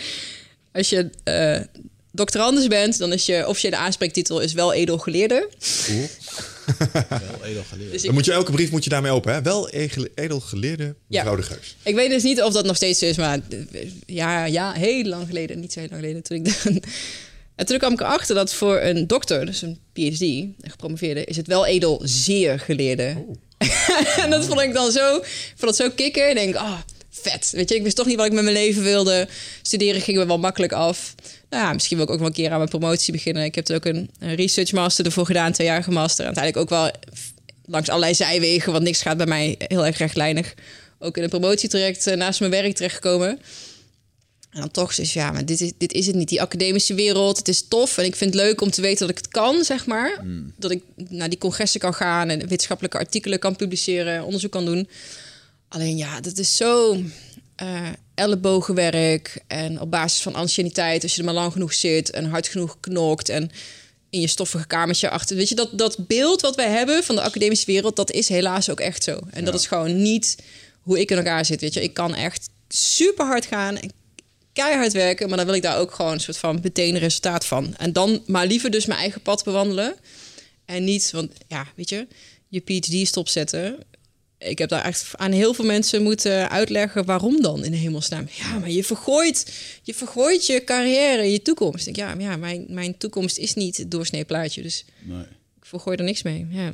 [0.72, 1.82] als je uh,
[2.12, 5.50] doctorandus bent, dan is je officiële aanspreektitel is wel edelgeleerde.
[5.86, 6.10] Cool.
[7.10, 7.92] wel edelgeleerde.
[7.92, 9.42] Dus dan moet je elke brief moet je daarmee open, hè?
[9.42, 9.70] Wel
[10.16, 11.36] edelgeleerde mevrouw ja.
[11.36, 11.76] de Geus.
[11.84, 13.40] Ik weet dus niet of dat nog steeds zo is, maar
[14.06, 16.82] ja, ja, heel lang geleden, niet zo heel lang geleden, toen ik dan...
[17.56, 21.38] En toen kwam ik erachter dat voor een dokter, dus een PhD, een gepromoveerde, is
[21.38, 23.16] het wel edel zeer geleerde.
[23.18, 23.36] Oh.
[24.24, 25.12] en dat vond ik dan zo,
[25.56, 26.30] vond het zo kicken.
[26.30, 26.80] Ik denk, ah, oh,
[27.12, 27.52] vet.
[27.52, 29.28] Weet je, ik wist toch niet wat ik met mijn leven wilde.
[29.62, 31.16] Studeren ging me wel makkelijk af.
[31.50, 33.44] Nou ja, misschien wil ik ook wel een keer aan mijn promotie beginnen.
[33.44, 36.26] Ik heb er ook een, een research master ervoor gedaan, twee jaar master.
[36.26, 36.92] En uiteindelijk ook wel
[37.66, 40.54] langs allerlei zijwegen, want niks gaat bij mij heel erg rechtlijnig.
[41.00, 43.40] Ook in een promotietraject uh, naast mijn werk terechtgekomen.
[44.52, 46.30] En dan toch is ja, maar dit is, dit is het niet.
[46.30, 47.98] Die academische wereld, het is tof.
[47.98, 50.18] En ik vind het leuk om te weten dat ik het kan, zeg maar.
[50.20, 50.54] Hmm.
[50.58, 54.88] Dat ik naar die congressen kan gaan en wetenschappelijke artikelen kan publiceren, onderzoek kan doen.
[55.72, 56.94] Alleen ja, dat is zo
[57.62, 59.44] uh, ellebogenwerk.
[59.48, 62.78] En op basis van anciëniteit, als je er maar lang genoeg zit en hard genoeg
[62.80, 63.52] knokt en
[64.10, 65.36] in je stoffige kamertje achter.
[65.36, 68.70] Weet je, dat, dat beeld wat wij hebben van de academische wereld, dat is helaas
[68.70, 69.20] ook echt zo.
[69.30, 70.38] En dat is gewoon niet
[70.82, 71.62] hoe ik in elkaar zit.
[71.62, 73.92] Weet je, ik kan echt super hard gaan en
[74.54, 77.76] keihard werken, maar dan wil ik daar ook gewoon een soort van meteen resultaat van.
[77.78, 79.96] En dan maar liever dus mijn eigen pad bewandelen.
[80.66, 82.08] En niet, want ja, weet je,
[82.48, 83.84] je PhD stopzetten
[84.42, 88.28] ik heb daar echt aan heel veel mensen moeten uitleggen waarom dan in de hemelsnaam.
[88.32, 89.54] Ja, maar je vergooit
[89.84, 91.88] je, vergooit je carrière, je toekomst.
[91.88, 94.62] Ik, ja, maar ja, mijn, mijn toekomst is niet het doorsneeplaatje.
[94.62, 95.22] Dus nee.
[95.58, 96.48] ik vergooi er niks mee.
[96.50, 96.74] Ja.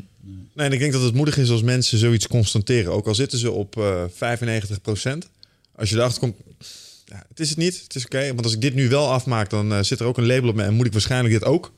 [0.54, 2.92] Nee, en ik denk dat het moedig is als mensen zoiets constateren.
[2.92, 5.30] Ook al zitten ze op uh, eh, 95 procent.
[5.76, 6.36] Als je erachter komt,
[7.06, 8.28] ja, het is het niet, het is oké.
[8.28, 10.56] Want als ik dit nu wel afmaak, dan uh, zit er ook een label op
[10.56, 11.74] me en moet ik waarschijnlijk dit ook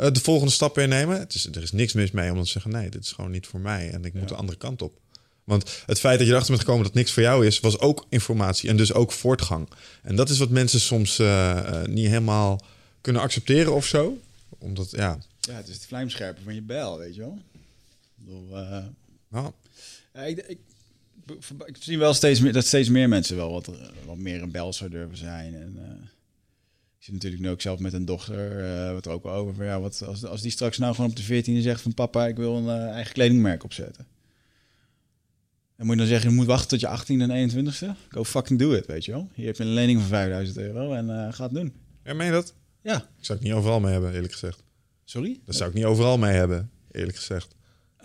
[0.00, 1.18] uh, de volgende stap weer nemen.
[1.18, 3.46] Het is, er is niks mis mee om te zeggen, nee, dit is gewoon niet
[3.46, 4.92] voor mij en ik moet de andere kant op.
[5.46, 8.06] Want het feit dat je erachter bent gekomen dat niks voor jou is, was ook
[8.08, 9.68] informatie en dus ook voortgang.
[10.02, 12.60] En dat is wat mensen soms uh, uh, niet helemaal
[13.00, 14.18] kunnen accepteren of zo.
[14.58, 15.18] Omdat, ja.
[15.40, 17.38] Ja, het is het vlijmscherpen van je bijl, weet je wel.
[18.18, 18.84] Ik, bedoel, uh,
[19.30, 19.52] ja
[20.24, 20.58] ik, ik,
[21.66, 23.70] ik, zie wel steeds meer, dat steeds meer mensen wel wat,
[24.04, 25.54] wat meer een bel zou durven zijn.
[25.54, 25.78] En,
[26.98, 29.64] ik zit natuurlijk nu ook zelf met een dochter, uh, wat er ook wel over.
[29.64, 32.36] Ja, wat, als, als die straks nou gewoon op de 14e zegt van papa, ik
[32.36, 34.06] wil een eigen kledingmerk opzetten.
[35.76, 37.86] En moet je dan zeggen, je moet wachten tot je 18 en 21ste?
[38.08, 39.28] Go fucking do it, weet je wel.
[39.34, 41.72] Hier heb je een lening van 5000 euro en uh, ga het doen.
[42.04, 42.54] Ja, meen je dat?
[42.82, 42.96] Ja.
[42.96, 44.62] Ik zou het niet overal mee hebben, eerlijk gezegd.
[45.04, 45.40] Sorry?
[45.44, 47.54] Dat zou ik niet overal mee hebben, eerlijk gezegd.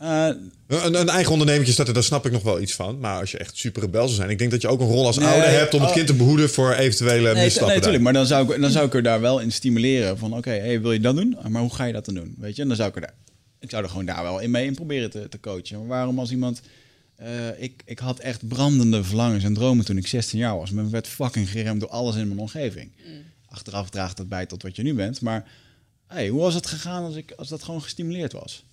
[0.01, 0.27] Uh,
[0.67, 2.99] een, een, eigen ondernemertje starten, daar snap ik nog wel iets van.
[2.99, 5.05] Maar als je echt super rebel zou zijn, ik denk dat je ook een rol
[5.05, 5.95] als ouder hebt om het oh.
[5.95, 7.67] kind te behoeden voor eventuele nee, misstappen.
[7.67, 8.03] Nee, natuurlijk.
[8.03, 10.81] Maar dan zou, ik, dan zou ik er daar wel in stimuleren van, oké, hey,
[10.81, 11.37] wil je dat doen?
[11.47, 12.35] Maar hoe ga je dat dan doen?
[12.37, 12.61] Weet je?
[12.61, 13.13] En dan zou ik er daar,
[13.59, 15.79] ik zou er gewoon daar wel in mee in proberen te, te coachen.
[15.79, 16.61] Maar waarom als iemand
[17.23, 20.71] uh, ik, ik had echt brandende verlangens en dromen toen ik 16 jaar was.
[20.71, 22.91] Men werd fucking geremd door alles in mijn omgeving.
[22.97, 23.23] Mm.
[23.45, 25.21] Achteraf draagt dat bij tot wat je nu bent.
[25.21, 25.47] Maar
[26.07, 28.63] hey, hoe was het gegaan als, ik, als dat gewoon gestimuleerd was?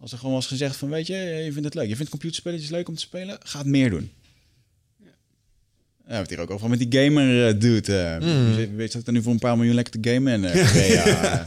[0.00, 1.88] Als er gewoon was gezegd van, weet je, je vindt het leuk.
[1.88, 3.38] Je vindt computerspelletjes leuk om te spelen?
[3.42, 4.10] Ga het meer doen.
[4.96, 5.06] Ja.
[5.06, 5.12] Ja,
[5.96, 8.18] we hebben het hier ook over met die gamer uh, dude.
[8.20, 8.56] Uh, mm.
[8.56, 10.32] Weet, weet je dat er nu voor een paar miljoen lekker te gamen?
[10.32, 11.46] En, uh, ja, ja,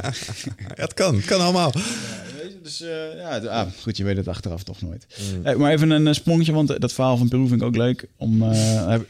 [0.74, 1.16] het kan.
[1.16, 1.74] Het kan allemaal.
[2.64, 2.78] Dus
[3.16, 5.06] ja, ah, goed, je weet het achteraf toch nooit.
[5.44, 5.58] Mm.
[5.58, 8.08] maar even een sprongetje, want dat verhaal van Peru vind ik ook leuk.
[8.18, 8.44] Om,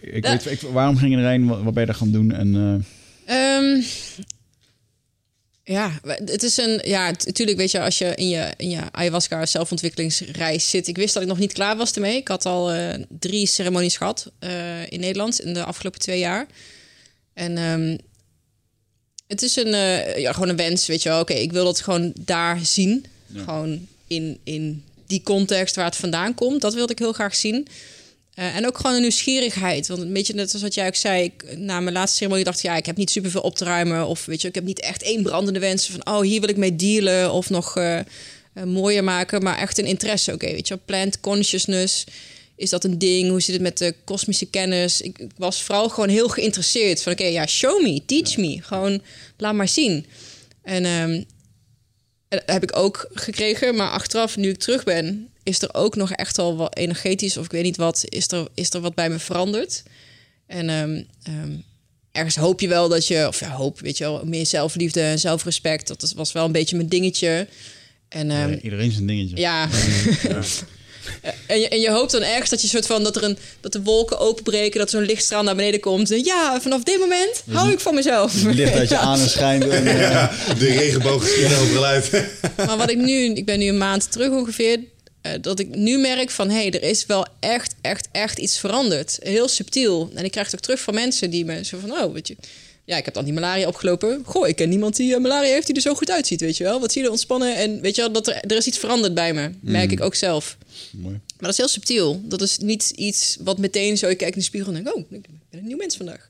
[0.01, 1.47] ik weet, ik, waarom ging je erheen?
[1.47, 2.31] Wat, wat ben je daar gaan doen?
[2.31, 2.55] En,
[3.35, 3.83] um,
[5.69, 6.81] ja, het is een.
[6.83, 10.87] Ja, natuurlijk weet je, als je in je, in je ayahuasca zelfontwikkelingsreis zit.
[10.87, 12.15] Ik wist dat ik nog niet klaar was ermee.
[12.15, 16.47] Ik had al uh, drie ceremonies gehad uh, in Nederland in de afgelopen twee jaar.
[17.33, 17.97] En um,
[19.27, 21.19] het is een, uh, ja, gewoon een wens, weet je wel.
[21.19, 23.05] Oké, ik wil dat gewoon daar zien.
[23.33, 26.61] Gewoon in, in die context waar het vandaan komt.
[26.61, 27.67] Dat wilde ik heel graag zien.
[28.35, 29.87] Uh, en ook gewoon een nieuwsgierigheid.
[29.87, 31.23] Want een beetje net zoals wat jij ook zei.
[31.23, 34.07] Ik, na mijn laatste ceremonie dacht ik, ja, ik heb niet superveel op te ruimen.
[34.07, 36.57] Of weet je, ik heb niet echt één brandende wens van, oh, hier wil ik
[36.57, 37.31] mee dealen.
[37.33, 37.99] Of nog uh,
[38.53, 39.43] uh, mooier maken.
[39.43, 40.33] Maar echt een interesse.
[40.33, 42.03] Oké, weet je, plant consciousness.
[42.55, 43.29] Is dat een ding?
[43.29, 45.01] Hoe zit het met de kosmische kennis?
[45.01, 47.01] Ik, ik was vooral gewoon heel geïnteresseerd.
[47.01, 48.61] Van oké, ja, show me, teach me.
[48.61, 49.01] Gewoon
[49.37, 50.05] laat maar zien.
[50.63, 50.85] En
[52.29, 53.75] um, heb ik ook gekregen.
[53.75, 57.45] Maar achteraf, nu ik terug ben, is er ook nog echt al wat energetisch, of
[57.45, 59.83] ik weet niet wat, is er, is er wat bij me veranderd.
[60.47, 61.63] En um, um,
[62.11, 65.19] ergens hoop je wel dat je, of ja, hoop, weet je wel, meer zelfliefde en
[65.19, 65.87] zelfrespect.
[65.87, 67.47] Dat was wel een beetje mijn dingetje.
[68.07, 69.37] En, um, ja, iedereen zijn dingetje.
[69.37, 69.69] Ja.
[70.21, 70.41] ja.
[71.45, 73.71] En je, en je hoopt dan ergens dat je soort van dat er een dat
[73.71, 76.11] de wolken openbreken, dat zo'n lichtstraal naar beneden komt.
[76.11, 78.43] En ja, vanaf dit moment hou ik van mezelf.
[78.43, 79.67] Het licht uit je aan en schijnt.
[79.67, 82.09] En, ja, de regenboog schiet overluid.
[82.65, 84.79] Maar wat ik nu, ik ben nu een maand terug ongeveer,
[85.23, 88.57] uh, dat ik nu merk van hé, hey, er is wel echt, echt, echt iets
[88.57, 89.17] veranderd.
[89.21, 90.11] Heel subtiel.
[90.15, 92.35] En ik krijg het ook terug van mensen die me zo van, oh, weet je,
[92.89, 94.21] ja, ik heb dan die malaria opgelopen.
[94.25, 96.63] Goh, ik ken niemand die uh, malaria heeft die er zo goed uitziet, weet je
[96.63, 96.79] wel.
[96.79, 97.55] Wat zie je er ontspannen?
[97.55, 99.51] En weet je wel, dat er, er is iets veranderd bij me.
[99.61, 99.91] Merk mm.
[99.91, 100.57] ik ook zelf.
[100.91, 101.13] Mooi.
[101.13, 102.21] Maar dat is heel subtiel.
[102.23, 105.11] Dat is niet iets wat meteen zo, ik kijk in de spiegel en denk, oh,
[105.11, 106.27] ik ben een nieuw mens vandaag.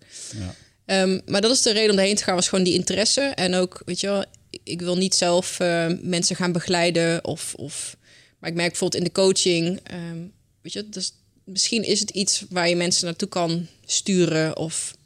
[0.86, 1.02] Ja.
[1.02, 3.22] Um, maar dat is de reden om daarheen te gaan, was gewoon die interesse.
[3.22, 4.26] En ook, weet je wel,
[4.64, 7.98] ik wil niet zelf uh, mensen gaan begeleiden of, of
[8.40, 10.32] maar ik merk bijvoorbeeld in de coaching, um,
[10.62, 11.14] weet je, dus
[11.44, 14.98] misschien is het iets waar je mensen naartoe kan sturen of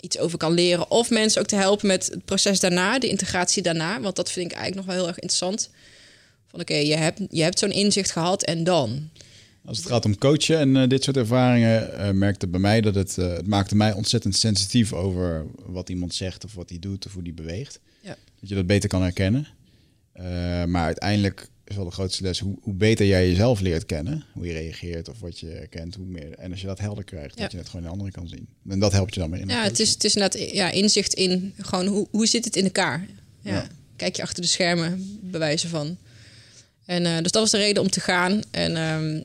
[0.00, 0.90] iets over kan leren.
[0.90, 4.00] Of mensen ook te helpen met het proces daarna, de integratie daarna.
[4.00, 5.70] Want dat vind ik eigenlijk nog wel heel erg interessant.
[6.46, 9.10] Van oké, je hebt, je hebt zo'n inzicht gehad en dan?
[9.64, 12.94] Als het gaat om coachen en uh, dit soort ervaringen, uh, merkte bij mij dat
[12.94, 17.06] het, uh, het maakte mij ontzettend sensitief over wat iemand zegt of wat hij doet
[17.06, 17.80] of hoe die beweegt.
[18.00, 18.16] Ja.
[18.40, 19.46] Dat je dat beter kan herkennen.
[20.66, 22.38] maar uiteindelijk is wel de grootste les.
[22.38, 26.06] Hoe, hoe, beter jij jezelf leert kennen, hoe je reageert of wat je kent, hoe
[26.06, 26.32] meer.
[26.32, 28.48] En als je dat helder krijgt, dat je het gewoon de andere kan zien.
[28.68, 29.40] En dat helpt je dan mee.
[29.40, 32.56] In ja, het is, het is net ja, inzicht in gewoon hoe, hoe zit het
[32.56, 33.06] in elkaar.
[33.40, 33.52] Ja.
[33.52, 33.66] ja.
[33.96, 35.96] Kijk je achter de schermen, bewijzen van.
[36.84, 38.42] En uh, dus dat was de reden om te gaan.
[38.50, 39.24] En um,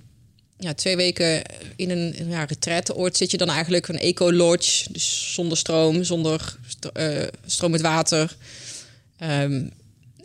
[0.57, 1.41] ja, twee weken
[1.75, 4.93] in een ja, retraiteoord zit je dan eigenlijk een eco-lodge.
[4.93, 6.57] Dus zonder stroom, zonder
[6.97, 8.37] uh, stroom met water.
[9.19, 9.71] Um,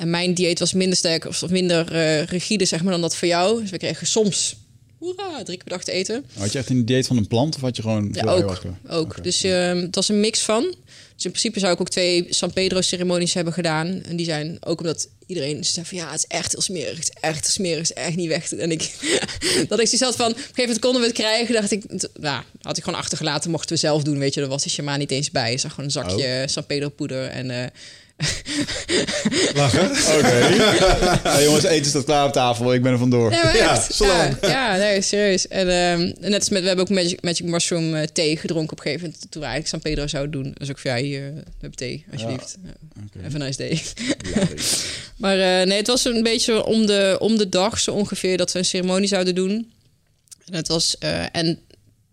[0.01, 3.29] en mijn dieet was minder sterk of minder uh, rigide zeg maar, dan dat voor
[3.29, 3.61] jou.
[3.61, 4.57] Dus we kregen soms
[4.99, 6.25] hoera, drie keer per dag te eten.
[6.39, 8.09] Had je echt een dieet van een plant of had je gewoon...
[8.13, 8.63] Ja, ook.
[8.89, 9.25] ook.
[9.25, 10.63] Dus uh, het was een mix van.
[11.15, 14.03] Dus in principe zou ik ook twee San Pedro ceremonies hebben gedaan.
[14.03, 16.97] En die zijn ook omdat iedereen zei van ja, het is echt heel smerig.
[16.97, 17.89] Het is echt heel smerig.
[17.89, 18.53] Het is echt niet weg.
[18.53, 18.91] En ik,
[19.69, 21.55] dat ik zoiets had van, op een gegeven moment konden we het krijgen.
[21.55, 21.85] Dacht ik,
[22.21, 23.51] nou, had ik gewoon achtergelaten.
[23.51, 24.41] Mochten we zelf doen, weet je.
[24.41, 25.59] Er was de shaman niet eens bij.
[25.59, 26.47] Zag gewoon een zakje oh.
[26.47, 27.51] San Pedro poeder en...
[27.51, 27.65] Uh,
[29.55, 29.91] Lachen?
[29.91, 31.43] Oké.
[31.45, 32.75] jongens, eten staat klaar op tafel.
[32.75, 33.33] Ik ben er vandoor.
[33.33, 35.49] Ja, ja, ja, ja, nee, serieus.
[35.49, 38.79] En um, net als met, we hebben ook magic, magic mushroom uh, thee gedronken op
[38.79, 39.31] een gegeven moment.
[39.31, 40.55] Toen we eigenlijk San Pedro zouden doen.
[40.59, 42.57] Dus ook van, ja, hier, we hebben thee, alsjeblieft.
[42.65, 42.71] Ja.
[43.07, 43.23] Okay.
[43.23, 43.83] Have a nice day.
[45.23, 48.53] maar uh, nee, het was een beetje om de, om de dag zo ongeveer dat
[48.53, 49.73] we een ceremonie zouden doen.
[50.47, 51.59] En het was, uh, en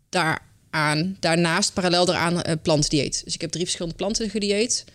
[0.10, 3.22] daaraan, daarnaast, parallel daaraan, uh, plantdieet.
[3.24, 4.86] Dus ik heb drie verschillende planten gedieet.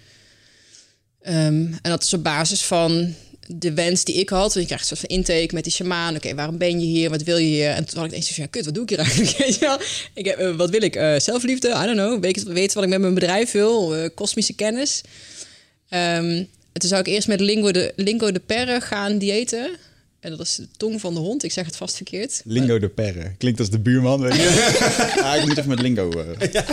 [1.24, 3.15] Um, en dat is op basis van
[3.47, 4.40] de wens die ik had.
[4.40, 6.16] Want je krijgt een soort van intake met die shaman.
[6.16, 7.11] Oké, waarom ben je hier?
[7.11, 7.70] Wat wil je hier?
[7.70, 9.39] En toen had ik eens ja, kut, wat doe ik hier eigenlijk?
[10.15, 10.97] ik heb, uh, wat wil ik?
[10.97, 11.69] Uh, zelfliefde?
[11.69, 12.23] I don't know.
[12.23, 13.97] Weet, weten wat ik met mijn bedrijf wil?
[13.97, 15.01] Uh, kosmische kennis.
[15.90, 19.77] Um, toen zou ik eerst met Lingo de, Lingo de Perre gaan diëten.
[20.23, 21.43] En dat is de tong van de hond.
[21.43, 22.43] Ik zeg het vast verkeerd.
[22.44, 23.35] Lingo de Perre.
[23.39, 24.20] Klinkt als de buurman.
[24.20, 25.20] Weet je?
[25.24, 26.12] ah, ik moet even met Lingo.
[26.16, 26.39] Uh.
[26.53, 26.65] Ja.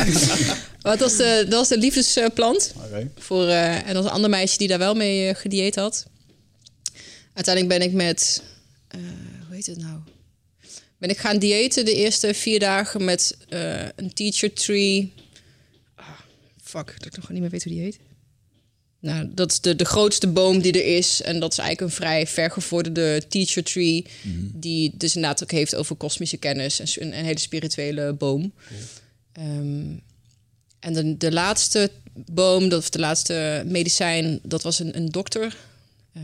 [0.82, 2.74] dat, was de, dat was de liefdesplant.
[2.86, 3.10] Okay.
[3.18, 6.06] Voor, uh, en dat was een ander meisje die daar wel mee uh, gedieet had.
[7.34, 8.44] Uiteindelijk ben ik met...
[9.48, 10.00] hoe heet het nou?
[10.98, 13.38] Ben ik gaan diëten de eerste vier dagen met
[13.96, 15.14] een teacher tree.
[15.96, 16.10] Ah,
[16.64, 18.00] fuck, dat ik nog niet meer weet hoe die heet.
[19.02, 21.22] Nou, dat is de, de grootste boom die er is.
[21.22, 24.06] En dat is eigenlijk een vrij vergevorderde teacher tree.
[24.22, 24.46] Mhm.
[24.54, 26.80] Die dus inderdaad ook heeft over kosmische kennis.
[26.80, 28.54] En een, een hele spirituele boom.
[28.68, 29.48] Cool.
[29.48, 30.02] Um,
[30.80, 35.56] En de, de laatste boom, dat, of de laatste medicijn, dat was een, een dokter.
[36.18, 36.24] Uh,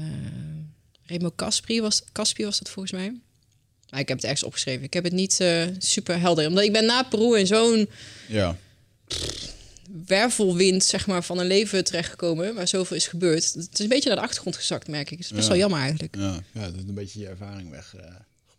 [1.06, 3.14] Remo Caspri was, Caspi was dat volgens mij.
[3.90, 4.84] Maar ik heb het ergens opgeschreven.
[4.84, 6.48] Ik heb het niet uh, super helder.
[6.48, 7.90] Omdat ik ben na Peru in zo'n
[8.28, 8.58] ja.
[10.06, 12.56] Wervelwind zeg maar, van een leven terechtgekomen...
[12.56, 13.54] waar zoveel is gebeurd.
[13.54, 15.18] Het is een beetje naar de achtergrond gezakt, merk ik.
[15.18, 15.50] Het is best Ja.
[15.50, 16.16] wel jammer eigenlijk.
[16.16, 17.94] Ja, ja, dat is een beetje je ervaring weg.
[17.98, 18.04] eh,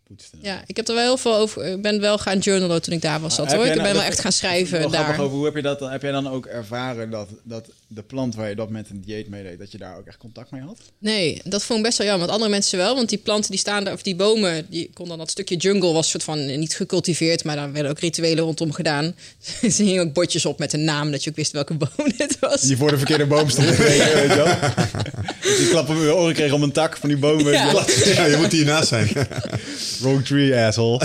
[0.09, 0.33] gepoetst.
[0.43, 1.65] Ja, ik heb er wel heel veel over.
[1.65, 3.35] Ik ben wel gaan journalen toen ik daar was.
[3.35, 3.67] Zat, hoor.
[3.67, 5.11] Ik nou- ben wel echt gaan schrijven daar.
[5.21, 5.91] over, hoe heb je dat dan?
[5.91, 9.29] Heb jij dan ook ervaren dat, dat de plant waar je dat met een dieet
[9.29, 10.79] mee deed, dat je daar ook echt contact mee had?
[10.99, 12.27] Nee, dat vond ik best wel jammer.
[12.27, 12.95] Want andere mensen wel.
[12.95, 15.93] Want die planten die staan daar, of die bomen, die kon dan dat stukje jungle
[15.93, 19.05] was soort van eh, niet gecultiveerd, maar daar werden ook rituelen rondom gedaan.
[19.63, 22.39] er hingen ook bordjes op met een naam, dat je ook wist welke boom dit
[22.41, 22.61] was.
[22.61, 24.73] Die voor de verkeerde boom stond weet je wel?
[25.43, 27.85] Dus die klap op je oren kreeg om een tak van die je Ja.
[28.05, 29.09] Ja, je moet hiernaast zijn.
[30.01, 30.99] Wrong tree, asshole.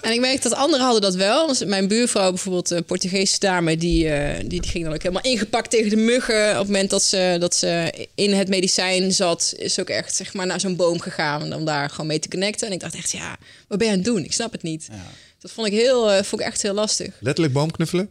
[0.00, 1.46] En ik merk dat anderen hadden dat wel.
[1.46, 5.22] Dus mijn buurvrouw bijvoorbeeld, een Portugese dame, die, eh, die, die ging dan ook helemaal
[5.22, 6.50] ingepakt tegen de muggen.
[6.50, 10.34] Op het moment dat ze, dat ze in het medicijn zat, is ook echt zeg
[10.34, 12.66] maar, naar zo'n boom gegaan om daar gewoon mee te connecten.
[12.66, 13.36] En ik dacht echt, ja,
[13.68, 14.24] wat ben je aan het doen?
[14.24, 14.86] Ik snap het niet.
[14.90, 15.10] Ja.
[15.38, 17.14] Dat vond ik, heel, eh, vond ik echt heel lastig.
[17.20, 18.08] Letterlijk boomknuffelen?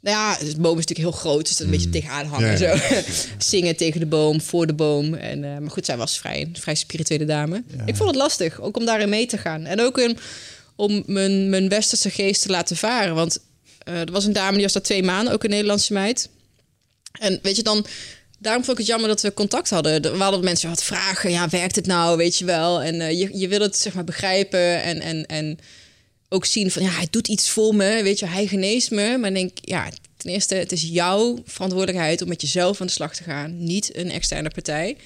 [0.00, 2.58] Nou ja, de boom is natuurlijk heel groot, dus dat een beetje tegenaan hangen.
[2.58, 2.76] Ja, ja.
[2.76, 3.10] Zo.
[3.38, 5.14] Zingen tegen de boom, voor de boom.
[5.14, 7.62] En, eh, maar goed, zij was vrij, een vrij spirituele dame.
[7.86, 9.64] Ik vond het lastig, ook om daarin mee te gaan.
[9.64, 10.14] En ook
[10.76, 13.14] om mijn, mijn westerse geest te laten varen.
[13.14, 13.38] Want
[13.78, 16.28] eh, er was een dame, die was daar twee maanden, ook een Nederlandse meid.
[17.12, 17.86] En weet je dan...
[18.42, 20.02] Daarom vond ik het jammer dat we contact hadden.
[20.02, 21.30] Er waren mensen wat vragen.
[21.30, 22.16] Ja, werkt het nou?
[22.16, 22.82] Weet je wel.
[22.82, 24.82] En eh, je, je wil het zeg maar begrijpen.
[24.82, 25.58] En, en, en
[26.32, 29.18] ook zien van ja, hij doet iets voor me, weet je, hij geneest me.
[29.18, 33.14] Maar denk, ja, ten eerste, het is jouw verantwoordelijkheid om met jezelf aan de slag
[33.14, 34.96] te gaan, niet een externe partij.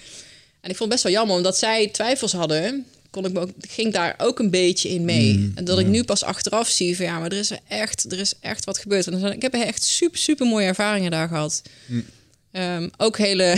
[0.60, 3.50] En ik vond het best wel jammer, omdat zij twijfels hadden, kon ik me ook,
[3.60, 5.52] ging daar ook een beetje in mee.
[5.54, 8.34] en dat ik nu pas achteraf zie van ja, maar er is echt, er is
[8.40, 9.06] echt wat gebeurd.
[9.06, 11.62] En ik heb echt super, super mooie ervaringen daar gehad.
[12.50, 13.56] Ehm, ook hele,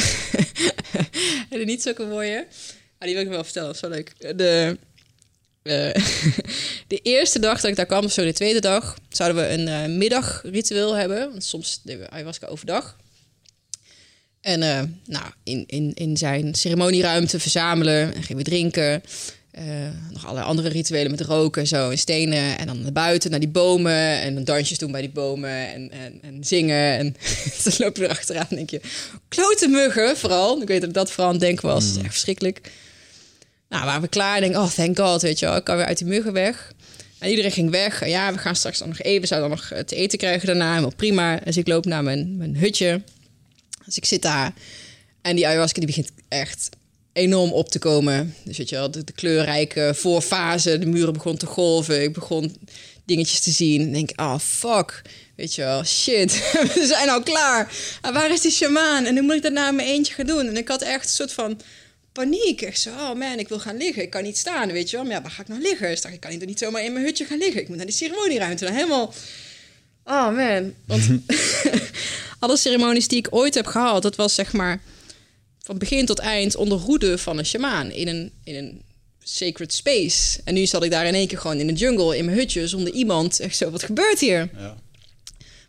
[1.50, 2.46] hele niet zulke mooie.
[2.98, 4.36] Maar die wil ik wel vertellen, dat is wel leuk.
[4.36, 4.78] De,
[5.62, 5.94] eh,
[6.94, 9.68] de eerste dag dat ik daar kwam, of zo de tweede dag, zouden we een
[9.68, 11.30] eh, middagritueel hebben.
[11.30, 12.96] Want soms deden we ayahuasca overdag.
[14.46, 19.02] En eh, nou, in, in, in zijn ceremonieruimte verzamelen en gingen we drinken.
[19.56, 19.64] Eh,
[20.12, 22.58] nog allerlei andere rituelen met roken en zo en stenen.
[22.58, 24.20] En dan naar buiten, naar die bomen.
[24.20, 26.98] En dan dansjes doen bij die bomen en, en, en zingen.
[26.98, 27.16] En
[27.64, 28.80] dan loop je erachteraan en denk je...
[29.28, 30.62] Klote muggen, vooral.
[30.62, 31.84] Ik weet dat ik dat vooral aan het denken was.
[31.84, 32.70] Is echt verschrikkelijk.
[33.68, 34.40] Nou, waren we klaar.
[34.40, 35.56] Denk, oh, thank god, weet je wel.
[35.56, 36.72] Ik kan weer uit die muggen weg.
[37.18, 38.02] En iedereen ging weg.
[38.02, 39.28] En ja, we gaan straks dan nog even.
[39.28, 40.68] Zouden dan nog eh, te eten krijgen daarna.
[40.68, 41.40] Helemaal prima.
[41.44, 43.02] Dus ik loop naar mijn, mijn hutje.
[43.84, 44.52] Dus ik zit daar.
[45.22, 46.68] En die ayahuasca die begint echt
[47.16, 48.34] enorm op te komen.
[48.44, 50.78] Dus weet je wel, de, de kleurrijke voorfase.
[50.78, 52.02] De muren begon te golven.
[52.02, 52.56] Ik begon
[53.04, 53.80] dingetjes te zien.
[53.80, 55.02] En denk, oh, fuck.
[55.36, 56.32] Weet je wel, shit.
[56.74, 57.72] we zijn al klaar.
[58.02, 59.04] En waar is die shamaan?
[59.04, 60.46] En nu moet ik dat nou mijn eentje gaan doen.
[60.46, 61.60] En ik had echt een soort van
[62.12, 62.62] paniek.
[62.62, 64.02] Echt zo, oh man, ik wil gaan liggen.
[64.02, 65.04] Ik kan niet staan, weet je wel.
[65.04, 65.88] Maar ja, waar ga ik nou liggen?
[65.88, 67.60] Dus dacht ik, ik kan niet, niet zomaar in mijn hutje gaan liggen.
[67.60, 68.64] Ik moet naar die ceremonieruimte.
[68.64, 69.14] Dan helemaal...
[70.04, 70.74] Oh man.
[70.86, 71.02] Want
[72.38, 74.02] alle ceremonies die ik ooit heb gehad...
[74.02, 74.80] dat was zeg maar
[75.66, 77.90] van begin tot eind onder hoede van een shamaan.
[77.90, 78.82] In een, in een
[79.22, 80.40] sacred space.
[80.44, 82.68] En nu zat ik daar in één keer gewoon in de jungle, in mijn hutje...
[82.68, 83.40] zonder iemand.
[83.40, 84.50] Echt zo, wat gebeurt hier?
[84.58, 84.76] Ja.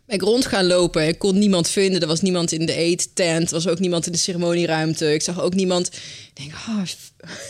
[0.06, 1.08] Ben ik rond gaan lopen.
[1.08, 2.00] Ik kon niemand vinden.
[2.00, 3.48] Er was niemand in de eettent.
[3.48, 5.12] Er was ook niemand in de ceremonieruimte.
[5.12, 5.86] Ik zag ook niemand.
[5.86, 6.84] Ik denk, oh,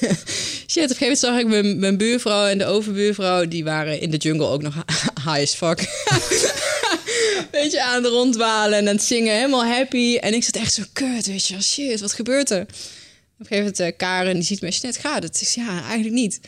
[0.71, 0.85] shit.
[0.85, 3.49] Op een gegeven moment zag ik mijn, mijn buurvrouw en de overbuurvrouw.
[3.49, 4.75] Die waren in de jungle ook nog
[5.25, 5.81] high as fuck.
[7.51, 9.35] Weet je, aan het rondwalen en aan het zingen.
[9.35, 10.17] Helemaal happy.
[10.17, 11.63] En ik zat echt zo, kut, weet je.
[11.63, 12.61] Shit, wat gebeurt er?
[12.61, 15.41] Op een gegeven moment, eh, Karen, die ziet me, net gaat het?
[15.41, 16.41] Ik zeg, ja, eigenlijk niet.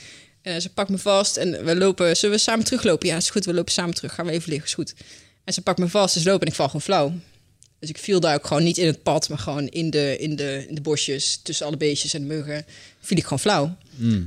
[0.42, 3.08] En ze pakt me vast en we lopen, zullen we samen teruglopen?
[3.08, 4.14] Ja, is goed, we lopen samen terug.
[4.14, 4.94] Gaan we even liggen, is goed.
[5.44, 7.12] En ze pakt me vast, dus lopen en ik val gewoon flauw.
[7.78, 10.36] Dus ik viel daar ook gewoon niet in het pad, maar gewoon in de, in
[10.36, 12.66] de, in de bosjes, tussen alle beestjes en de muggen.
[13.00, 13.76] Viel ik gewoon flauw.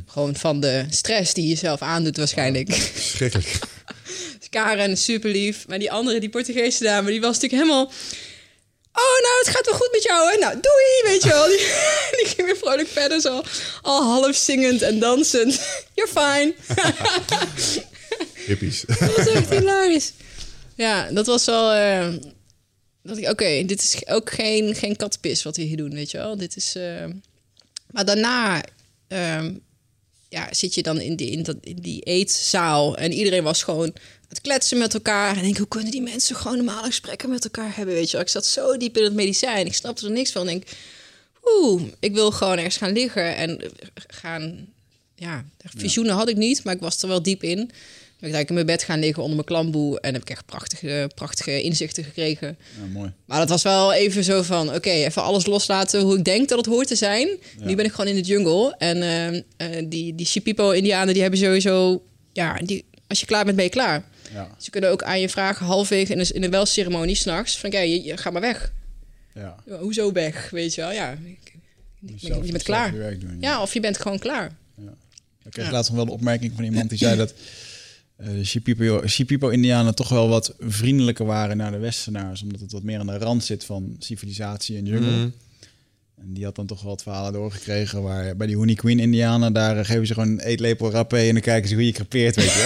[0.06, 2.92] Gewoon van de stress die je zelf aandoet waarschijnlijk.
[2.96, 3.60] Schrikkelijk.
[4.54, 5.68] Karen super lief.
[5.68, 7.92] Maar die andere, die Portugese dame, die was natuurlijk helemaal...
[8.96, 10.38] Oh, nou, het gaat wel goed met jou, hè?
[10.38, 11.48] Nou, doei, weet je wel.
[11.54, 11.58] Die,
[12.18, 13.42] die ging weer vrolijk verder, zo
[13.82, 15.62] al half zingend en dansend.
[15.96, 16.54] You're fine.
[18.48, 18.84] Hippies.
[18.88, 20.12] Dat was echt hilarisch.
[20.76, 21.72] Ja, dat was wel...
[21.72, 22.14] eh,
[23.04, 26.18] dat ik, oké, dit is ook geen, geen katpis wat we hier doen, weet je
[26.18, 26.38] wel.
[26.38, 26.76] Dit is...
[26.76, 27.06] eh,
[27.92, 28.64] maar daarna
[29.08, 29.54] ehm,
[30.34, 33.86] ja, zit je dan in die, in, dat, in die eetzaal en iedereen was gewoon
[33.96, 35.38] aan het kletsen met elkaar.
[35.38, 38.18] En denk, hoe kunnen die mensen gewoon normale gesprekken met elkaar hebben, weet je.
[38.18, 40.42] Ik zat zo diep in het medicijn, ik snapte er niks van.
[40.42, 40.78] Ik denk,
[41.46, 43.62] oeh, ik wil gewoon ergens gaan liggen en
[44.08, 44.68] gaan...
[45.16, 45.46] Ja,
[45.76, 47.72] visioenen had ik niet, maar ik was er wel diep in.
[48.30, 50.00] Ik eigenlijk in mijn bed gaan liggen onder mijn klamboe.
[50.00, 52.58] En heb ik echt prachtige, prachtige inzichten gekregen.
[52.80, 53.14] Ja, mooi.
[53.26, 56.58] Maar dat was wel even zo van, oké, even alles loslaten hoe ik denk dat
[56.58, 57.28] het hoort te zijn.
[57.60, 58.76] Nu ben ik gewoon in de jungle.
[58.78, 62.04] En uh, uh, die, die Shipipo-indianen, die hebben sowieso...
[62.34, 64.04] Ja, die, als je klaar bent, ben je klaar.
[64.34, 64.56] Ja.
[64.58, 67.58] Ze kunnen ook aan je vragen halfwege in een, in een welceremonie s'nachts...
[67.58, 68.74] van, kijk, je, je, ga maar weg.
[69.34, 69.56] Ja.
[69.80, 70.92] Hoezo weg, weet je wel?
[70.92, 71.18] Ja,
[72.00, 72.92] je, je bent klaar.
[72.92, 73.62] Doen, ja.
[73.62, 74.56] of je bent gewoon klaar.
[74.76, 74.94] Ja.
[75.46, 77.34] Ik kreeg laatst nog wel de opmerking van iemand die zei dat
[78.22, 83.00] uh, de Shipipo-Indianen toch wel wat vriendelijker waren naar de Westernaars, omdat het wat meer
[83.00, 85.12] aan de rand zit van civilisatie en jungle.
[85.12, 85.34] Mm.
[86.18, 89.54] En die had dan toch wel wat verhalen doorgekregen waar bij die Honey Queen Indianen,
[89.54, 92.36] daar uh, geven ze gewoon een eetlepel rappé en dan kijken ze hoe je crepeert,
[92.36, 92.62] weet je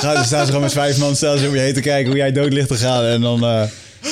[0.14, 2.16] dan staan ze gewoon met vijf man, stel ze om je heen te kijken hoe
[2.16, 3.44] jij dood ligt te gaan en dan...
[3.44, 3.64] Uh,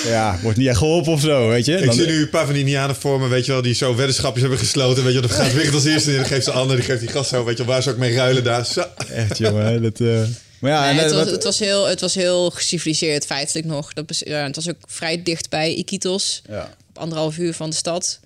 [0.04, 1.76] ja, wordt niet echt geholpen of zo, weet je.
[1.76, 4.40] Ik zie nu een paar van die Indianen vormen, weet je wel, die zo weddenschapjes
[4.40, 5.04] hebben gesloten.
[5.04, 7.08] Weet je, dan gaat Wiggert als eerste en dan geeft ze ander, die geeft die
[7.08, 8.66] gast zo, weet je wel, waar ze ook mee ruilen daar.
[8.66, 8.84] Zo.
[9.12, 10.00] Echt, jongen, dat...
[10.00, 10.22] Uh...
[10.58, 13.92] Maar ja, nee, het, was, het, was, heel, het was heel geciviliseerd feitelijk nog.
[13.92, 16.74] Dat, ja, het was ook vrij dicht bij Iquitos, ja.
[16.88, 18.20] op anderhalf uur van de stad.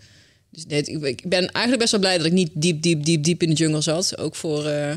[0.51, 3.43] Dus dit, ik ben eigenlijk best wel blij dat ik niet diep, diep, diep, diep
[3.43, 4.19] in de jungle zat.
[4.19, 4.95] Ook voor, uh,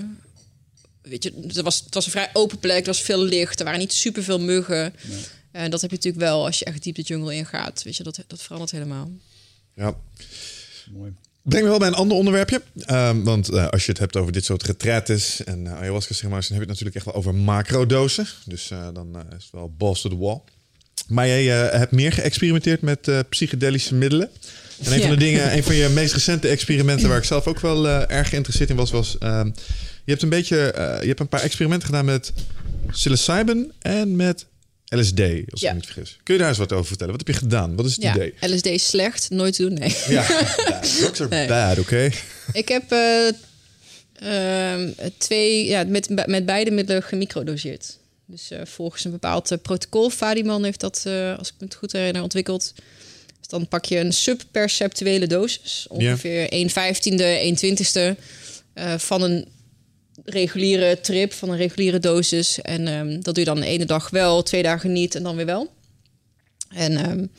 [1.02, 3.66] weet je, het was, het was een vrij open plek, er was veel licht, er
[3.66, 4.94] waren niet super veel muggen.
[5.02, 5.18] Nee.
[5.56, 7.84] En dat heb je natuurlijk wel als je echt diep de jungle ingaat.
[7.84, 9.12] Weet je, dat, dat verandert helemaal.
[9.74, 9.96] Ja.
[10.92, 11.14] Mooi.
[11.42, 12.62] Breng me wel bij een ander onderwerpje.
[12.92, 16.48] Um, want uh, als je het hebt over dit soort retretes en uh, ayahuasca ceremonies,
[16.48, 18.28] dan heb je het natuurlijk echt wel over macrodosen.
[18.46, 20.42] Dus uh, dan is het wel balls to the wall.
[21.08, 21.46] Maar jij
[21.78, 24.30] hebt meer geëxperimenteerd met psychedelische middelen.
[24.84, 27.60] En een van de dingen, een van je meest recente experimenten waar ik zelf ook
[27.60, 29.48] wel erg geïnteresseerd in was, was ehm,
[30.04, 30.56] je hebt een beetje,
[31.02, 32.34] je hebt een paar experimenten gedaan met
[32.92, 34.46] psilocybin en met
[34.86, 36.18] LSD, als ik me niet vergis.
[36.24, 37.12] Kun je daar eens wat over vertellen?
[37.18, 37.76] Wat heb je gedaan?
[37.76, 38.34] Wat is het ja, idee?
[38.40, 39.96] LSD is slecht, nooit doen, nee.
[40.08, 40.26] Ja,
[40.98, 41.48] drugs are nee.
[41.48, 42.10] bad, oké?
[42.54, 43.28] Ik heb uh,
[44.24, 47.98] uh, twee, ja, met, met beide middelen gemicrodoseerd.
[48.26, 50.10] Dus uh, volgens een bepaald uh, protocol.
[50.10, 51.04] Fadiman heeft dat,
[51.38, 52.74] als ik me het goed herinner, ontwikkeld.
[53.40, 56.48] Dus dan pak je een subperceptuele dosis, ongeveer ja.
[56.48, 58.16] 1 vijftiende, 1 twintigste
[58.98, 59.48] van een
[60.24, 62.62] reguliere trip van een reguliere dosis.
[62.62, 65.36] En um, dat doe je dan de ene dag wel, twee dagen niet en dan
[65.36, 65.74] weer wel.
[66.70, 67.30] En um,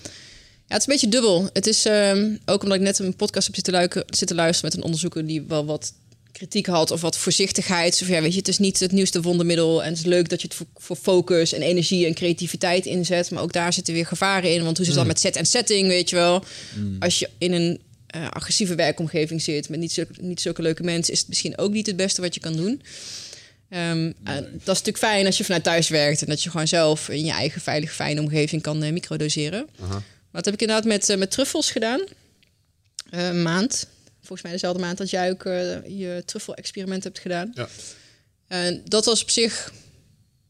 [0.69, 1.49] ja, het is een beetje dubbel.
[1.53, 4.85] Het is um, ook omdat ik net een podcast heb zitten, zitten luisteren met een
[4.85, 5.93] onderzoeker die wel wat
[6.33, 7.99] kritiek had of wat voorzichtigheid.
[8.03, 10.41] Of ja, weet je, het is niet het nieuwste wondermiddel en het is leuk dat
[10.43, 14.53] je het voor, focus en energie en creativiteit inzet, maar ook daar zitten weer gevaren
[14.53, 14.65] in.
[14.65, 15.09] Want hoe zit het dan mm.
[15.09, 16.45] met set en setting, weet je wel?
[16.77, 16.97] Mm.
[16.99, 17.81] Als je in een
[18.17, 21.73] uh, agressieve werkomgeving zit, met niet, zo, niet zulke leuke mensen, is het misschien ook
[21.73, 22.83] niet het beste wat je kan doen.
[23.71, 27.09] Um, dat is natuurlijk fijn als je vanuit thuis werkt en dat je gewoon zelf
[27.09, 29.69] in je eigen veilige, fijne omgeving kan uh, microdoseren.
[29.77, 29.91] -huh.
[29.91, 32.01] Maar dat heb ik inderdaad met, met truffels gedaan.
[33.11, 33.89] een maand.
[34.19, 35.43] Volgens mij dezelfde maand dat jij ook
[35.87, 37.51] je truffel-experiment hebt gedaan.
[37.55, 37.69] Ja.
[38.47, 39.73] En dat was op zich,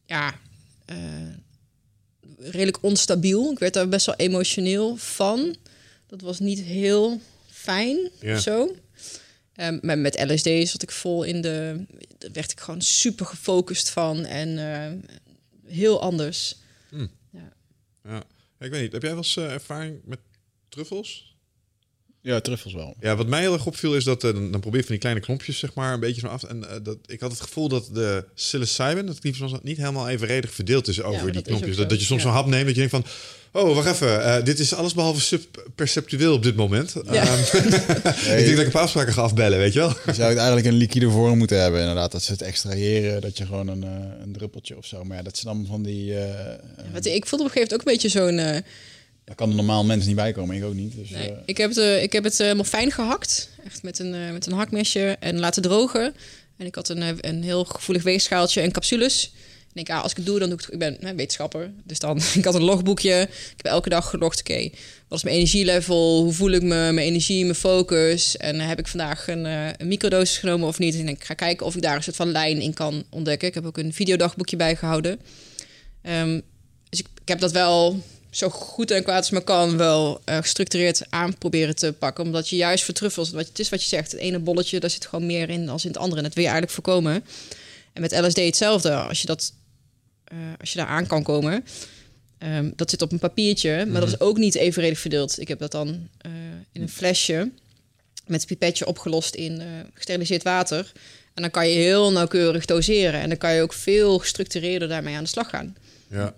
[0.07, 0.39] ja,
[2.39, 3.51] redelijk onstabiel.
[3.51, 5.57] Ik werd daar best wel emotioneel van.
[6.07, 7.21] Dat was niet heel
[7.67, 8.39] fijn ja.
[8.39, 8.77] zo.
[9.61, 11.85] Um, maar met LSD zat ik vol in de.
[12.19, 15.13] Daar werd ik gewoon super gefocust van en uh,
[15.73, 16.57] heel anders.
[16.89, 17.07] Hm.
[17.31, 17.53] Ja.
[18.05, 18.23] ja.
[18.59, 20.19] Ik weet niet, heb jij wel eens uh, ervaring met
[20.69, 21.37] truffels?
[22.21, 22.97] Ja, truffels wel.
[23.01, 25.01] Ja, wat mij heel erg opviel is dat uh, dan, dan probeer je van die
[25.01, 26.43] kleine klompjes zeg maar een beetje zo af.
[26.43, 30.51] En uh, dat ik had het gevoel dat de psilocybin, dat het niet helemaal evenredig
[30.51, 31.77] verdeeld is over die klompjes.
[31.77, 32.29] Dat, dat, je soms ja.
[32.29, 33.05] een hap neemt dat je denkt van,
[33.57, 34.09] Oh, wacht even.
[34.09, 36.95] Uh, dit is alles behalve subperceptueel op dit moment.
[37.11, 37.33] Ja.
[37.33, 39.89] Um, ik denk dat ik een paar afspraken ga afbellen, weet je wel.
[39.89, 42.13] Je zou het eigenlijk een liquide vorm moeten hebben, inderdaad.
[42.13, 45.05] Dat ze het extraheren, dat je gewoon een, uh, een druppeltje of zo.
[45.05, 46.11] Maar ja, dat ze dan van die...
[46.11, 46.19] Uh,
[47.03, 48.37] ja, ik voelde op een gegeven moment ook een beetje zo'n...
[49.25, 50.97] Daar kan er normaal mensen niet bij komen, ik ook niet.
[50.97, 53.51] Dus, nee, ik heb het, ik heb het helemaal fijn gehakt.
[53.65, 56.15] Echt met een, met een hakmesje en laten drogen.
[56.57, 59.33] En ik had een, een heel gevoelig weegschaaltje en capsules
[59.85, 60.73] denk, als ik doe, dan doe ik het.
[60.73, 63.21] Ik ben hè, wetenschapper, dus dan ik had een logboekje.
[63.31, 64.41] Ik heb elke dag gelogd.
[64.41, 64.71] Oké,
[65.09, 66.23] wat is mijn energielevel?
[66.23, 66.69] Hoe voel ik me?
[66.69, 68.37] Mijn energie, mijn focus.
[68.37, 70.95] En heb ik vandaag een, uh, microdosis genomen of niet?
[70.95, 73.49] En ik ga kijken of ik daar een soort van lijn in kan ontdekken.
[73.49, 75.21] Ik heb ook een videodagboekje bijgehouden.
[76.03, 76.43] Um,
[76.89, 81.03] dus ik, heb dat wel zo goed en kwaad als me kan wel uh, gestructureerd
[81.09, 82.25] aan proberen te pakken.
[82.25, 84.91] Omdat je juist voor truffels, wat, het is wat je zegt, het ene bolletje, daar
[84.91, 86.17] zit gewoon meer in als in het andere.
[86.17, 87.25] En dat wil je eigenlijk voorkomen.
[87.93, 88.95] En met LSD hetzelfde.
[88.95, 89.53] Als je dat
[90.33, 91.65] uh, als je daar aan kan komen.
[92.39, 94.01] Um, dat zit op een papiertje, maar mm -hmm.
[94.01, 95.41] dat is ook niet evenredig verdeeld.
[95.41, 96.33] Ik heb dat dan uh,
[96.73, 97.51] in een flesje
[98.27, 100.93] met pipetje opgelost in uh, gesteriliseerd water.
[101.35, 103.21] En dan kan je heel nauwkeurig doseren.
[103.21, 105.77] En dan kan je ook veel gestructureerder daarmee aan de slag gaan.
[106.11, 106.35] Ja.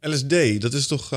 [0.00, 1.08] LSD, dat is toch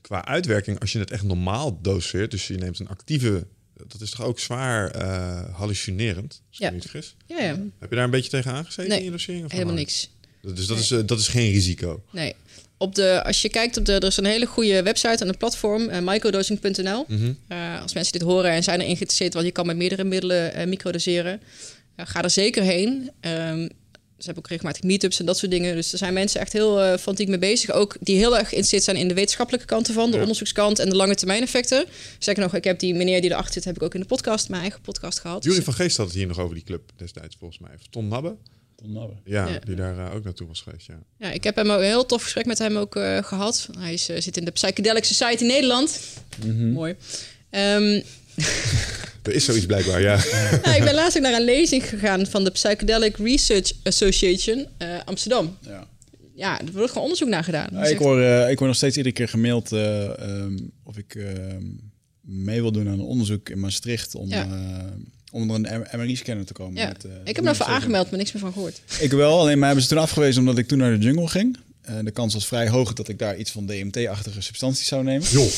[0.00, 3.46] qua uitwerking, als je het echt normaal doseert, dus je neemt een actieve
[3.86, 6.66] dat is toch ook zwaar uh, hallucinerend, als ja.
[6.66, 7.16] ik niet vergis?
[7.26, 7.58] Ja, ja.
[7.78, 9.44] Heb je daar een beetje tegen aangezeten nee, in je dosering?
[9.44, 10.10] Of helemaal niks.
[10.54, 12.02] Dus dat, is, uh, dat is geen risico?
[12.10, 12.34] Nee.
[12.78, 15.36] Op de, als je kijkt op de, er is een hele goede website en een
[15.36, 17.04] platform, uh, microdosing.nl.
[17.08, 17.36] Mm -hmm.
[17.82, 21.40] als mensen dit horen en zijn er geïnteresseerd, want je kan met meerdere middelen microdoseren.
[21.96, 23.10] ga er zeker heen.
[23.20, 23.68] Um,
[24.18, 25.74] ze hebben ook regelmatig meetups en dat soort dingen.
[25.74, 27.70] Dus er zijn mensen echt heel fanatiek mee bezig.
[27.70, 30.96] Ook die heel erg geïnteresseerd zijn in de wetenschappelijke kanten van, de onderzoekskant en de
[30.96, 31.86] lange termijn effecten.
[32.18, 34.48] Zeker nog, ik heb die meneer die erachter zit, heb ik ook in de podcast,
[34.48, 35.44] mijn eigen podcast gehad.
[35.44, 37.70] Julie van Geest had het hier nog over die club destijds, volgens mij.
[37.90, 38.36] Ton Nabbe.
[39.24, 39.58] Ja, ja.
[39.58, 40.98] die daar uh, ook naartoe was geweest, ja.
[41.18, 43.68] Ja, ik heb hem ook een heel tof gesprek met hem ook uh, gehad.
[43.78, 46.00] Hij is, zit in de Psychedelic Society Nederland.
[46.44, 46.72] Mm -hmm.
[46.72, 46.94] Mooi.
[47.50, 48.02] Um,
[49.26, 50.18] Er is zoiets blijkbaar, ja.
[50.62, 50.74] ja.
[50.74, 55.56] ik ben laatst ook naar een lezing gegaan van de Psychedelic Research Association uh, Amsterdam.
[55.60, 55.86] Ja.
[56.34, 57.68] Ja, er wordt gewoon onderzoek naar gedaan.
[57.72, 61.14] Ja, ik, word, uh, ik word nog steeds iedere keer gemaild uh, um, of ik
[61.14, 61.64] ehm,
[62.20, 64.46] mee wil doen aan een onderzoek in Maastricht om, ja.
[65.32, 66.74] Om er een MRI-scanner te komen.
[66.74, 66.86] Ja.
[66.88, 68.80] Met, ik heb me even aangemeld, maar niks meer van gehoord.
[69.00, 71.58] Ik wel, alleen mij hebben ze toen afgewezen omdat ik toen naar de jungle ging.
[71.90, 75.28] Uh, de kans was vrij hoog dat ik daar iets van DMT-achtige substanties zou nemen.
[75.30, 75.48] Jo.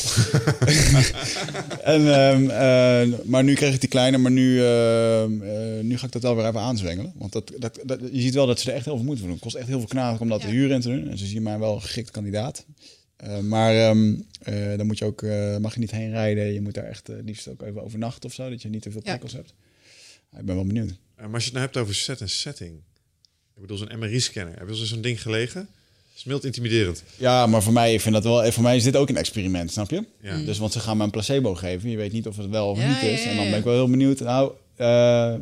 [1.94, 5.24] en, um, uh, maar nu kreeg ik die kleine, maar nu, uh,
[5.82, 7.12] nu ga ik dat wel weer even aanzwengelen.
[7.16, 9.30] Want dat, dat, dat, je ziet wel dat ze er echt heel veel moeite voor
[9.30, 9.38] doen.
[9.40, 10.46] Het kost echt heel veel knagen om dat ja.
[10.46, 11.10] te huren en te doen.
[11.10, 12.64] En ze zien mij wel een geschikt kandidaat.
[13.42, 14.26] Maar um,
[14.76, 15.22] dan moet je ook,
[15.60, 16.52] mag je niet heen rijden.
[16.52, 18.50] Je moet daar echt liefst ook even overnachten of zo.
[18.50, 19.36] Dat je niet te veel prikkels ja.
[19.36, 19.54] hebt.
[20.38, 20.94] ik ben wel benieuwd.
[21.16, 22.80] maar als je het nou hebt over set en setting.
[23.54, 24.58] Ik bedoel, zo'n MRI-scanner.
[24.58, 25.68] Heb je al zo'n ding gelegen?
[26.14, 27.02] Smilt intimiderend.
[27.16, 29.72] Ja, maar voor mij, ik vind dat wel, voor mij is dit ook een experiment,
[29.72, 30.04] snap je?
[30.20, 30.38] Ja.
[30.38, 31.90] Dus want ze gaan me een placebo geven.
[31.90, 33.24] Je weet niet of het wel of ja, niet is.
[33.24, 34.20] Ja, en dan ben ik wel heel benieuwd.
[34.20, 35.34] Nou, uh,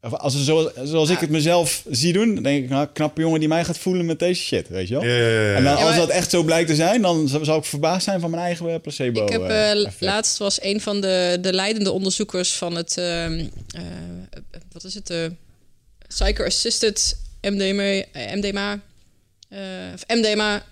[0.00, 3.40] als het zoals, zoals ik het mezelf zie doen, dan denk ik, nou, knappe jongen
[3.40, 5.02] die mij gaat voelen met deze shit, weet je wel?
[5.56, 8.30] En dan, als dat echt zo blijkt te zijn, dan zou ik verbaasd zijn van
[8.30, 9.22] mijn eigen placebo.
[9.22, 13.42] Ik heb uh, laatst was een van de, de leidende onderzoekers van het, uh,
[14.72, 15.32] wat is het, de
[16.08, 18.04] psycho-assisted MDMA,
[18.34, 18.80] MDMA
[19.50, 19.58] uh,
[19.94, 20.64] of MDMA,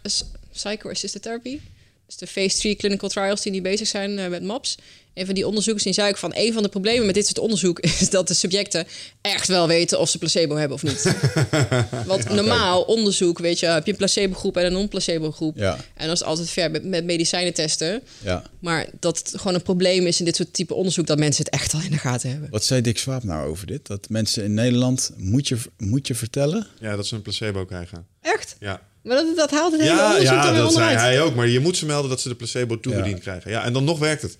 [0.53, 1.61] Psycho-Assisted Therapy.
[2.07, 4.79] Dus de phase 3 clinical trials die nu bezig zijn uh, met MAPS.
[5.17, 6.33] Een van die onderzoekers die zei ik van...
[6.35, 7.81] een van de problemen met dit soort onderzoek...
[8.01, 8.87] is dat de subjecten
[9.21, 11.15] echt wel weten of ze placebo hebben of niet.
[12.07, 13.67] Want normaal onderzoek, weet je...
[13.67, 15.57] heb je een placebo-groep en een non-placebo-groep.
[15.57, 15.77] Ja.
[15.95, 18.03] En dat is altijd ver met, met medicijnen testen.
[18.23, 18.43] Ja.
[18.59, 21.07] Maar dat het gewoon een probleem is in dit soort type onderzoek...
[21.07, 22.51] dat mensen het echt al in de gaten hebben.
[22.51, 23.87] Wat zei Dick Swaap nou over dit?
[23.87, 25.13] Dat mensen in Nederland...
[25.17, 26.67] moet je, moet je vertellen?
[26.81, 28.07] Ja, dat ze een placebo krijgen.
[28.21, 28.57] Echt?
[28.61, 28.83] Ja.
[29.03, 31.01] Maar dat, dat haalt het hele ja, onderzoek ja, er dat onderuit.
[31.01, 31.35] zei hij ook.
[31.35, 33.23] Maar je moet ze melden dat ze de placebo toegediend ja.
[33.23, 33.51] krijgen.
[33.51, 34.37] Ja, en dan nog werkt het.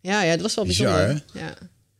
[0.00, 1.24] Ja, ja dat was wel bijzonder.
[1.32, 1.54] ja.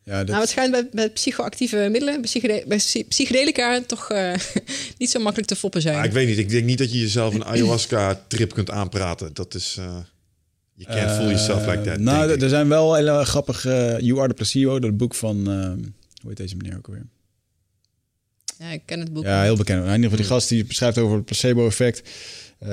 [0.05, 0.27] Ja, dat...
[0.27, 4.35] Nou, het schijnt bij, bij psychoactieve middelen, bij, psychede bij psychedelica, toch uh,
[4.99, 5.95] niet zo makkelijk te foppen zijn.
[5.95, 9.35] Maar ik weet niet, ik denk niet dat je jezelf een ayahuasca-trip kunt aanpraten.
[9.35, 9.77] Dat is...
[9.79, 9.97] Uh,
[10.75, 11.99] je can't uh, fool yourself like that.
[11.99, 13.99] Nou, er zijn wel hele grappige...
[14.01, 15.47] You Are the Placebo, dat boek van...
[16.21, 17.07] hoe heet deze meneer ook alweer?
[18.59, 19.25] Ja, ik ken het boek.
[19.25, 19.87] Ja, heel bekend.
[19.87, 22.09] In ieder geval die gast die beschrijft over het placebo-effect.
[22.63, 22.69] Uh,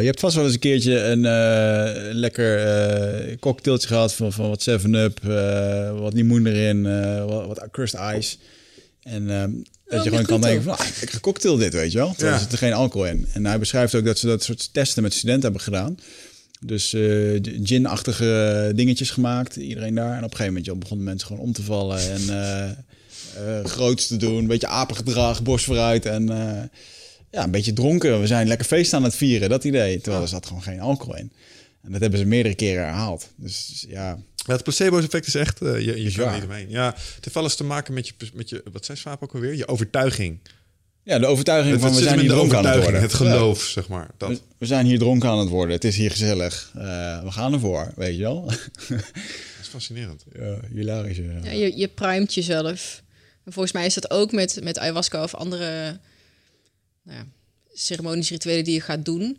[0.00, 2.58] je hebt vast wel eens een keertje een uh, lekker
[3.30, 5.22] uh, cocktailtje gehad van, van wat 7-Up,
[5.98, 6.82] wat limoen erin,
[7.26, 8.36] wat, wat crushed ice.
[9.02, 9.50] En ehm,
[9.88, 12.10] dat je gewoon kan denken van, ah, ik ga cocktail dit, weet je wel.
[12.10, 12.42] Terwijl ja.
[12.42, 13.26] zit er geen alcohol in.
[13.32, 15.98] En hij beschrijft ook dat ze dat soort testen met studenten hebben gedaan.
[16.60, 16.96] Dus
[17.62, 20.16] gin-achtige dingetjes gemaakt, iedereen daar.
[20.16, 24.16] En op een gegeven moment begonnen mensen gewoon om te vallen en uh, groots te
[24.16, 24.36] doen.
[24.36, 26.62] Een beetje apengedrag, borst vooruit en uh,
[27.36, 28.20] ja, een beetje dronken.
[28.20, 30.00] We zijn lekker feest aan het vieren, dat idee.
[30.00, 31.32] Terwijl er zat gewoon geen alcohol in.
[31.82, 33.32] En dat hebben ze meerdere keren herhaald.
[33.36, 34.18] Dus ja...
[34.46, 36.70] Ja, het placebo-effect is echt, uh, je, je kan niet omheen.
[36.70, 39.54] Ja, het heeft alles te maken met je, met je wat zei Swaap ook alweer?
[39.54, 40.38] Je overtuiging.
[41.02, 43.00] Ja, de overtuiging het, van we zijn hier dronken aan het worden.
[43.00, 43.70] Het geloof, ja.
[43.70, 44.10] zeg maar.
[44.16, 44.28] Dat.
[44.28, 45.74] We, we, zijn hier dronken aan het worden.
[45.74, 46.72] Het is hier gezellig.
[46.76, 46.82] Uh,
[47.22, 48.44] we gaan ervoor, weet je wel.
[48.44, 48.98] dat
[49.60, 50.24] is fascinerend.
[50.38, 51.16] Ja, hilarisch.
[51.16, 51.24] Ja.
[51.42, 53.02] Ja, je, je primet jezelf.
[53.44, 55.98] En volgens mij is dat ook met, met ayahuasca of andere
[57.06, 57.26] nou ja,
[57.74, 59.38] ceremonies, rituelen die je gaat doen.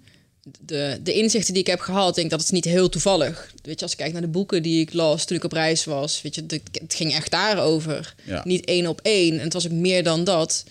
[0.60, 3.54] De, de inzichten die ik heb gehad, denk dat het niet heel toevallig.
[3.64, 5.86] Weet je, als ik kijk naar de boeken die ik las toen ik op reis
[5.86, 8.16] was, weet je, het ging echt daarover.
[8.24, 8.42] Ja.
[8.46, 9.34] Niet één op één.
[9.34, 10.64] En het was ook meer dan dat.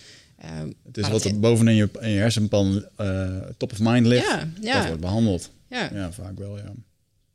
[0.60, 4.26] Um, het is wat er bovenin je, in je hersenpan uh, top of mind ligt.
[4.26, 4.76] Ja, ja.
[4.78, 5.50] Dat wordt behandeld.
[5.68, 5.90] Ja.
[5.94, 6.72] ja, vaak wel, ja.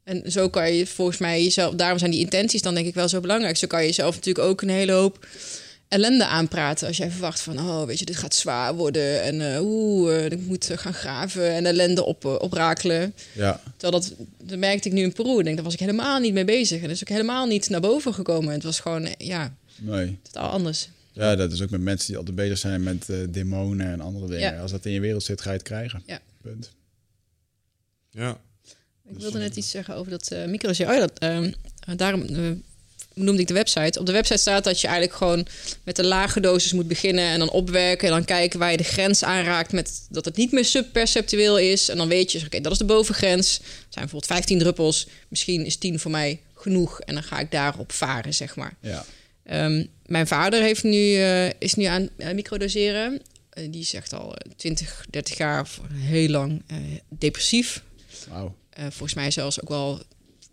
[0.04, 3.10] En zo kan je volgens mij jezelf, daarom zijn die intenties dan denk ik wel
[3.10, 3.58] zo belangrijk.
[3.58, 5.28] Zo kan je jezelf natuurlijk ook een hele hoop
[5.92, 6.88] ellende aanpraten.
[6.88, 9.24] Als jij verwacht van, oh, weet je, dit gaat zwaar worden.
[9.24, 13.14] En uh, oeh, uh, ik moet gaan graven en ellende op, uh, oprakelen.
[13.34, 13.62] Ja.
[13.78, 14.14] Terwijl dat,
[14.44, 15.38] dat merkte ik nu in Peru.
[15.38, 16.78] Ik denk, daar was ik helemaal niet mee bezig.
[16.78, 18.54] En dat is ook helemaal niet naar boven gekomen.
[18.54, 20.20] Het was gewoon, ja, nee.
[20.22, 20.90] totaal anders.
[21.12, 24.54] Ja, dat is ook met mensen die altijd bezig zijn met demonen en andere dingen.
[24.54, 24.62] Ja.
[24.62, 26.04] Als dat in je wereld zit, ga je het krijgen.
[26.06, 26.20] Ja.
[26.42, 26.72] Punt.
[28.10, 28.40] Ja.
[29.08, 30.70] Ik wilde net iets zeggen over dat uh, micro.
[30.70, 31.20] Oh ja, dat,
[31.98, 32.26] daarom
[33.14, 34.00] noemde ik de website.
[34.00, 35.48] Op de website staat dat je eigenlijk gewoon
[35.84, 38.84] met een lage dosis moet beginnen en dan opwerken en dan kijken waar je de
[38.84, 41.90] grens aanraakt met dat het niet meer subperceptueel is.
[41.90, 43.58] En dan weet je, oké, dat is de bovengrens.
[43.58, 45.08] Er zijn bijvoorbeeld 15 druppels.
[45.28, 48.76] Misschien is 10 voor mij genoeg en dan ga ik daarop varen, zeg maar.
[48.82, 49.06] Ja.
[49.66, 53.22] Um, mijn vader heeft nu, uh, is nu aan uh, microdoseren.
[53.54, 56.64] Uh, die zegt al 20, 30 jaar of heel lang
[57.10, 57.84] depressief.
[58.30, 58.52] Wow.
[58.78, 60.02] volgens mij zelfs ook wel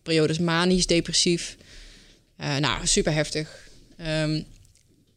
[0.02, 1.56] periodes manisch depressief.
[2.38, 3.48] Nou, super heftig.
[4.00, 4.46] Um,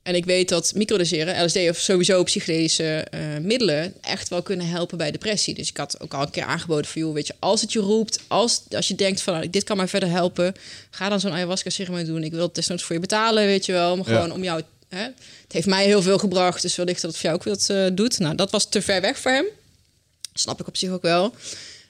[0.03, 4.98] en ik weet dat microdoseren, LSD of sowieso psychedelische uh, middelen echt wel kunnen helpen
[4.98, 5.53] bij depressie.
[5.53, 7.80] Dus ik had ook al een keer aangeboden voor joh, weet je, als het je
[7.80, 10.53] roept, als, als je denkt van nou, dit kan mij verder helpen,
[10.89, 12.23] ga dan zo'n ayahuasca ceremonie doen.
[12.23, 14.34] Ik wil het desnoods voor je betalen, weet je wel, maar gewoon ja.
[14.34, 14.61] om jou.
[14.89, 15.03] Hè?
[15.03, 17.88] Het heeft mij heel veel gebracht, dus wellicht dat het voor jou ook wat uh,
[17.93, 18.19] doet.
[18.19, 19.45] Nou, dat was te ver weg voor hem.
[20.34, 21.35] Snap ik op zich ook wel.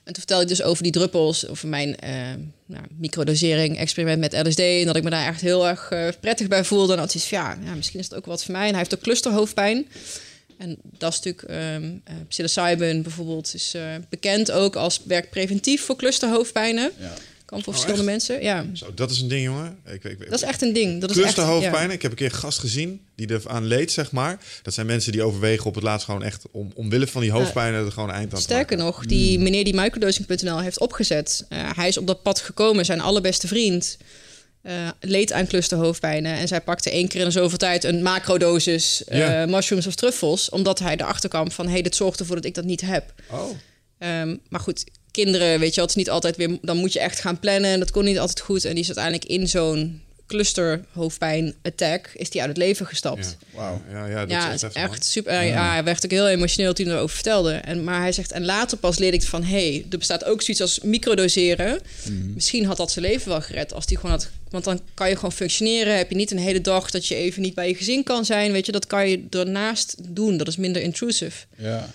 [0.03, 2.09] En toen vertelde ik dus over die druppels, over mijn uh,
[2.65, 4.59] nou, microdosering, experiment met LSD.
[4.59, 6.93] En dat ik me daar echt heel erg uh, prettig bij voelde.
[6.93, 8.63] En dat is ja, misschien is het ook wat voor mij.
[8.63, 9.87] En hij heeft ook clusterhoofdpijn.
[10.57, 13.75] En dat is natuurlijk, um, uh, psilocybin bijvoorbeeld, is
[14.09, 16.91] bekend ook als werkt preventief voor clusterhoofdpijnen.
[16.99, 17.13] Ja.
[17.51, 18.29] Kan voor oh, verschillende echt?
[18.29, 18.43] mensen.
[18.43, 18.65] Ja.
[18.73, 19.77] Zo, dat is een ding, jongen.
[19.85, 21.01] Ik, ik, dat is echt een ding.
[21.01, 21.87] Dat is clusterhoofdpijn.
[21.87, 21.93] Ja.
[21.93, 24.39] Ik heb een keer een gast gezien die er aan leed, zeg maar.
[24.61, 27.73] Dat zijn mensen die overwegen op het laatst gewoon echt om, omwille van die hoofdpijn
[27.73, 29.43] er gewoon een eind aan Sterker nog, die Hmm.
[29.43, 31.45] meneer die microdosing.nl heeft opgezet.
[31.49, 33.97] Uh, hij is op dat pad gekomen, zijn allerbeste vriend.
[34.63, 36.37] Uh, leed aan clusterhoofdpijnen.
[36.37, 39.45] En zij pakte één keer in de zoveel tijd een macrodosis uh, Ja.
[39.45, 40.49] mushrooms of truffels.
[40.49, 41.65] Omdat hij erachter kwam van...
[41.65, 43.13] hé, hey, dit zorgt ervoor dat ik dat niet heb.
[43.31, 43.49] Oh.
[43.99, 46.57] Um, maar goed, kinderen, weet je wel, het is niet altijd weer...
[46.61, 47.79] dan moet je echt gaan plannen.
[47.79, 48.65] Dat kon niet altijd goed.
[48.65, 52.09] En die is uiteindelijk in zo'n clusterhoofdpijn-attack...
[52.13, 53.37] is die uit het leven gestapt.
[53.51, 53.57] Ja.
[53.57, 53.81] Wauw.
[53.91, 55.33] Ja, ja, dat Ja, is het echt, super.
[55.33, 55.41] Ja.
[55.41, 57.53] ja, hij werd ook heel emotioneel toen hij erover vertelde.
[57.53, 59.43] En, maar hij zegt, en later pas leerde ik van...
[59.43, 61.79] hé, hey, er bestaat ook zoiets als microdoseren.
[62.05, 62.33] Mhm.
[62.33, 64.29] Misschien had dat zijn leven wel gered als hij gewoon had...
[64.49, 65.97] Want dan kan je gewoon functioneren.
[65.97, 68.51] Heb je niet een hele dag dat je even niet bij je gezin kan zijn.
[68.51, 70.37] Weet je, dat kan je ernaast doen.
[70.37, 71.45] Dat is minder intrusive.
[71.57, 71.89] Ja.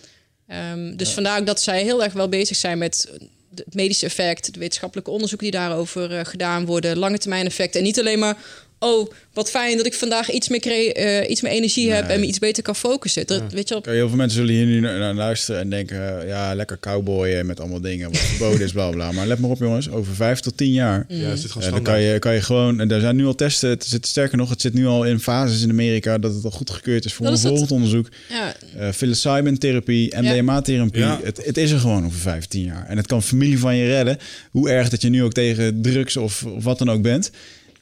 [0.52, 3.10] Um, dus vandaar ook dat zij heel erg wel bezig zijn met
[3.54, 7.80] het medische effect, de wetenschappelijke onderzoeken die daarover uh, gedaan worden, lange termijn effecten.
[7.80, 8.36] En niet alleen maar,
[8.78, 11.94] oh, wat fijn dat ik vandaag iets meer, uh, iets meer energie nee.
[11.94, 13.26] heb en me iets beter kan focussen.
[13.26, 13.54] Dat, ja.
[13.56, 13.94] weet je wel.
[13.94, 17.80] Heel veel mensen zullen hier nu naar luisteren en denken, ja, lekker cowboyen met allemaal
[17.80, 19.12] dingen wat verboden is, bla bla.
[19.12, 21.06] Maar let maar op jongens, over vijf tot tien jaar.
[21.08, 21.16] Mm.
[21.16, 23.68] Ja, zit uh, dan kan je, kan je gewoon, en er zijn nu al testen,
[23.68, 26.50] het zit sterker nog, het zit nu al in fases in Amerika dat het al
[26.50, 28.08] goed gekeurd is voor dat een is volgend onderzoek.
[28.28, 28.54] Ja.
[28.78, 31.20] Uh, psilocybin-therapie, MDMA-therapie, Ja.
[31.22, 32.86] het, het is er gewoon over vijf, tien jaar.
[32.88, 34.18] En het kan familie van je redden,
[34.50, 37.30] hoe erg dat je nu ook tegen drugs of, of wat dan ook bent.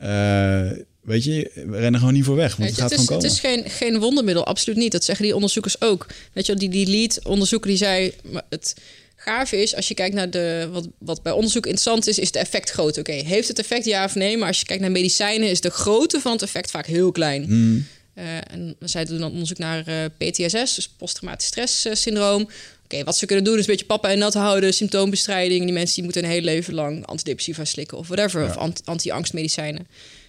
[0.03, 0.71] Uh,
[1.05, 3.25] Weet je, we rennen gewoon niet voor weg, want het gaat is, gewoon komen.
[3.25, 4.93] Het is geen, geen wondermiddel, absoluut niet.
[4.93, 6.07] Dat zeggen die onderzoekers ook.
[6.33, 8.13] Weet je, die, die lead-onderzoeker die zei...
[8.49, 8.75] Het
[9.17, 10.69] gave is, als je kijkt naar de...
[10.73, 12.99] Wat, wat bij onderzoek interessant is, is de effect groot.
[12.99, 14.37] Oké, okay, heeft het effect ja of nee?
[14.37, 17.45] Maar als je kijkt naar medicijnen, is de grootte van het effect vaak heel klein.
[17.49, 17.87] Mm.
[18.15, 22.43] Uh, en zij doen dan onderzoek naar uh, PTSS, dus posttraumatisch stresssyndroom.
[22.43, 22.53] Oké,
[22.95, 25.65] okay, wat ze kunnen doen is een beetje papa en nat houden, symptoombestrijding.
[25.65, 28.55] Die mensen die moeten een heel leven lang antidepressiva slikken of whatever, ja.
[28.55, 29.87] of anti-angstmedicijnen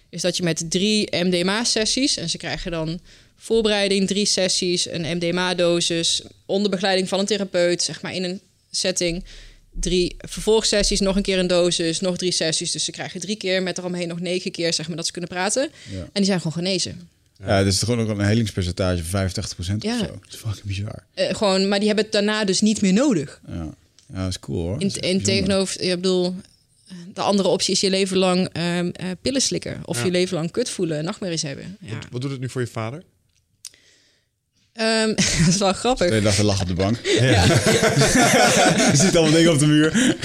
[0.08, 2.16] is dat je met drie MDMA-sessies...
[2.16, 3.00] en ze krijgen dan
[3.36, 4.88] voorbereiding, drie sessies...
[4.88, 7.82] een MDMA-dosis, onder begeleiding van een therapeut...
[7.82, 8.40] zeg maar in een
[8.70, 9.24] setting...
[9.70, 12.00] drie vervolgsessies, nog een keer een dosis...
[12.00, 13.62] nog drie sessies, dus ze krijgen drie keer...
[13.62, 15.70] met eromheen nog negen keer, zeg maar, dat ze kunnen praten.
[15.90, 15.98] Ja.
[15.98, 17.08] En die zijn gewoon genezen.
[17.44, 19.92] Ja, het is gewoon ook een helingspercentage van 85% Ja.
[19.92, 20.06] of zo.
[20.06, 21.02] Dat is fucking bizar.
[21.14, 23.40] Eh, gewoon, maar die hebben het daarna dus niet meer nodig.
[23.48, 23.54] Ja,
[24.12, 24.80] ja dat is cool hoor.
[24.80, 26.34] In, in tegenover, ik bedoel...
[27.14, 29.80] De andere optie is je leven lang ehm, eh, pillen slikken.
[29.84, 30.04] Of Ja.
[30.04, 31.76] je leven lang kut voelen en nachtmerries hebben.
[31.80, 31.94] Ja.
[31.94, 33.02] Wat, wat doet het nu voor je vader?
[34.76, 35.08] Ehm,
[35.44, 36.06] dat is wel grappig.
[36.06, 36.98] Twee dagen lag op de bank.
[37.04, 40.16] Je ziet allemaal dingen op de muur.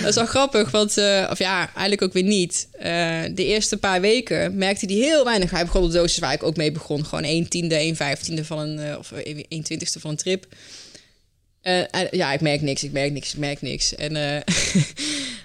[0.00, 2.68] Dat is wel grappig, want, eh, of ja, eigenlijk ook weer niet.
[2.72, 5.50] Eh, de eerste paar weken merkte hij heel weinig.
[5.50, 7.04] Hij begon op dosis waar ik ook mee begon.
[7.04, 9.12] Gewoon 1 tiende, 1 vijftiende van een, eh, of
[9.48, 10.46] 1 twintigste van een trip.
[12.10, 13.94] Ja, ik merk niks, ik merk niks, ik merk niks.
[13.94, 14.14] En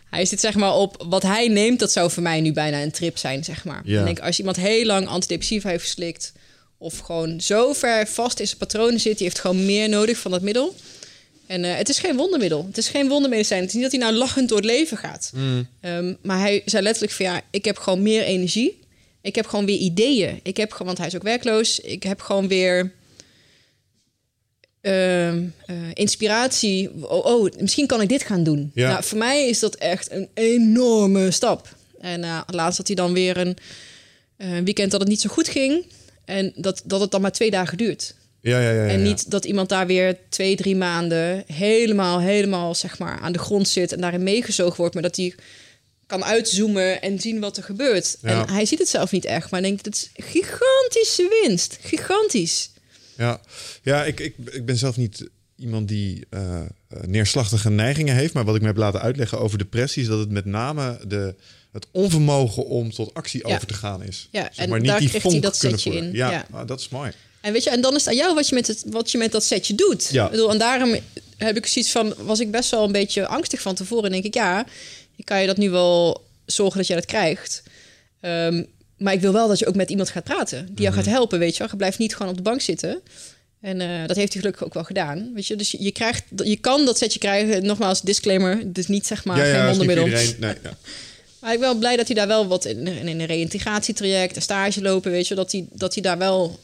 [0.09, 2.91] hij zit zeg maar op wat hij neemt, dat zou voor mij nu bijna een
[2.91, 3.81] trip zijn, zeg maar.
[3.85, 3.99] Ja.
[3.99, 6.33] Ik denk, als iemand heel lang antidepressiva heeft verslikt...
[6.83, 9.17] of gewoon zo ver vast in zijn patronen zit...
[9.17, 10.75] die heeft gewoon meer nodig van dat middel...
[11.45, 12.65] En eh, het is geen wondermiddel.
[12.67, 13.59] Het is geen wondermedicijn.
[13.59, 15.31] Het is niet dat hij nou lachend door het leven gaat.
[15.79, 18.79] Ehm, maar hij zei letterlijk van ja, ik heb gewoon meer energie.
[19.21, 20.39] Ik heb gewoon weer ideeën.
[20.43, 21.79] Ik heb gewoon, want hij is ook werkloos.
[21.79, 22.91] Ik heb gewoon weer
[24.81, 26.89] ehm, eh, inspiratie.
[27.03, 28.71] Oh, oh, misschien kan ik dit gaan doen.
[28.73, 28.89] Ja.
[28.91, 31.75] Nou, voor mij is dat echt een enorme stap.
[31.99, 33.55] En eh, laatst had hij dan weer een
[34.63, 35.85] weekend dat het niet zo goed ging.
[36.25, 38.15] En dat, dat het dan maar twee dagen duurt.
[38.41, 38.83] Ja, ja, ja.
[38.83, 43.31] ja, En niet dat iemand daar weer twee, drie maanden helemaal, helemaal zeg maar aan
[43.31, 45.35] de grond zit en daarin meegezogen wordt, maar dat hij
[46.07, 48.17] kan uitzoomen en zien wat er gebeurt.
[48.21, 51.77] En hij ziet het zelf niet echt, maar denkt, het is gigantische winst.
[51.81, 52.69] Gigantisch.
[53.17, 53.41] Ja,
[53.81, 56.61] ja ik, ik, ik ben zelf niet iemand die uh,
[57.05, 58.33] neerslachtige neigingen heeft.
[58.33, 60.01] Maar wat ik me heb laten uitleggen over depressie...
[60.01, 61.35] is dat het met name de,
[61.73, 64.27] het onvermogen om tot actie over te gaan is.
[64.31, 66.11] Ja, maar niet daar krijgt hij dat setje in.
[66.11, 66.45] Ja, ja.
[66.51, 67.11] Ah, dat is mooi.
[67.41, 69.17] En weet je, en dan is het aan jou wat je met, het, wat je
[69.17, 70.09] met dat setje doet.
[70.11, 70.25] Ja.
[70.25, 70.95] Ik bedoel, en daarom
[71.37, 72.13] heb ik zoiets van...
[72.17, 74.05] was ik best wel een beetje angstig van tevoren.
[74.05, 74.65] En denk ik, ja,
[75.15, 77.63] ik kan je dat nu wel zorgen dat je dat krijgt.
[78.21, 78.67] Um,
[78.97, 80.65] maar ik wil wel dat je ook met iemand gaat praten.
[80.65, 81.13] Die jou gaat mhm.
[81.13, 81.67] helpen, weet je wel.
[81.71, 83.01] Je blijft niet gewoon op de bank zitten.
[83.61, 85.31] En uh, dat heeft hij gelukkig ook wel gedaan.
[85.33, 87.65] Weet je, dus je, je, krijgt, je kan dat setje krijgen.
[87.65, 88.73] Nogmaals, disclaimer.
[88.73, 90.05] Dus niet zeg maar ja, ja, geen wondermiddel.
[90.07, 90.55] Nee, ja.
[91.43, 94.41] maar ik ben wel blij dat hij daar wel wat in, in een reïntegratietraject, een
[94.41, 96.59] stage lopen, weet je, dat hij, dat hij daar wel,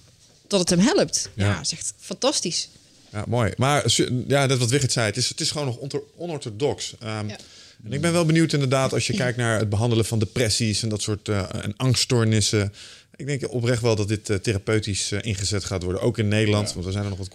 [0.47, 1.30] dat het hem helpt.
[1.34, 2.69] Ja, ja is echt fantastisch.
[3.11, 3.53] Ja, mooi.
[3.57, 3.95] Maar
[4.27, 6.95] ja, dat wat Wigert zei, het is, het is gewoon nog onorthodox.
[7.03, 7.38] Um, ja.
[7.84, 10.89] En ik ben wel benieuwd inderdaad als je kijkt naar het behandelen van depressies en
[10.89, 12.73] dat soort uh, en angststoornissen.
[13.15, 16.73] Ik denk oprecht wel dat dit uh, therapeutisch uh, ingezet gaat worden, ook in Nederland,
[16.73, 17.31] want we zijn er nog wat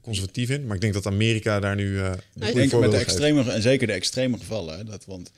[0.00, 0.66] conservatief in.
[0.66, 1.90] Maar ik denk dat Amerika daar nu.
[1.90, 5.30] Uh, ik denk met de extreme en zeker de extreme gevallen, dat want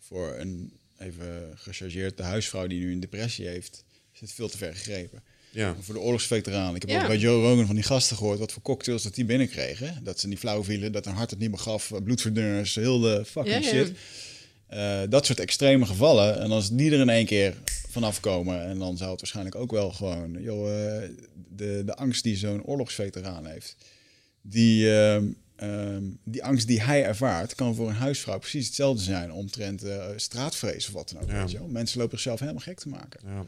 [0.00, 0.72] voor een
[1.02, 3.84] even gechargeerd de huisvrouw die nu een depressie heeft,
[4.14, 5.22] is het veel te ver gegrepen.
[5.50, 5.76] Ja.
[5.80, 6.74] Voor de oorlogsveteranen.
[6.74, 9.24] Ik heb ook bij Joe Rogan van die gasten gehoord wat voor cocktails dat die
[9.24, 10.00] binnenkregen.
[10.04, 13.24] Dat ze niet flauw vielen, dat hun hart het niet meer gaf, bloedverdunners, heel de
[13.24, 13.92] fucking shit.
[14.72, 16.40] Uh, dat soort extreme gevallen.
[16.40, 17.54] En als die er in één keer
[17.88, 21.08] vanaf komen, en dan zou het waarschijnlijk ook wel gewoon, joh, uh,
[21.48, 23.76] de, de angst die zo'n oorlogsveteraan heeft,
[24.42, 25.18] die, uh,
[26.24, 29.84] die angst die hij ervaart, kan voor een huisvrouw precies hetzelfde zijn omtrent
[30.16, 31.28] straatvrees of wat dan ook.
[31.28, 31.40] Ja.
[31.40, 31.66] Weet je wel?
[31.66, 33.20] Mensen lopen zichzelf helemaal gek te maken.
[33.24, 33.46] Ja.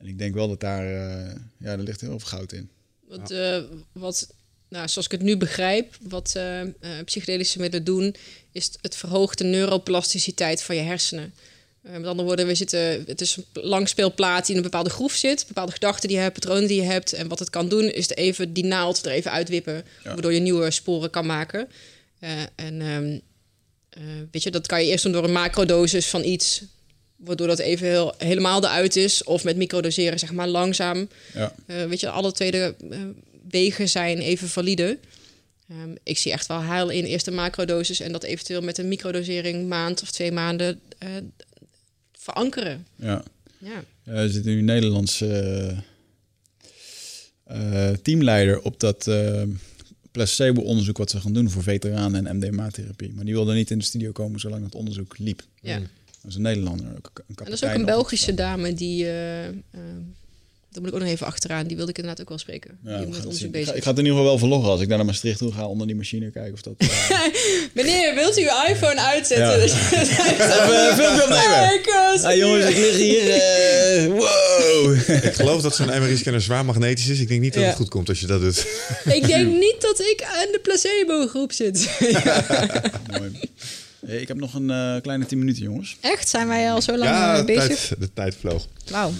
[0.00, 2.70] En ik denk wel dat daar, uh, ja, er ligt heel veel goud in.
[3.08, 4.34] Wat, uh, wat
[4.68, 6.60] nou, zoals ik het nu begrijp, wat uh,
[7.04, 8.14] psychedelische middelen doen,
[8.52, 11.34] is het verhoogt de neuroplasticiteit van je hersenen.
[11.80, 15.44] Met andere woorden, we zitten, het is een langspeelplaat die in een bepaalde groef zit,
[15.46, 17.12] bepaalde gedachten die je hebt, patronen die je hebt.
[17.12, 20.70] En wat het kan doen, is even die naald er even uitwippen, waardoor je nieuwe
[20.70, 21.68] sporen kan maken.
[22.54, 23.20] en um,
[24.30, 26.62] weet je, dat kan je eerst doen door een macrodosis van iets
[27.24, 29.24] waardoor dat even heel, helemaal eruit is.
[29.24, 31.08] Of met microdoseren, zeg maar, langzaam.
[31.34, 31.54] Ja.
[31.66, 32.74] Uh, weet je, alle tweede
[33.48, 34.98] wegen zijn even valide.
[35.70, 38.00] Um, ik zie echt wel heil in eerste macrodosis...
[38.00, 41.08] en dat eventueel met een microdosering maand of twee maanden uh,
[42.20, 42.86] verankeren.
[42.96, 43.22] Ja.
[43.58, 43.84] ja.
[44.04, 45.74] er zit nu een Nederlandse
[48.02, 49.08] teamleider op dat
[50.10, 50.98] placebo-onderzoek...
[50.98, 53.12] wat ze gaan doen voor veteranen en MDMA-therapie.
[53.14, 55.42] Maar die wilde niet in de studio komen zolang het onderzoek liep.
[55.60, 55.78] Ja.
[55.78, 56.86] Dat is een Nederlander.
[56.86, 56.94] Een
[57.26, 59.04] en dat is ook een Belgische dame die...
[59.04, 59.52] Uh, uh,
[60.70, 61.66] daar moet ik ook nog even achteraan.
[61.66, 62.78] Die wilde ik inderdaad ook wel spreken.
[62.84, 64.88] Ja, die met ons bezig ik, ga, het in ieder geval wel verloggen als ik
[64.88, 66.74] naar de Maastricht toe ga onder die machine kijken of dat.
[66.78, 66.88] Uh...
[67.74, 69.46] Meneer, wilt u uw iPhone uitzetten?
[69.46, 69.64] Ja.
[69.64, 72.24] Even een filmpje opnemen.
[72.24, 74.10] Ah, jongens, ik lig hier.
[74.10, 74.94] wow.
[75.28, 77.20] ik geloof dat zo'n MRI-scanner zwaar magnetisch is.
[77.20, 78.66] Ik denk niet dat het goed komt als je dat doet.
[79.04, 81.90] ik denk niet dat ik aan de placebo-groep zit.
[83.18, 83.40] Mooi.
[84.06, 85.96] Ik heb nog een uh, kleine 10 minuten, jongens.
[86.00, 86.28] Echt?
[86.28, 87.66] Zijn wij al zo lang ja, eh, bezig?
[87.66, 88.66] Tijd, de tijd vloog.
[88.90, 89.12] Wauw.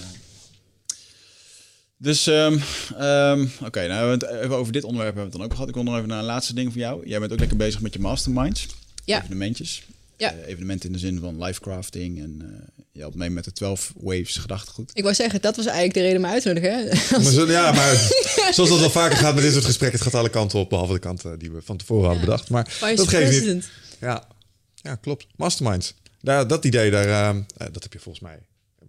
[2.01, 2.61] Dus, um,
[3.01, 5.67] um, oké, nou, even over dit onderwerp hebben we het dan ook gehad.
[5.67, 7.07] Ik wil nog even naar een laatste ding van jou.
[7.07, 8.67] Jij bent ook lekker bezig met je masterminds.
[9.05, 9.21] Ja.
[9.21, 9.83] Evenementjes.
[10.17, 10.33] Ja.
[10.33, 13.93] Uh, evenementen in de zin van livecrafting en uh, je helpt mee met de 12
[13.95, 14.91] Waves gedachtegoed.
[14.93, 16.87] Ik wou zeggen, dat was eigenlijk de reden om uit te nodigen.
[17.23, 17.95] Maar ja, maar
[18.55, 20.93] zoals dat wel vaker gaat met dit soort gesprekken, het gaat alle kanten op, behalve
[20.93, 22.49] de kant die we van tevoren hadden bedacht.
[22.49, 23.69] Maar dat geeft niet.
[23.99, 24.27] Ja,
[24.75, 25.27] ja, klopt.
[25.35, 25.93] Masterminds.
[26.21, 27.41] Daar, dat idee, daar, uh,
[27.71, 28.39] dat heb je volgens mij.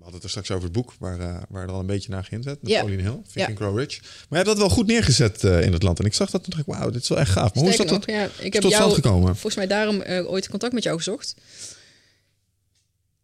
[0.03, 2.11] We hadden het er straks over het boek waar, uh, waar er al een beetje
[2.11, 2.63] naar geïnzet.
[2.63, 4.01] Met Pauline Hill, Think and Grow Rich.
[4.01, 5.99] Maar je hebt dat wel goed neergezet uh, in het land.
[5.99, 7.55] En ik zag dat en dacht ik, wauw, dit is wel echt gaaf.
[7.55, 9.33] Maar hoe is dat nog, ja, ik heb tot jou, gekomen?
[9.33, 11.35] Volgens mij daarom ooit contact met jou gezocht.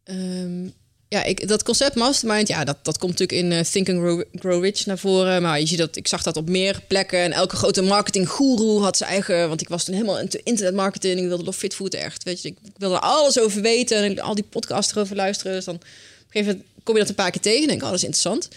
[0.05, 0.73] Um,
[1.09, 4.23] ja, ik, dat concept mastermind, ja, dat, dat komt natuurlijk in uh, Think and Grow,
[4.33, 5.43] Grow, Rich naar voren.
[5.43, 7.19] Maar je ziet dat, ik zag dat op meer plekken.
[7.19, 9.49] En elke grote marketing guru had zijn eigen...
[9.49, 11.21] Want ik was toen helemaal into internetmarketing.
[11.21, 12.49] Ik wilde Love Fit Food echt, weet je.
[12.49, 14.03] Ik wilde alles over weten.
[14.03, 15.53] En al die podcasts erover luisteren.
[15.53, 15.81] Dus dan
[16.35, 17.63] een gegeven moment kom je dat een paar keer tegen.
[17.63, 18.49] En denk oh, dat is interessant.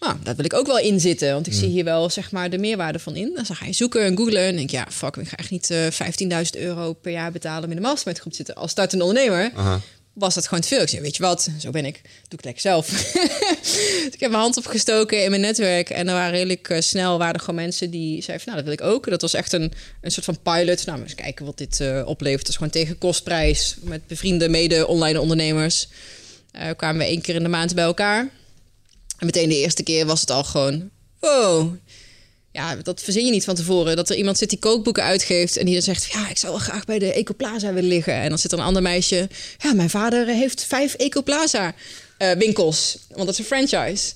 [0.00, 1.32] Nou, daar wil ik ook wel in zitten.
[1.32, 3.32] Want ik zie hier wel, zeg maar, de meerwaarde van in.
[3.34, 4.42] Dan ga je zoeken en googlen.
[4.42, 7.64] En denk ja, fuck, ik ga echt niet uh, 15.000 euro per jaar betalen...
[7.64, 9.52] om in de mastermind groep zitten als startende ondernemer.
[9.54, 9.80] Aha
[10.18, 10.80] was dat gewoon te veel.
[10.80, 12.88] Ik zei, weet je wat, zo ben ik, doe ik het lekker zelf.
[13.62, 15.90] dus ik heb mijn hand opgestoken in mijn netwerk.
[15.90, 18.76] En er waren redelijk uh, snel waren er gewoon mensen die zeiden van, nou, dat
[18.76, 19.10] wil ik ook.
[19.10, 20.86] Dat was echt een, een soort van pilot.
[20.86, 22.46] Nou, eens kijken wat dit uh, oplevert.
[22.46, 25.88] Dus gewoon tegen kostprijs, met bevriende mede-online ondernemers.
[26.58, 28.18] Uh, kwamen we één keer in de maand bij elkaar.
[29.18, 30.90] En meteen de eerste keer was het al gewoon,
[31.20, 31.74] wow,
[32.52, 33.96] ja, dat verzin je niet van tevoren.
[33.96, 36.60] Dat er iemand zit die kookboeken uitgeeft en die dan zegt: Ja, ik zou wel
[36.60, 38.14] graag bij de Ecoplaza willen liggen.
[38.14, 39.28] En dan zit er een ander meisje.
[39.58, 41.74] Ja, mijn vader heeft vijf Ecoplaza
[42.18, 44.12] uh, winkels, want dat is een franchise.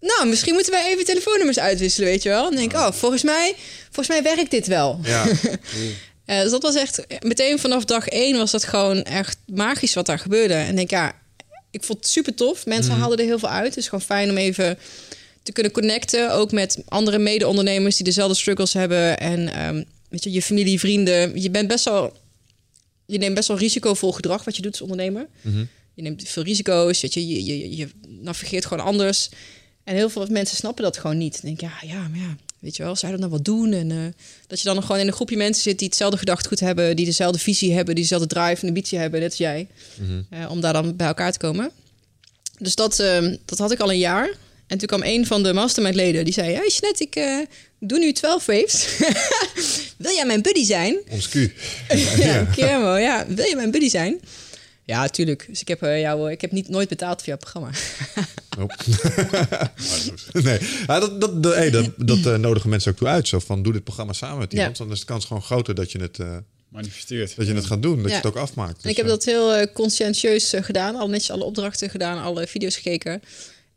[0.00, 2.50] Nou, misschien moeten wij even telefoonnummers uitwisselen, weet je wel.
[2.50, 5.00] En denk, oh, volgens mij, volgens mij werkt dit wel.
[5.02, 5.26] Ja.
[6.26, 10.06] uh, dus dat was echt meteen vanaf dag één was dat gewoon echt magisch wat
[10.06, 10.54] daar gebeurde.
[10.54, 11.14] En denk, ja,
[11.72, 12.66] ik vond het super tof.
[12.66, 13.00] Mensen mm.
[13.00, 13.68] haalden er heel veel uit.
[13.68, 14.78] Het is gewoon fijn om even
[15.42, 16.32] te kunnen connecten.
[16.32, 19.18] Ook met andere mede-ondernemers die dezelfde struggles hebben.
[19.18, 21.40] En um, weet je, je familie, vrienden.
[21.40, 22.16] Je bent best wel.
[23.06, 25.28] Je neemt best wel risicovol gedrag wat je doet als ondernemer.
[25.40, 25.64] Mhm.
[25.94, 27.00] Je neemt veel risico's.
[27.00, 29.28] Weet je, je, je, je navigeert gewoon anders.
[29.84, 31.32] En heel veel mensen snappen dat gewoon niet.
[31.32, 33.72] Dan denk ja, ja, maar ja, weet je wel, je dat nou wel doen?
[33.72, 34.04] En uh,
[34.46, 37.04] dat je dan nog gewoon in een groepje mensen zit die hetzelfde gedachtegoed hebben, die
[37.04, 39.68] dezelfde visie hebben, die dezelfde drive en ambitie hebben, net als jij,
[39.98, 41.70] mm uh, om daar dan bij elkaar te komen.
[42.58, 44.36] Dus dat, uh, dat had ik al een jaar.
[44.66, 47.38] En toen kwam een van de mastermind-leden die zei: Hey Jeanette, ik uh,
[47.78, 48.86] doe nu 12 waves.
[49.96, 50.98] Wil jij mijn buddy zijn?
[51.10, 51.34] Ons Q.
[52.16, 52.96] ja, ja.
[52.96, 53.26] ja.
[53.28, 54.20] Wil je mijn buddy zijn?
[54.84, 55.46] Ja, tuurlijk.
[55.48, 57.70] Dus ik heb uh, jou, ik heb niet nooit betaald voor jouw programma.
[60.48, 63.28] nee, ja, dat, dat, dat, hey, dat, dat uh, nodigen mensen ook toe uit.
[63.28, 64.78] Zo van, doe dit programma samen met iemand.
[64.78, 64.84] Ja.
[64.84, 66.18] Dan is de kans gewoon groter dat je het...
[66.18, 66.36] Uh,
[66.68, 67.36] manifesteert.
[67.36, 68.82] Dat je het gaat doen, dat je het ook afmaakt.
[68.82, 70.96] Dus, ik heb dat heel conscientieus gedaan.
[70.96, 73.22] Al netjes alle opdrachten gedaan, alle video's gekeken.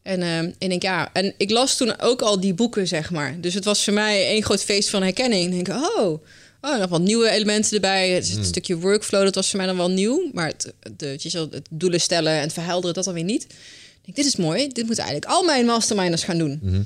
[0.01, 3.41] En uh, ik denk, ja, en ik las toen ook al die boeken, zeg maar.
[3.41, 5.53] Dus het was voor mij één groot feest van herkenning.
[5.53, 6.23] Ik denk, oh,
[6.65, 8.09] oh, nog wat nieuwe elementen erbij.
[8.09, 8.43] Het, hmm.
[8.43, 10.29] stukje workflow, dat was voor mij dan wel nieuw.
[10.33, 11.17] Maar het, de,
[11.51, 13.43] het doelen stellen en het verhelderen, dat alweer niet.
[13.43, 14.67] Ik denk, dit is mooi.
[14.67, 16.59] Dit moeten eigenlijk al mijn masterminders gaan doen.
[16.61, 16.85] Mm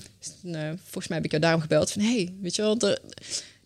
[0.76, 1.92] volgens mij heb ik jou daarom gebeld.
[1.92, 3.00] Van, hey, weet je wel, de,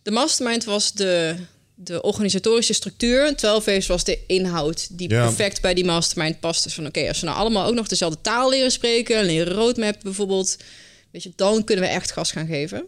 [0.02, 1.36] de mastermind was de,
[1.76, 3.36] de organisatorische structuur.
[3.36, 6.64] 12 Waves was de inhoud die perfect bij die mastermind past.
[6.64, 9.96] Dus van oké, als we nou allemaal ook nog dezelfde taal leren spreken, leren roadmap
[10.04, 10.58] bijvoorbeeld,
[11.12, 12.86] weet je, dan kunnen we echt gas gaan geven.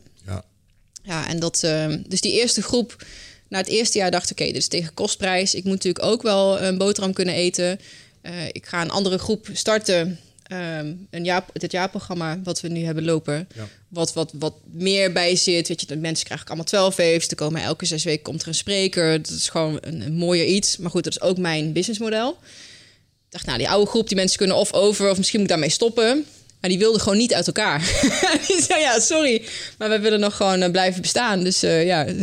[1.05, 1.27] Ja.
[1.27, 3.05] En dat, uh, dus die eerste groep,
[3.47, 5.55] na het eerste jaar dacht ik, oké, dit is tegen kostprijs.
[5.55, 7.79] Ik moet natuurlijk ook wel een boterham kunnen eten.
[8.21, 10.19] Uh, ik ga een andere groep starten.
[10.51, 13.47] Um, een jaar, dit jaarprogramma wat we nu hebben lopen.
[13.55, 13.67] Ja.
[13.87, 15.67] Wat, wat, wat meer bij zit.
[15.67, 17.27] Weet je, de mensen krijgen allemaal 12 waves.
[17.27, 19.21] Er komen elke zes weken komt er een spreker.
[19.21, 20.77] Dat is gewoon een, een mooier iets.
[20.77, 22.29] Maar goed, dat is ook mijn businessmodel.
[22.29, 25.53] Ik dacht, nou, die oude groep, die mensen kunnen of over, of misschien moet ik
[25.55, 26.25] daarmee stoppen.
[26.65, 27.79] Maar die wilden gewoon niet uit elkaar.
[28.47, 29.45] die zei, ja, sorry,
[29.77, 31.43] maar we willen nog gewoon uh, blijven bestaan.
[31.43, 32.05] Dus uh, ja,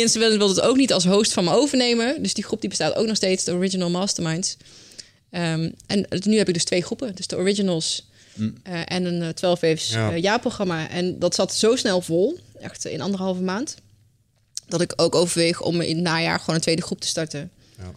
[0.00, 2.22] mensen willen het ook niet als host van me overnemen.
[2.22, 4.56] Dus die groep die bestaat ook nog steeds, de Original Masterminds.
[5.30, 7.14] Um, en nu heb ik dus twee groepen.
[7.14, 8.54] Dus de Originals mm.
[8.68, 10.16] uh, en een 12 Waves ja.
[10.16, 10.88] jaarprogramma.
[10.88, 13.74] En dat zat zo snel vol, echt in anderhalve maand...
[14.66, 17.50] dat ik ook overweeg om in het najaar gewoon een tweede groep te starten.
[17.78, 17.92] Ja.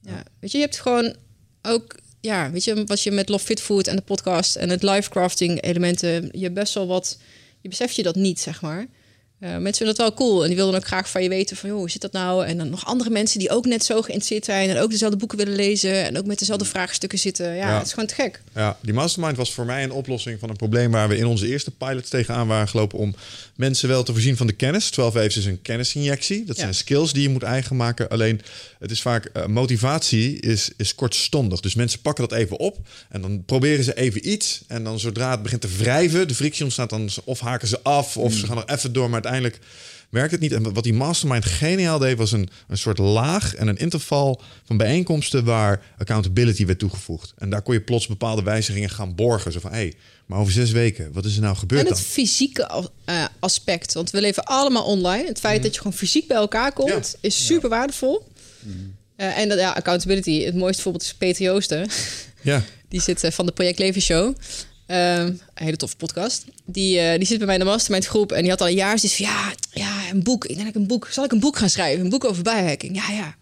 [0.00, 0.22] ja.
[0.40, 1.14] Weet je, je hebt gewoon
[1.62, 4.82] ook ja, weet je, wat je met Love Fit Food en de podcast en het
[4.82, 7.18] live crafting elementen, je best wel wat,
[7.60, 8.86] je beseft je dat niet, zeg maar.
[9.40, 11.68] Uh, mensen vinden dat wel cool en die wilden ook graag van je weten van,
[11.68, 12.46] joh, hoe zit dat nou?
[12.46, 15.38] En dan nog andere mensen die ook net zo geïnteresseerd zijn en ook dezelfde boeken
[15.38, 17.54] willen lezen en ook met dezelfde vraagstukken zitten.
[17.54, 18.40] Ja, het is gewoon te gek.
[18.54, 21.48] Ja, die mastermind was voor mij een oplossing van een probleem waar we in onze
[21.48, 23.14] eerste pilots tegenaan waren gelopen om
[23.54, 24.90] mensen wel te voorzien van de kennis.
[24.90, 26.44] 12 even is een kennisinjectie.
[26.44, 28.08] Dat zijn skills die je moet eigen maken.
[28.08, 28.40] Alleen
[28.78, 31.60] het is vaak uh, motivatie is, is kortstondig.
[31.60, 35.30] Dus mensen pakken dat even op en dan proberen ze even iets en dan zodra
[35.30, 38.48] het begint te wrijven, de frictie ontstaat dan of haken ze af of ze hmm.
[38.48, 39.58] gaan nog even door, maar uiteindelijk
[40.10, 40.52] werkt het niet.
[40.52, 44.76] En wat die mastermind geniaal deed, was een, een soort laag en een interval van
[44.76, 47.34] bijeenkomsten waar accountability werd toegevoegd.
[47.38, 49.52] En daar kon je plots bepaalde wijzigingen gaan borgen.
[49.52, 49.94] Zo van, hé, hey,
[50.26, 54.10] maar over zes weken, wat is er nou gebeurd En het fysieke uh, aspect, want
[54.10, 55.26] we leven allemaal online.
[55.26, 55.62] Het feit mhm.
[55.62, 58.28] dat je gewoon fysiek bij elkaar komt, is super waardevol.
[59.16, 61.88] Uh, en dat, ja, accountability, het mooiste voorbeeld is Peter Joosten.
[62.42, 62.62] Ja.
[62.88, 64.34] Die zit uh, van de Project Leven Show.
[64.88, 66.44] Um, een hele toffe podcast.
[66.64, 68.32] Die, uh, die zit bij mij in de mastermind groep.
[68.32, 69.18] En die had al een jaar zoiets.
[69.18, 70.44] Ja, ja, een boek.
[70.44, 71.08] Ik denk een boek...
[71.10, 72.04] Zal ik een boek gaan schrijven?
[72.04, 72.96] Een boek over biohacking?
[72.96, 73.36] Ja, ja.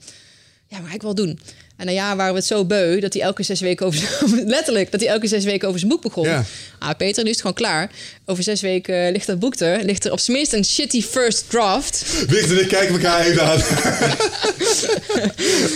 [0.67, 1.39] Ja, maar ik wel doen.
[1.85, 4.91] En een jaar waren we het zo beu dat hij elke zes weken over letterlijk
[4.91, 6.29] dat hij elke zes weken over zijn boek begon.
[6.29, 6.45] Ja.
[6.79, 7.91] Ah, Peter, nu is het gewoon klaar.
[8.27, 9.85] Over zes weken ligt dat boek er.
[9.85, 12.05] Ligt er op zijn minst een shitty first draft.
[12.29, 13.59] Wicht en ik kijken elkaar even aan.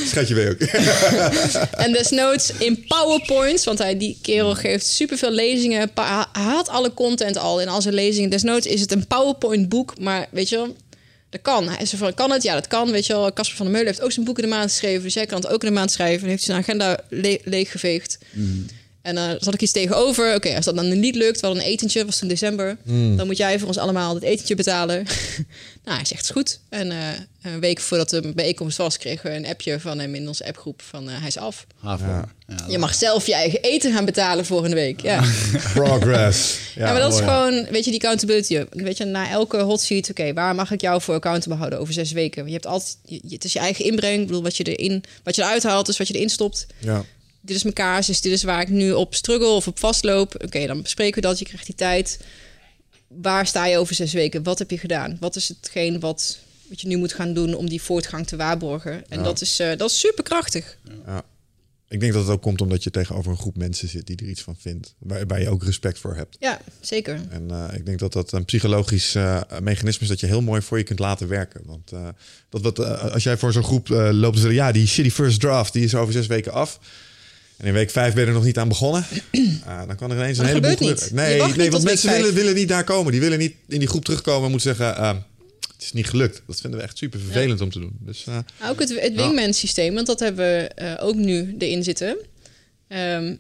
[0.09, 0.61] Schatje mee ook.
[1.71, 5.91] en desnoods in PowerPoints, want hij die kerel geeft superveel lezingen.
[6.33, 8.31] Hij had alle content al in al zijn lezingen.
[8.31, 10.77] Desnoods is het een PowerPoint boek, maar weet je wel
[11.31, 11.69] dat kan.
[11.69, 12.43] Hij is van, kan het?
[12.43, 12.91] Ja, dat kan.
[12.91, 15.03] Weet je wel, Casper van der Meulen heeft ook zijn boek in de maand geschreven.
[15.03, 16.23] Dus jij kan het ook in de maand schrijven.
[16.23, 18.19] En heeft zijn agenda le leeggeveegd.
[18.33, 18.67] Mm.
[19.03, 20.35] En dan zat ik iets tegenover.
[20.35, 22.77] Oké, als dat dan niet lukt, wel een etentje, was toen december.
[22.85, 23.17] Hmm.
[23.17, 24.97] Dan moet jij voor ons allemaal het etentje betalen.
[25.85, 26.61] nou, hij zegt, is goed.
[26.69, 26.99] En eh,
[27.43, 30.83] een week voordat de bijeenkomst was, kregen we een appje van hem in onze appgroep
[30.83, 31.67] van eh, hij is af.
[31.81, 32.07] Haven.
[32.07, 32.29] Ja.
[32.47, 35.01] Ja, Je mag zelf je eigen eten gaan betalen volgende week.
[35.01, 35.25] Ja,
[35.75, 36.59] Progress.
[36.75, 38.65] ja, maar dat is mooi, gewoon, weet je, die accountability.
[38.71, 41.93] Weet je, na elke hot seat, oké, waar mag ik jou voor accountable houden over
[41.93, 42.47] zes weken?
[42.47, 44.21] Je hebt altijd, je, het is je eigen inbreng.
[44.21, 46.67] Ik bedoel, wat je erin, wat je eruit haalt, is wat je erin stopt.
[46.79, 47.05] Ja.
[47.49, 50.43] Dit is mijn casus, dit is waar ik nu op struggle of op vastloop.
[50.45, 51.39] Oké, dan bespreken we dat.
[51.39, 52.21] Je krijgt die tijd.
[53.09, 54.43] Waar sta je over zes weken?
[54.43, 55.17] Wat heb je gedaan?
[55.21, 56.39] Wat is hetgeen wat,
[56.69, 59.11] wat je nu moet gaan doen om die voortgang te waarborgen?
[59.11, 59.25] En Ja.
[59.25, 60.79] dat is, eh, dat is superkrachtig.
[61.07, 61.23] Ja.
[61.89, 64.29] Ik denk dat het ook komt omdat je tegenover een groep mensen zit die er
[64.29, 64.95] iets van vindt.
[64.99, 66.37] Waar, je ook respect voor hebt.
[66.41, 67.21] Ja, zeker.
[67.31, 70.63] En eh, ik denk dat dat een psychologisch eh, mechanisme is dat je heel mooi
[70.63, 71.61] voor je kunt laten werken.
[71.65, 71.91] Want
[72.49, 72.79] dat wat,
[73.13, 75.95] als jij voor zo'n groep loopt en zegt, ja, die shitty first draft, die is
[75.95, 76.79] over zes weken af.
[77.59, 79.07] En in week vijf ben je er nog niet aan begonnen.
[79.65, 81.15] Ah, dan kan er ineens een heleboel gebeuren.
[81.15, 83.13] Nee, nee want mensen willen, willen niet daar komen.
[83.13, 85.17] Die willen niet in die groep terugkomen en moeten zeggen, eh,
[85.73, 86.43] het is niet gelukt.
[86.47, 87.97] Dat vinden we echt super vervelend om te doen.
[88.01, 88.39] Dus eh,
[88.71, 92.17] Ook het, het wingman systeem, want dat hebben we eh, ook nu erin zitten.
[92.89, 93.35] Ehm,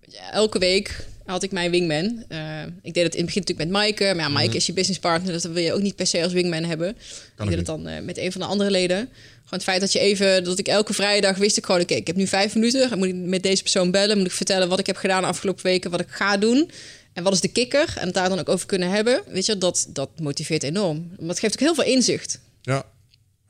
[0.00, 2.24] ja, elke week had ik mijn wingman.
[2.28, 4.04] Eh, ik deed het in het begin natuurlijk met Maaike.
[4.04, 4.56] Maar ja, Maaike Mhm.
[4.56, 6.88] is je businesspartner, dus dat wil je ook niet per se als wingman hebben.
[6.88, 6.96] ook
[7.44, 8.96] ik deed het dan eh, met een van de andere leden.
[8.96, 9.08] Gewoon
[9.50, 12.16] het feit dat je even, dat ik elke vrijdag wist ik gewoon, oké, ik heb
[12.16, 12.98] nu vijf minuten.
[12.98, 14.16] Moet ik met deze persoon bellen?
[14.18, 16.70] Moet ik vertellen wat ik heb gedaan de afgelopen weken, wat ik ga doen?
[17.12, 17.94] En wat is de kikker?
[17.98, 19.22] En het daar dan ook over kunnen hebben.
[19.26, 21.08] Weet je, dat, dat motiveert enorm.
[21.16, 22.40] Want het geeft ook heel veel inzicht.
[22.62, 22.84] ja,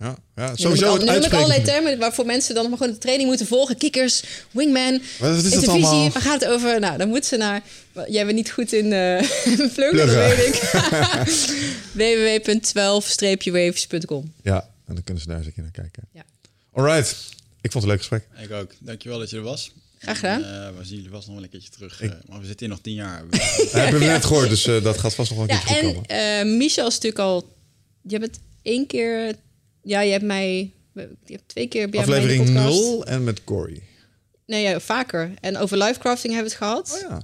[0.01, 0.57] ja, ja.
[0.57, 3.77] Sowieso het ik, noem allerlei termen waarvoor mensen dan maar gewoon de training moeten volgen.
[3.77, 5.73] Kikkers, wingman, Wat is dat intervisie.
[5.87, 6.11] allemaal?
[6.11, 6.81] Waar gaat het over?
[6.81, 7.63] Nou, dan moeten ze naar...
[8.09, 9.19] Jij bent niet goed in eh
[9.59, 10.37] dat Pluggen.
[10.37, 10.61] weet ik.
[13.01, 16.03] www.12-waves.com Ja, en dan kunnen ze daar eens een keer naar kijken.
[16.13, 16.23] Ja.
[16.73, 17.11] Alright,
[17.61, 18.27] ik vond het een leuk gesprek.
[18.43, 18.73] Ik ook.
[18.79, 19.73] Dankjewel dat je er was.
[19.99, 20.45] Graag gedaan.
[20.45, 22.01] Eh, we zien jullie vast nog wel een keertje terug.
[22.03, 23.23] Ik- eh, maar we zitten hier nog tien jaar.
[23.31, 25.85] Dat hebben we net gehoord, dus dat gaat vast nog wel een Ja, keer goed
[25.87, 26.09] en komen.
[26.09, 27.57] eh Michel is natuurlijk al...
[28.03, 29.35] Je hebt het één keer...
[29.83, 30.73] Ja, je hebt mij...
[30.95, 32.81] Je hebt twee keer bij mij in de Aflevering podcast.
[32.81, 33.83] 0 en met Corey.
[34.47, 35.31] Nee, ja, vaker.
[35.41, 37.03] En over livecrafting hebben we het gehad.
[37.05, 37.17] Oh ja.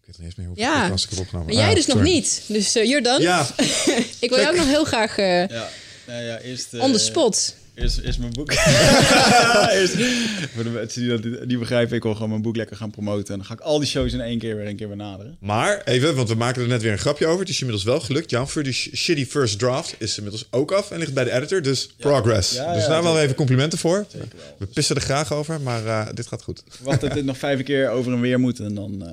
[0.00, 0.84] Ik weet niet eens meer hoeveel Ja.
[0.92, 1.46] ik heb opgenomen.
[1.48, 2.42] Maar jij Ah, dus nog niet.
[2.48, 3.20] Dus eh you're done.
[3.20, 3.46] Ja,
[4.20, 5.68] Ik wil jou ook nog heel graag eh ja.
[6.06, 7.54] Nou ja, eerst, eh, on the spot.
[7.76, 8.52] Eerst, eerst mijn boek.
[9.78, 9.94] eerst,
[10.54, 13.32] voor de mensen die dat niet begrijpen, ik wil gewoon mijn boek lekker gaan promoten.
[13.32, 15.36] En dan ga ik al die shows in één keer weer een keer benaderen.
[15.40, 17.40] maar even, want we maken er net weer een grapje over.
[17.40, 18.34] Het is inmiddels wel gelukt.
[18.46, 21.62] For the sh- shitty first draft is inmiddels ook af en ligt bij de editor.
[21.62, 22.52] Dus progress.
[22.52, 24.06] Ja, dus daar wel even complimenten voor.
[24.08, 24.54] Zeker wel.
[24.58, 26.62] We pissen er graag over, maar eh, dit gaat goed.
[26.82, 28.60] Wacht dat dit nog vijf keer over en weer moet.
[28.60, 29.08] En dan eh,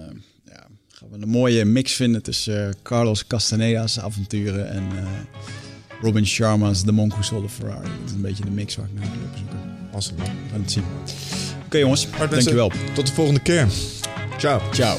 [0.45, 4.84] ja, gaan we een mooie mix vinden tussen eh, Carlos Castaneda's avonturen en
[6.03, 7.81] Robin Sharma's The Monk Who Sold a Ferrari.
[8.01, 9.57] Dat is een beetje de mix waar ik naar wil zoeken.
[10.17, 10.25] Man.
[10.25, 10.84] We gaan het zien.
[11.65, 12.55] Oké jongens, Alright, mensen.
[12.55, 12.93] dankjewel.
[12.93, 13.67] Tot de volgende keer.
[14.38, 14.61] Ciao.
[14.71, 14.97] Ciao.